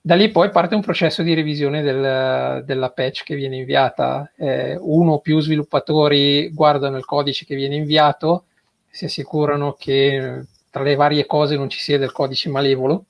Da 0.08 0.14
lì 0.14 0.30
poi 0.30 0.48
parte 0.48 0.74
un 0.74 0.80
processo 0.80 1.22
di 1.22 1.34
revisione 1.34 1.82
del, 1.82 2.64
della 2.64 2.90
patch 2.92 3.24
che 3.24 3.34
viene 3.34 3.56
inviata. 3.56 4.32
Eh, 4.38 4.74
uno 4.80 5.12
o 5.12 5.18
più 5.18 5.38
sviluppatori 5.38 6.48
guardano 6.50 6.96
il 6.96 7.04
codice 7.04 7.44
che 7.44 7.54
viene 7.54 7.74
inviato, 7.74 8.44
si 8.88 9.04
assicurano 9.04 9.76
che 9.78 10.46
tra 10.70 10.82
le 10.82 10.94
varie 10.94 11.26
cose 11.26 11.56
non 11.56 11.68
ci 11.68 11.78
sia 11.78 11.98
del 11.98 12.12
codice 12.12 12.48
malevolo, 12.48 13.04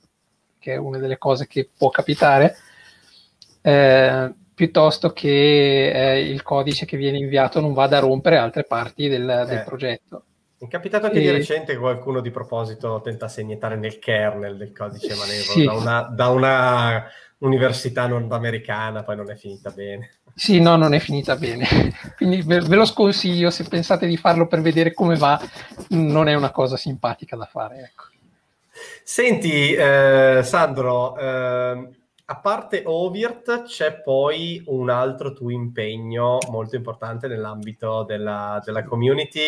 che 0.59 0.73
è 0.73 0.75
una 0.75 0.97
delle 0.97 1.17
cose 1.17 1.47
che 1.47 1.69
può 1.73 1.89
capitare, 1.89 2.57
eh, 3.61 4.33
piuttosto 4.53 5.13
che 5.13 5.91
eh, 5.91 6.19
il 6.19 6.43
codice 6.43 6.85
che 6.85 6.97
viene 6.97 7.17
inviato 7.19 7.61
non 7.61 7.71
vada 7.71 7.95
a 7.95 8.01
rompere 8.01 8.35
altre 8.35 8.65
parti 8.65 9.07
del, 9.07 9.45
del 9.47 9.59
eh. 9.59 9.63
È 10.59 10.67
capitato 10.67 11.05
anche 11.05 11.19
e... 11.19 11.21
di 11.21 11.31
recente 11.31 11.73
che 11.73 11.79
qualcuno 11.79 12.19
di 12.19 12.31
proposito 12.31 12.99
tentasse 13.01 13.41
iniettare 13.41 13.77
nel 13.77 13.97
kernel 13.97 14.57
del 14.57 14.73
codice 14.73 15.15
malevolo 15.15 15.51
sì. 15.51 15.63
da, 15.63 15.73
una, 15.73 16.01
da, 16.01 16.27
una, 16.27 17.05
università 17.39 18.05
nordamericana, 18.07 19.03
poi 19.03 19.15
non 19.15 19.31
è 19.31 19.35
finita 19.35 19.69
bene. 19.69 20.17
Sì, 20.35 20.59
no, 20.59 20.75
non 20.75 20.93
è 20.93 20.99
finita 20.99 21.37
bene. 21.37 21.65
Quindi 22.17 22.41
ve, 22.41 22.59
ve, 22.59 22.75
lo 22.75 22.83
sconsiglio, 22.83 23.49
se 23.49 23.63
pensate 23.63 24.05
di 24.05 24.17
farlo 24.17 24.47
per 24.47 24.59
vedere 24.59 24.93
come 24.93 25.15
va, 25.15 25.39
non 25.89 26.27
è 26.27 26.33
una 26.33 26.51
cosa 26.51 26.75
simpatica 26.75 27.37
da 27.37 27.45
fare. 27.45 27.77
Ecco. 27.79 28.03
Senti, 29.03 29.73
eh, 29.73 30.41
Sandro, 30.43 31.17
eh, 31.17 31.89
a 32.25 32.37
parte 32.37 32.83
Ovirt, 32.85 33.63
c'è 33.63 34.01
poi 34.01 34.61
un 34.65 34.89
altro 34.89 35.31
tuo 35.31 35.49
impegno 35.51 36.37
molto 36.49 36.75
importante 36.75 37.27
nell'ambito 37.27 38.03
della, 38.03 38.61
della 38.63 38.83
community 38.83 39.47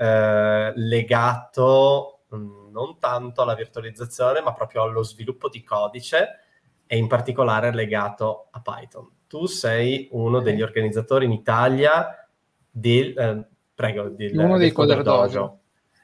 eh, 0.00 0.72
legato 0.76 2.20
mm, 2.34 2.70
non 2.70 2.98
tanto 2.98 3.42
alla 3.42 3.54
virtualizzazione, 3.54 4.40
ma 4.40 4.54
proprio 4.54 4.82
allo 4.82 5.02
sviluppo 5.02 5.50
di 5.50 5.62
codice 5.62 6.40
e 6.86 6.96
in 6.96 7.06
particolare 7.06 7.70
legato 7.74 8.48
a 8.50 8.62
Python. 8.62 9.08
Tu 9.26 9.44
sei 9.44 10.08
uno 10.12 10.40
degli 10.40 10.62
organizzatori 10.62 11.26
in 11.26 11.32
Italia 11.32 12.26
del, 12.70 13.18
eh, 13.18 13.46
prego, 13.74 14.08
del, 14.08 14.38
uno 14.38 14.56
dei 14.56 14.72
Coder 14.72 15.02
Dojo. 15.02 15.26
Dojo. 15.26 15.58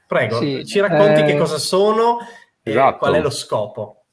Prego, 0.07 0.37
sì, 0.41 0.67
ci 0.67 0.79
racconti 0.79 1.23
eh, 1.23 1.25
che 1.25 1.39
cosa 1.39 1.57
sono 1.57 2.19
e 2.63 2.71
esatto. 2.71 2.99
qual 2.99 3.15
è 3.15 3.21
lo 3.23 3.31
scopo. 3.31 4.05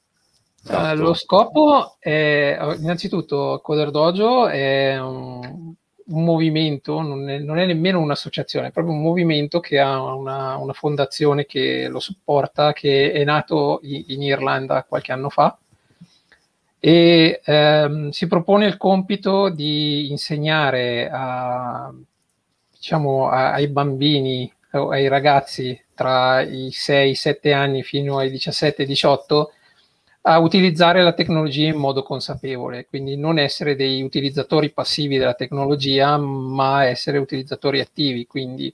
Esatto. 0.62 0.98
Uh, 0.98 1.02
lo 1.04 1.12
scopo 1.12 1.96
è, 1.98 2.56
innanzitutto, 2.78 3.60
Coder 3.62 3.90
Dojo 3.90 4.48
è 4.48 4.98
un, 4.98 5.74
un 6.06 6.24
movimento, 6.24 7.00
non 7.00 7.28
è, 7.28 7.38
non 7.38 7.58
è, 7.58 7.66
nemmeno 7.66 8.00
un'associazione, 8.00 8.68
è 8.68 8.70
proprio 8.70 8.94
un 8.94 9.02
movimento 9.02 9.60
che 9.60 9.78
ha 9.78 10.02
una, 10.02 10.56
una 10.56 10.72
fondazione 10.72 11.46
che 11.46 11.88
lo 11.88 12.00
supporta, 12.00 12.72
che 12.72 13.12
è 13.12 13.24
nato 13.24 13.80
in, 13.82 14.04
in 14.08 14.22
Irlanda 14.22 14.84
qualche 14.84 15.12
anno 15.12 15.30
fa. 15.30 15.56
E 16.78 17.40
ehm, 17.42 18.10
si 18.10 18.26
propone 18.26 18.66
il 18.66 18.76
compito 18.76 19.48
di 19.48 20.10
insegnare 20.10 21.08
a, 21.10 21.90
diciamo, 22.70 23.28
a, 23.28 23.52
ai 23.52 23.68
bambini, 23.68 24.52
ai 24.72 25.08
ragazzi 25.08 25.80
tra 25.94 26.42
i 26.42 26.68
6-7 26.68 27.54
anni 27.54 27.82
fino 27.82 28.18
ai 28.18 28.30
17-18 28.30 29.46
a 30.26 30.38
utilizzare 30.38 31.02
la 31.02 31.12
tecnologia 31.12 31.68
in 31.68 31.76
modo 31.76 32.02
consapevole, 32.02 32.86
quindi 32.86 33.14
non 33.16 33.38
essere 33.38 33.76
dei 33.76 34.02
utilizzatori 34.02 34.70
passivi 34.70 35.18
della 35.18 35.34
tecnologia, 35.34 36.16
ma 36.16 36.84
essere 36.84 37.18
utilizzatori 37.18 37.80
attivi, 37.80 38.26
quindi 38.26 38.72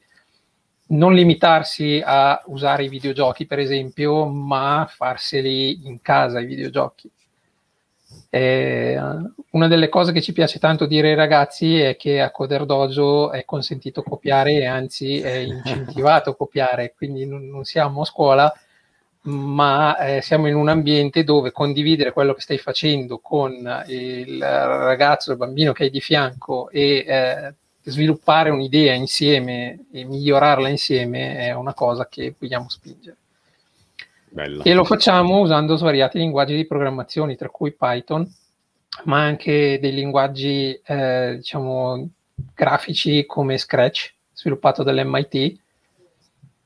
non 0.88 1.12
limitarsi 1.12 2.00
a 2.04 2.40
usare 2.46 2.84
i 2.84 2.88
videogiochi, 2.88 3.46
per 3.46 3.58
esempio, 3.58 4.26
ma 4.26 4.88
farseli 4.88 5.86
in 5.86 6.00
casa 6.00 6.38
i 6.38 6.46
videogiochi. 6.46 7.10
Eh, 8.28 8.96
una 9.50 9.66
delle 9.66 9.88
cose 9.88 10.12
che 10.12 10.22
ci 10.22 10.32
piace 10.32 10.60
tanto 10.60 10.86
dire 10.86 11.10
ai 11.10 11.16
ragazzi 11.16 11.80
è 11.80 11.96
che 11.96 12.20
a 12.20 12.30
Coder 12.30 12.64
Dojo 12.64 13.32
è 13.32 13.44
consentito 13.44 14.04
copiare 14.04 14.52
e 14.52 14.66
anzi 14.66 15.20
è 15.20 15.34
incentivato 15.34 16.36
copiare, 16.36 16.94
quindi 16.96 17.26
non 17.26 17.64
siamo 17.64 18.02
a 18.02 18.04
scuola, 18.04 18.52
ma 19.22 19.98
eh, 19.98 20.22
siamo 20.22 20.48
in 20.48 20.54
un 20.54 20.68
ambiente 20.68 21.24
dove 21.24 21.52
condividere 21.52 22.12
quello 22.12 22.32
che 22.32 22.40
stai 22.40 22.58
facendo 22.58 23.18
con 23.18 23.52
il 23.88 24.40
ragazzo, 24.40 25.32
il 25.32 25.36
bambino 25.36 25.72
che 25.72 25.84
hai 25.84 25.90
di 25.90 26.00
fianco 26.00 26.70
e 26.70 27.04
eh, 27.06 27.54
sviluppare 27.82 28.50
un'idea 28.50 28.94
insieme 28.94 29.86
e 29.92 30.04
migliorarla 30.04 30.68
insieme 30.68 31.36
è 31.36 31.52
una 31.52 31.74
cosa 31.74 32.08
che 32.08 32.34
vogliamo 32.38 32.68
spingere. 32.68 33.16
Bella. 34.32 34.62
E 34.62 34.72
lo 34.74 34.84
facciamo 34.84 35.40
usando 35.40 35.76
svariati 35.76 36.18
linguaggi 36.18 36.54
di 36.54 36.66
programmazione, 36.66 37.34
tra 37.34 37.48
cui 37.48 37.72
Python, 37.72 38.32
ma 39.04 39.22
anche 39.22 39.78
dei 39.80 39.92
linguaggi 39.92 40.80
eh, 40.84 41.34
diciamo 41.36 42.08
grafici 42.54 43.26
come 43.26 43.58
Scratch, 43.58 44.14
sviluppato 44.32 44.82
dall'MIT. 44.82 45.58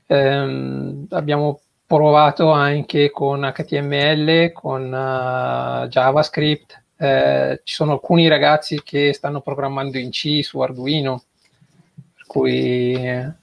Eh, 0.07 1.07
abbiamo 1.09 1.61
provato 1.87 2.51
anche 2.51 3.11
con 3.11 3.51
HTML, 3.55 4.53
con 4.53 4.85
uh, 4.85 5.87
JavaScript. 5.89 6.83
Eh, 6.97 7.61
ci 7.65 7.75
sono 7.75 7.93
alcuni 7.93 8.29
ragazzi 8.29 8.83
che 8.83 9.13
stanno 9.13 9.41
programmando 9.41 9.99
in 9.99 10.11
C 10.11 10.41
su 10.43 10.61
Arduino, 10.61 11.25
per 12.15 12.25
cui 12.27 12.95
eh, 12.95 13.35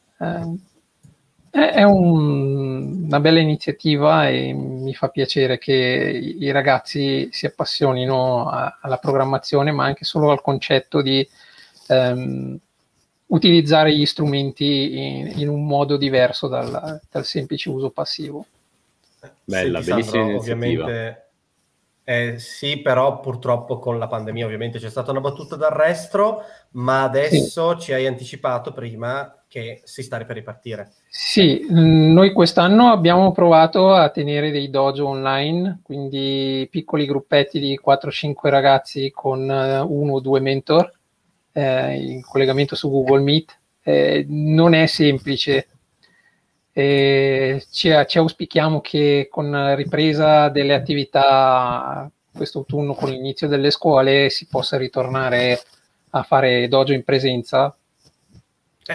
è 1.51 1.83
un, 1.83 3.03
una 3.05 3.19
bella 3.19 3.39
iniziativa 3.39 4.29
e 4.29 4.53
mi 4.53 4.93
fa 4.93 5.09
piacere 5.09 5.57
che 5.57 5.73
i 5.73 6.49
ragazzi 6.51 7.27
si 7.31 7.45
appassionino 7.45 8.47
a, 8.49 8.79
alla 8.81 8.97
programmazione, 8.97 9.71
ma 9.71 9.83
anche 9.83 10.05
solo 10.05 10.31
al 10.31 10.41
concetto 10.41 11.01
di 11.01 11.27
ehm, 11.87 12.57
utilizzare 13.31 13.95
gli 13.95 14.05
strumenti 14.05 14.97
in, 14.97 15.33
in 15.35 15.49
un 15.49 15.65
modo 15.65 15.97
diverso 15.97 16.47
dal, 16.47 16.99
dal, 17.09 17.25
semplice 17.25 17.69
uso 17.69 17.89
passivo. 17.89 18.45
Bella, 19.43 19.81
Senti, 19.81 19.89
bellissima 19.89 20.23
Sandro, 20.23 20.37
Ovviamente, 20.37 21.25
eh, 22.03 22.39
sì, 22.39 22.81
però 22.81 23.19
purtroppo 23.19 23.79
con 23.79 23.97
la 23.97 24.07
pandemia 24.07 24.45
ovviamente 24.45 24.79
c'è 24.79 24.89
stata 24.89 25.11
una 25.11 25.21
battuta 25.21 25.55
d'arresto, 25.55 26.43
ma 26.71 27.03
adesso 27.03 27.79
sì. 27.79 27.85
ci 27.85 27.93
hai 27.93 28.07
anticipato 28.07 28.71
prima 28.73 29.33
che 29.47 29.81
si 29.83 30.01
sta 30.01 30.17
per 30.23 30.35
ripartire. 30.35 30.91
Sì, 31.07 31.65
noi 31.69 32.31
quest'anno 32.31 32.89
abbiamo 32.89 33.31
provato 33.31 33.93
a 33.93 34.09
tenere 34.09 34.49
dei 34.49 34.69
dojo 34.69 35.07
online, 35.07 35.81
quindi 35.83 36.67
piccoli 36.71 37.05
gruppetti 37.05 37.59
di 37.59 37.79
4-5 37.83 38.33
ragazzi 38.49 39.11
con 39.13 39.49
eh, 39.49 39.79
uno 39.79 40.13
o 40.13 40.19
due 40.19 40.39
mentor 40.39 40.99
eh, 41.51 41.95
in 41.95 42.21
collegamento 42.21 42.75
su 42.75 42.89
Google 42.89 43.21
Meet. 43.21 43.59
Eh, 43.83 44.25
non 44.27 44.73
è 44.73 44.85
semplice. 44.85 45.67
Eh, 46.73 47.65
ci, 47.69 47.91
ci, 48.07 48.17
auspichiamo 48.17 48.79
che 48.79 49.27
con 49.29 49.51
la 49.51 49.75
ripresa 49.75 50.49
delle 50.49 50.73
attività 50.73 52.09
quest'autunno, 52.33 52.93
con 52.93 53.09
l'inizio 53.09 53.47
delle 53.47 53.71
scuole, 53.71 54.29
si 54.29 54.47
possa 54.47 54.77
ritornare 54.77 55.61
a 56.11 56.23
fare 56.23 56.67
dojo 56.67 56.93
in 56.93 57.03
presenza. 57.03 57.75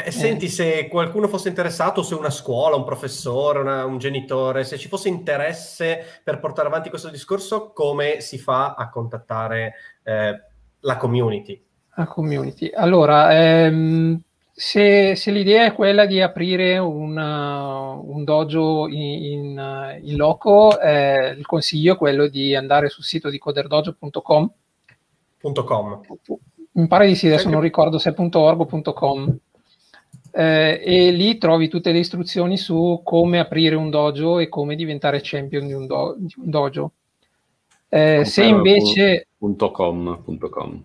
Eh, 0.05 0.11
senti, 0.11 0.49
se 0.49 0.89
qualcuno 0.89 1.29
fosse 1.29 1.49
interessato, 1.49 2.03
se 2.03 2.15
una 2.15 2.31
scuola, 2.31 2.77
un 2.77 2.85
professore, 2.85 3.61
una, 3.61 3.85
un 3.85 3.99
genitore, 3.99 4.65
se 4.65 4.79
ci 4.79 4.89
fosse 4.89 5.09
interesse 5.09 6.21
per 6.25 6.41
portare 6.41 6.69
avanti 6.69 6.91
questo 6.91 7.09
discorso, 7.09 7.73
come 7.73 8.21
si 8.21 8.37
fa 8.39 8.75
a 8.75 8.91
contattare 8.91 9.75
eh, 10.03 10.41
la 10.81 10.97
community? 10.97 11.66
La 11.97 12.07
community. 12.07 12.71
Allora, 12.75 13.33
ehm, 13.33 14.21
se, 14.53 15.15
se, 15.17 15.31
l'idea 15.31 15.65
è 15.65 15.75
quella 15.75 16.05
di 16.05 16.21
aprire 16.21 16.77
una, 16.77 17.93
un 17.93 18.23
dojo 18.23 18.87
in, 18.89 19.01
in, 19.01 19.99
in 20.03 20.17
loco, 20.17 20.79
eh, 20.79 21.31
il 21.31 21.47
consiglio 21.47 21.95
è 21.95 21.97
quello 21.97 22.27
di 22.27 22.55
andare 22.55 22.89
sul 22.89 23.03
sito 23.03 23.31
di 23.31 23.39
coderdojo.com. 23.39 24.53
.com. 25.41 26.01
Mi 26.73 26.87
pare 26.87 27.07
di 27.07 27.15
sì, 27.15 27.29
adesso 27.29 27.49
non 27.49 27.61
ricordo 27.61 27.99
se 27.99 28.15
è 28.15 28.15
.org 28.17 28.61
o 28.61 28.93
.com. 28.93 29.39
Eh, 30.33 30.83
e 30.85 31.11
lì 31.13 31.39
trovi 31.39 31.69
tutte 31.69 31.93
le 31.93 31.99
istruzioni 31.99 32.59
su 32.59 33.01
come 33.03 33.39
aprire 33.39 33.75
un 33.75 33.89
dojo 33.89 34.39
e 34.39 34.51
come 34.51 34.75
diventare 34.75 35.21
champion 35.23 35.67
di 35.67 35.73
un, 35.73 35.87
do, 35.87 36.15
di 36.19 36.35
un 36.37 36.51
dojo. 36.51 36.93
Eh, 37.89 38.25
se 38.27 38.45
invece... 38.45 39.29
.com, 39.39 40.23
.com. 40.51 40.85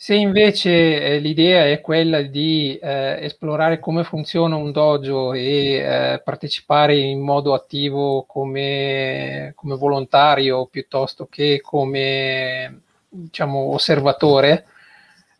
Se 0.00 0.14
invece 0.14 0.70
eh, 1.02 1.18
l'idea 1.18 1.66
è 1.66 1.80
quella 1.80 2.22
di 2.22 2.78
eh, 2.80 3.18
esplorare 3.20 3.80
come 3.80 4.04
funziona 4.04 4.54
un 4.54 4.70
dojo 4.70 5.32
e 5.32 5.72
eh, 5.72 6.22
partecipare 6.24 6.96
in 6.96 7.20
modo 7.20 7.52
attivo 7.52 8.22
come, 8.22 9.52
come, 9.56 9.74
volontario 9.74 10.66
piuttosto 10.66 11.26
che 11.26 11.60
come 11.60 12.82
diciamo, 13.08 13.72
osservatore 13.72 14.66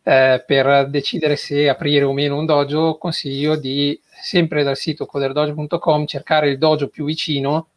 eh, 0.03 0.43
per 0.45 0.89
decidere 0.89 1.37
se 1.37 1.69
aprire 1.69 2.03
o 2.03 2.11
meno 2.11 2.37
un 2.37 2.45
dojo, 2.45 2.97
consiglio 2.97 3.55
di 3.55 3.97
sempre 4.03 4.63
dal 4.63 4.75
sito 4.75 5.05
coderdojo.com 5.05 6.05
cercare 6.05 6.49
il 6.49 6.57
dojo 6.57 6.89
più 6.89 7.05
vicino 7.05 7.67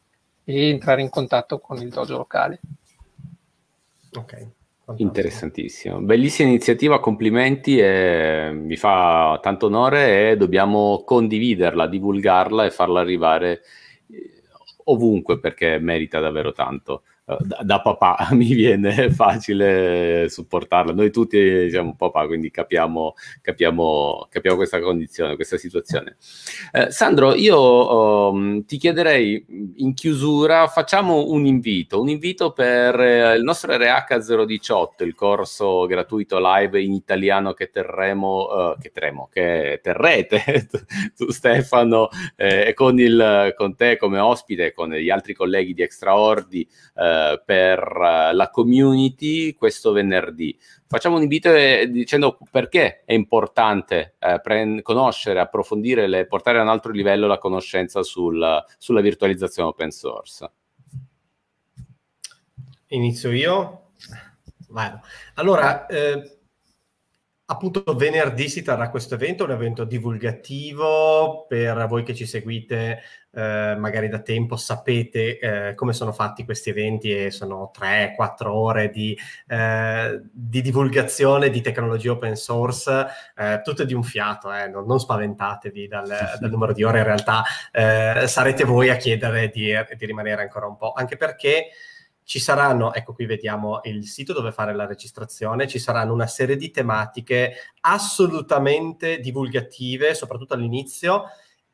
e 0.43 0.71
entrare 0.71 1.01
in 1.01 1.11
contatto 1.11 1.61
con 1.61 1.81
il 1.81 1.91
dojo 1.91 2.17
locale. 2.17 2.59
Ok. 4.15 4.62
Interessantissimo, 4.97 6.01
bellissima 6.01 6.49
iniziativa, 6.49 6.99
complimenti 6.99 7.81
mi 8.53 8.77
fa 8.77 9.39
tanto 9.41 9.67
onore 9.67 10.31
e 10.31 10.37
dobbiamo 10.37 11.05
condividerla, 11.05 11.87
divulgarla 11.87 12.65
e 12.65 12.71
farla 12.71 13.01
arrivare 13.01 13.63
eh, 14.11 14.43
ovunque 14.85 15.39
perché 15.39 15.79
merita 15.79 16.19
davvero 16.19 16.53
tanto. 16.53 17.05
Eh, 17.33 17.45
da, 17.45 17.61
da, 17.63 17.81
papà 17.81 18.29
mi 18.33 18.53
viene 18.55 19.11
facile 19.11 20.29
supportarla. 20.29 20.93
Noi 20.93 21.11
tutti 21.11 21.71
siamo 21.71 21.95
papà, 21.97 22.27
quindi 22.27 22.51
capiamo, 22.51 23.15
capiamo, 23.41 24.27
capiamo 24.31 24.57
questa 24.57 24.81
condizione, 24.81 25.35
questa 25.35 25.57
situazione. 25.57 26.17
Eh, 26.73 26.91
Sandro, 26.91 27.35
io 27.35 28.31
um, 28.31 28.65
ti 28.65 28.77
chiederei 28.77 29.45
in 29.77 29.95
chiusura, 29.95 30.67
facciamo 30.67 31.29
un 31.29 31.47
invito, 31.47 32.01
un 32.01 32.09
invito 32.09 32.53
per 32.53 32.99
eh, 33.01 33.37
il 33.37 33.43
nostro 33.43 33.77
RH 33.77 34.45
018, 34.45 35.05
il 35.05 35.15
corso 35.15 35.87
gratuito 35.87 36.39
live 36.41 36.81
in 36.81 36.93
italiano 36.93 37.53
che 37.53 37.71
terremo, 37.71 38.73
uh, 38.73 38.79
che, 38.81 38.91
terremo, 38.91 39.29
che 39.33 39.81
terrete 39.83 40.69
tu 41.17 41.31
Stefano 41.31 42.09
eh, 42.37 42.73
con, 42.75 42.99
il, 42.99 43.55
con 43.57 43.75
te 43.77 43.97
come 43.97 44.19
ospite, 44.19 44.73
con 44.73 44.91
gli 44.93 45.11
altri 45.11 45.35
colleghi 45.35 45.75
di 45.75 45.83
Extraordi. 45.83 46.69
Uh, 46.95 47.22
eh, 47.31 47.43
per 47.45 48.31
la 48.33 48.51
community 48.51 49.55
questo 49.55 49.93
venerdì. 49.93 50.59
Facciamo 50.87 51.17
un 51.17 51.23
invito 51.23 51.53
eh, 51.55 51.89
dicendo 51.91 52.39
perché 52.51 53.03
è 53.05 53.13
importante 53.13 54.17
eh, 54.19 54.41
pre- 54.43 54.83
conoscere, 54.83 55.41
approfondire, 55.41 56.07
le, 56.07 56.27
portare 56.27 56.59
a 56.59 56.63
un 56.63 56.69
altro 56.69 56.93
livello 56.93 57.27
la 57.27 57.39
conoscenza 57.39 58.03
sul, 58.03 58.65
sulla 58.79 59.01
virtualizzazione 59.01 59.69
open 59.69 59.91
source. 59.91 60.51
Inizio 62.89 63.31
io? 63.31 63.91
Vai. 64.69 64.93
Allora, 65.35 65.87
eh, 65.87 66.42
appunto 67.53 67.85
venerdì 67.95 68.49
si 68.49 68.63
terrà 68.63 68.89
questo 68.89 69.15
evento, 69.15 69.45
un 69.45 69.51
evento 69.51 69.85
divulgativo 69.85 71.45
per 71.47 71.87
voi 71.87 72.03
che 72.03 72.15
ci 72.15 72.27
seguite 72.27 73.03
eh, 73.35 73.75
magari 73.79 74.09
da 74.09 74.21
tempo, 74.21 74.57
sapete 74.57 75.39
eh, 75.39 75.75
come 75.75 75.93
sono 75.93 76.13
fatti 76.13 76.45
questi 76.45 76.71
eventi 76.71 77.15
e 77.15 77.31
sono 77.31 77.71
3-4 77.79 78.47
ore 78.47 78.91
di, 78.91 79.17
eh, 79.49 80.21
di, 80.31 80.61
divulgazione 80.63 81.51
di 81.51 81.61
tecnologie 81.61 82.11
open 82.11 82.37
source, 82.37 83.07
eh, 83.37 83.61
tutte 83.63 83.87
di 83.87 83.95
un 83.95 84.03
fiato, 84.03 84.53
eh, 84.53 84.69
non, 84.69 84.87
non, 84.87 84.99
spaventatevi 84.99 85.89
dal, 85.89 86.07
dal, 86.07 86.51
numero 86.51 86.73
di 86.73 86.85
ore, 86.85 86.99
in 86.99 87.05
realtà 87.05 87.43
eh, 87.71 88.27
sarete 88.27 88.65
voi 88.65 88.91
a 88.91 88.97
chiedere 88.97 89.49
di, 89.49 89.73
di 89.97 90.07
rimanere 90.07 90.43
ancora 90.43 90.67
un 90.67 90.77
po', 90.77 90.93
anche 90.93 91.17
perché 91.17 91.69
ci 92.25 92.39
saranno, 92.39 92.95
ecco 92.95 93.13
qui 93.13 93.27
vediamo 93.27 93.81
il 93.85 94.07
sito 94.07 94.33
dove 94.33 94.53
fare 94.53 94.75
la 94.75 94.87
registrazione, 94.87 95.67
ci 95.67 95.79
saranno 95.79 96.13
una 96.13 96.27
serie 96.27 96.57
di 96.57 96.71
tematiche 96.71 97.55
assolutamente 97.81 99.19
divulgative, 99.21 100.15
soprattutto 100.15 100.55
all'inizio, 100.55 101.25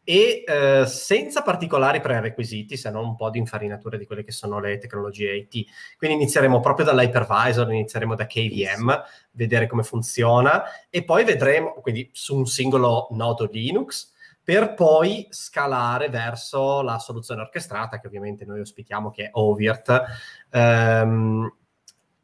e 0.09 0.43
eh, 0.47 0.87
senza 0.87 1.43
particolari 1.43 2.01
prerequisiti, 2.01 2.79
se 2.79 2.89
non 2.91 3.05
un 3.05 3.15
po' 3.15 3.29
di 3.29 3.39
infarinature 3.39 3.99
di 3.99 4.07
quelle 4.07 4.25
che 4.25 4.33
sono 4.33 4.59
le 4.59 4.79
tecnologie 4.79 5.37
IT. 5.37 5.67
Quindi 5.99 6.17
inizieremo 6.17 6.61
proprio 6.61 6.87
dall'hypervisor, 6.87 7.71
inizieremo 7.71 8.15
da 8.15 8.27
KVM, 8.27 9.03
vedere 9.33 9.67
come 9.67 9.83
funziona, 9.83 10.65
e 10.89 11.05
poi 11.05 11.25
vedremo, 11.25 11.75
quindi 11.83 12.09
su 12.15 12.35
un 12.35 12.47
singolo 12.47 13.09
nodo 13.11 13.51
Linux, 13.53 14.15
per 14.49 14.73
poi 14.73 15.27
scalare 15.29 16.09
verso 16.09 16.81
la 16.81 16.99
soluzione 16.99 17.43
orchestrata 17.43 18.01
che 18.01 18.07
ovviamente 18.07 18.47
noi 18.47 18.61
ospitiamo, 18.61 19.11
che 19.11 19.25
è 19.25 19.29
Ovirt, 19.33 20.05
ehm, 20.49 21.55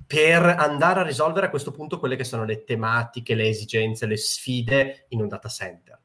per 0.06 0.42
andare 0.42 1.00
a 1.00 1.02
risolvere 1.02 1.44
a 1.44 1.50
questo 1.50 1.70
punto 1.70 1.98
quelle 1.98 2.16
che 2.16 2.24
sono 2.24 2.46
le 2.46 2.64
tematiche, 2.64 3.34
le 3.34 3.48
esigenze, 3.48 4.06
le 4.06 4.16
sfide 4.16 5.04
in 5.08 5.20
un 5.20 5.28
data 5.28 5.50
center. 5.50 6.00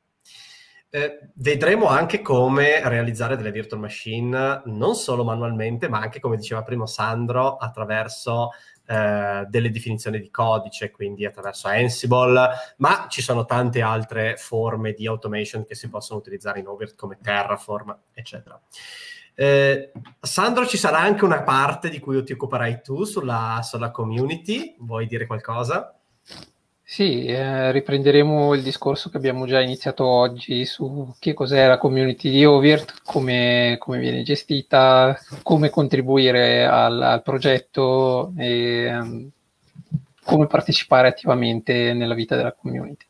Eh, 0.90 1.30
vedremo 1.36 1.88
anche 1.88 2.22
come 2.22 2.82
realizzare 2.84 3.38
delle 3.38 3.52
virtual 3.52 3.80
machine 3.80 4.64
non 4.66 4.96
solo 4.96 5.24
manualmente, 5.24 5.88
ma 5.88 6.00
anche, 6.00 6.20
come 6.20 6.36
diceva 6.36 6.64
prima 6.64 6.86
Sandro, 6.86 7.56
attraverso 7.56 8.50
eh, 8.90 9.46
delle 9.48 9.70
definizioni 9.70 10.20
di 10.20 10.32
codice, 10.32 10.90
quindi 10.90 11.24
attraverso 11.24 11.68
Ansible, 11.68 12.50
ma 12.78 13.06
ci 13.08 13.22
sono 13.22 13.46
tante 13.46 13.84
altre 13.84 14.36
forme 14.36 14.94
di 14.94 15.06
automation 15.06 15.64
che 15.64 15.76
si 15.76 15.90
possono 15.90 16.18
utilizzare 16.18 16.60
in 16.60 16.68
Overt 16.68 16.96
come 16.96 17.20
Terraform, 17.22 17.96
eccetera. 18.12 18.60
Eh, 19.36 19.92
Sandro, 20.20 20.66
ci 20.66 20.78
sarà 20.78 20.98
anche 20.98 21.24
una 21.24 21.44
parte 21.44 21.90
di 21.90 22.00
cui 22.00 22.24
ti 22.24 22.34
occuperai 22.34 22.82
tu 22.82 23.04
sulla, 23.04 23.60
sulla 23.62 23.92
community, 23.92 24.76
vuoi 24.80 25.06
dire 25.06 25.28
qualcosa? 25.28 25.99
Sì, 26.92 27.26
eh, 27.26 27.72
riprenderemo 27.72 28.56
il 28.56 28.64
discorso 28.64 29.12
che 29.12 29.18
abbiamo 29.18 29.46
già 29.46 29.62
iniziato 29.62 30.08
oggi 30.08 30.66
su 30.66 31.14
che 31.20 31.36
cos'è 31.36 31.68
la 31.68 31.78
community 31.78 32.32
di 32.32 32.44
Ovirt, 32.44 33.04
come, 33.06 33.76
come 33.78 34.00
viene 34.00 34.24
gestita, 34.24 35.16
come 35.44 35.70
contribuire 35.70 36.66
al, 36.66 37.00
al 37.00 37.22
progetto 37.22 38.34
e 38.36 38.92
um, 38.92 39.30
come 40.24 40.48
partecipare 40.48 41.08
attivamente 41.08 41.94
nella 41.94 42.16
vita 42.16 42.36
della 42.36 42.54
community. 42.54 43.06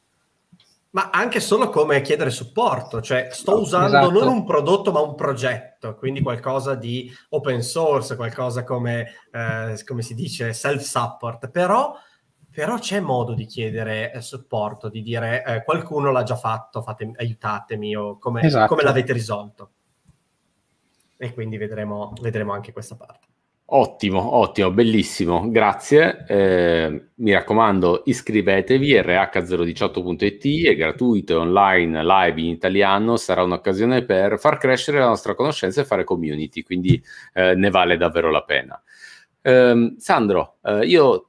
Ma 0.89 1.09
anche 1.09 1.39
solo 1.39 1.69
come 1.69 2.01
chiedere 2.01 2.31
supporto, 2.31 3.01
cioè 3.01 3.29
sto 3.31 3.61
usando 3.61 3.87
esatto. 3.87 4.11
non 4.11 4.27
un 4.27 4.43
prodotto 4.43 4.91
ma 4.91 4.99
un 4.99 5.15
progetto, 5.15 5.95
quindi 5.95 6.19
qualcosa 6.19 6.75
di 6.75 7.09
open 7.29 7.63
source, 7.63 8.17
qualcosa 8.17 8.65
come, 8.65 9.07
eh, 9.31 9.81
come 9.85 10.01
si 10.01 10.15
dice, 10.15 10.51
self-support, 10.51 11.49
però 11.49 11.95
però 12.51 12.79
c'è 12.79 12.99
modo 12.99 13.33
di 13.33 13.45
chiedere 13.45 14.11
eh, 14.11 14.21
supporto, 14.21 14.89
di 14.89 15.01
dire 15.01 15.43
eh, 15.45 15.63
qualcuno 15.63 16.11
l'ha 16.11 16.23
già 16.23 16.35
fatto, 16.35 16.81
fate, 16.81 17.11
aiutatemi 17.15 17.95
o 17.95 18.17
come, 18.17 18.41
esatto. 18.41 18.67
come, 18.67 18.83
l'avete 18.83 19.13
risolto. 19.13 19.69
E 21.15 21.33
quindi 21.33 21.57
vedremo, 21.57 22.13
vedremo, 22.21 22.53
anche 22.53 22.71
questa 22.71 22.95
parte. 22.95 23.27
Ottimo, 23.71 24.35
ottimo, 24.35 24.71
bellissimo, 24.71 25.51
grazie. 25.51 26.25
Eh, 26.27 27.09
mi 27.15 27.31
raccomando, 27.33 28.01
iscrivetevi, 28.05 28.95
rh018.it, 28.95 30.65
è 30.65 30.75
gratuito, 30.75 31.33
è 31.33 31.37
online, 31.37 32.03
live 32.03 32.41
in 32.41 32.47
italiano, 32.47 33.15
sarà 33.15 33.43
un'occasione 33.43 34.05
per 34.05 34.39
far 34.39 34.57
crescere 34.57 34.97
la 34.97 35.05
nostra 35.05 35.35
conoscenza 35.35 35.81
e 35.81 35.85
fare 35.85 36.03
community, 36.03 36.63
quindi 36.63 36.99
eh, 37.33 37.53
ne 37.53 37.69
vale 37.69 37.95
davvero 37.95 38.31
la 38.31 38.43
pena. 38.43 38.81
Ehm, 39.41 39.97
Sandro, 39.97 40.57
eh, 40.63 40.85
io 40.87 41.28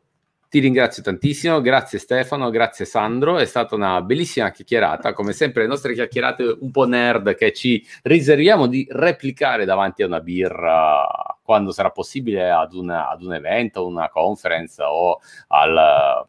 ti 0.51 0.59
ringrazio 0.59 1.01
tantissimo, 1.01 1.61
grazie 1.61 2.01
Stefano, 2.01 2.51
grazie 2.51 2.85
Sandro, 2.85 3.39
è 3.39 3.45
stata 3.45 3.77
una 3.77 4.03
bellissima 4.03 4.51
chiacchierata, 4.51 5.13
come 5.13 5.33
sempre 5.33 5.63
le 5.63 5.69
nostre 5.69 5.95
chiacchierate 5.95 6.57
un 6.59 6.73
po' 6.73 6.89
nerd 6.89 7.37
che 7.37 7.53
ci 7.53 7.87
riserviamo 8.03 8.67
di 8.67 8.85
replicare 8.91 9.65
davanti 9.65 10.03
a 10.03 10.07
una 10.07 10.19
birra 10.19 11.07
quando 11.41 11.71
sarà 11.71 11.91
possibile 11.91 12.51
ad, 12.51 12.75
una, 12.75 13.09
ad 13.09 13.23
un 13.23 13.35
evento, 13.35 13.87
una 13.87 14.09
conference 14.09 14.83
o 14.83 15.21
al, 15.47 16.27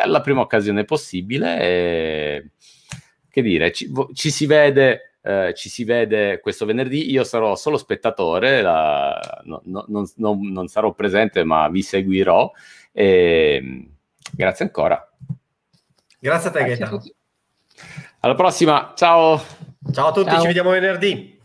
alla 0.00 0.20
prima 0.22 0.40
occasione 0.40 0.84
possibile. 0.84 1.60
E, 1.60 2.50
che 3.28 3.42
dire, 3.42 3.70
ci, 3.72 3.92
ci 4.14 4.30
si 4.30 4.46
vede 4.46 5.08
eh, 5.20 5.52
ci 5.54 5.68
si 5.68 5.84
vede 5.84 6.40
questo 6.40 6.64
venerdì. 6.64 7.10
Io 7.10 7.22
sarò 7.22 7.54
solo 7.54 7.76
spettatore, 7.76 8.62
la, 8.62 9.42
no, 9.44 9.60
no, 9.64 9.84
non, 9.88 10.10
non, 10.16 10.40
non, 10.40 10.68
sarò 10.68 10.94
presente, 10.94 11.44
ma 11.44 11.68
vi 11.68 11.82
seguirò. 11.82 12.50
E, 12.98 13.60
ehm, 13.62 13.88
grazie 14.32 14.64
ancora. 14.64 15.08
Grazie 16.18 16.48
a 16.48 16.52
te, 16.52 16.64
Gaetano. 16.64 17.00
Alla 18.20 18.34
prossima, 18.34 18.92
ciao. 18.96 19.40
Ciao 19.92 20.08
a 20.08 20.12
tutti, 20.12 20.30
ciao. 20.30 20.40
ci 20.40 20.46
vediamo 20.48 20.70
venerdì. 20.70 21.37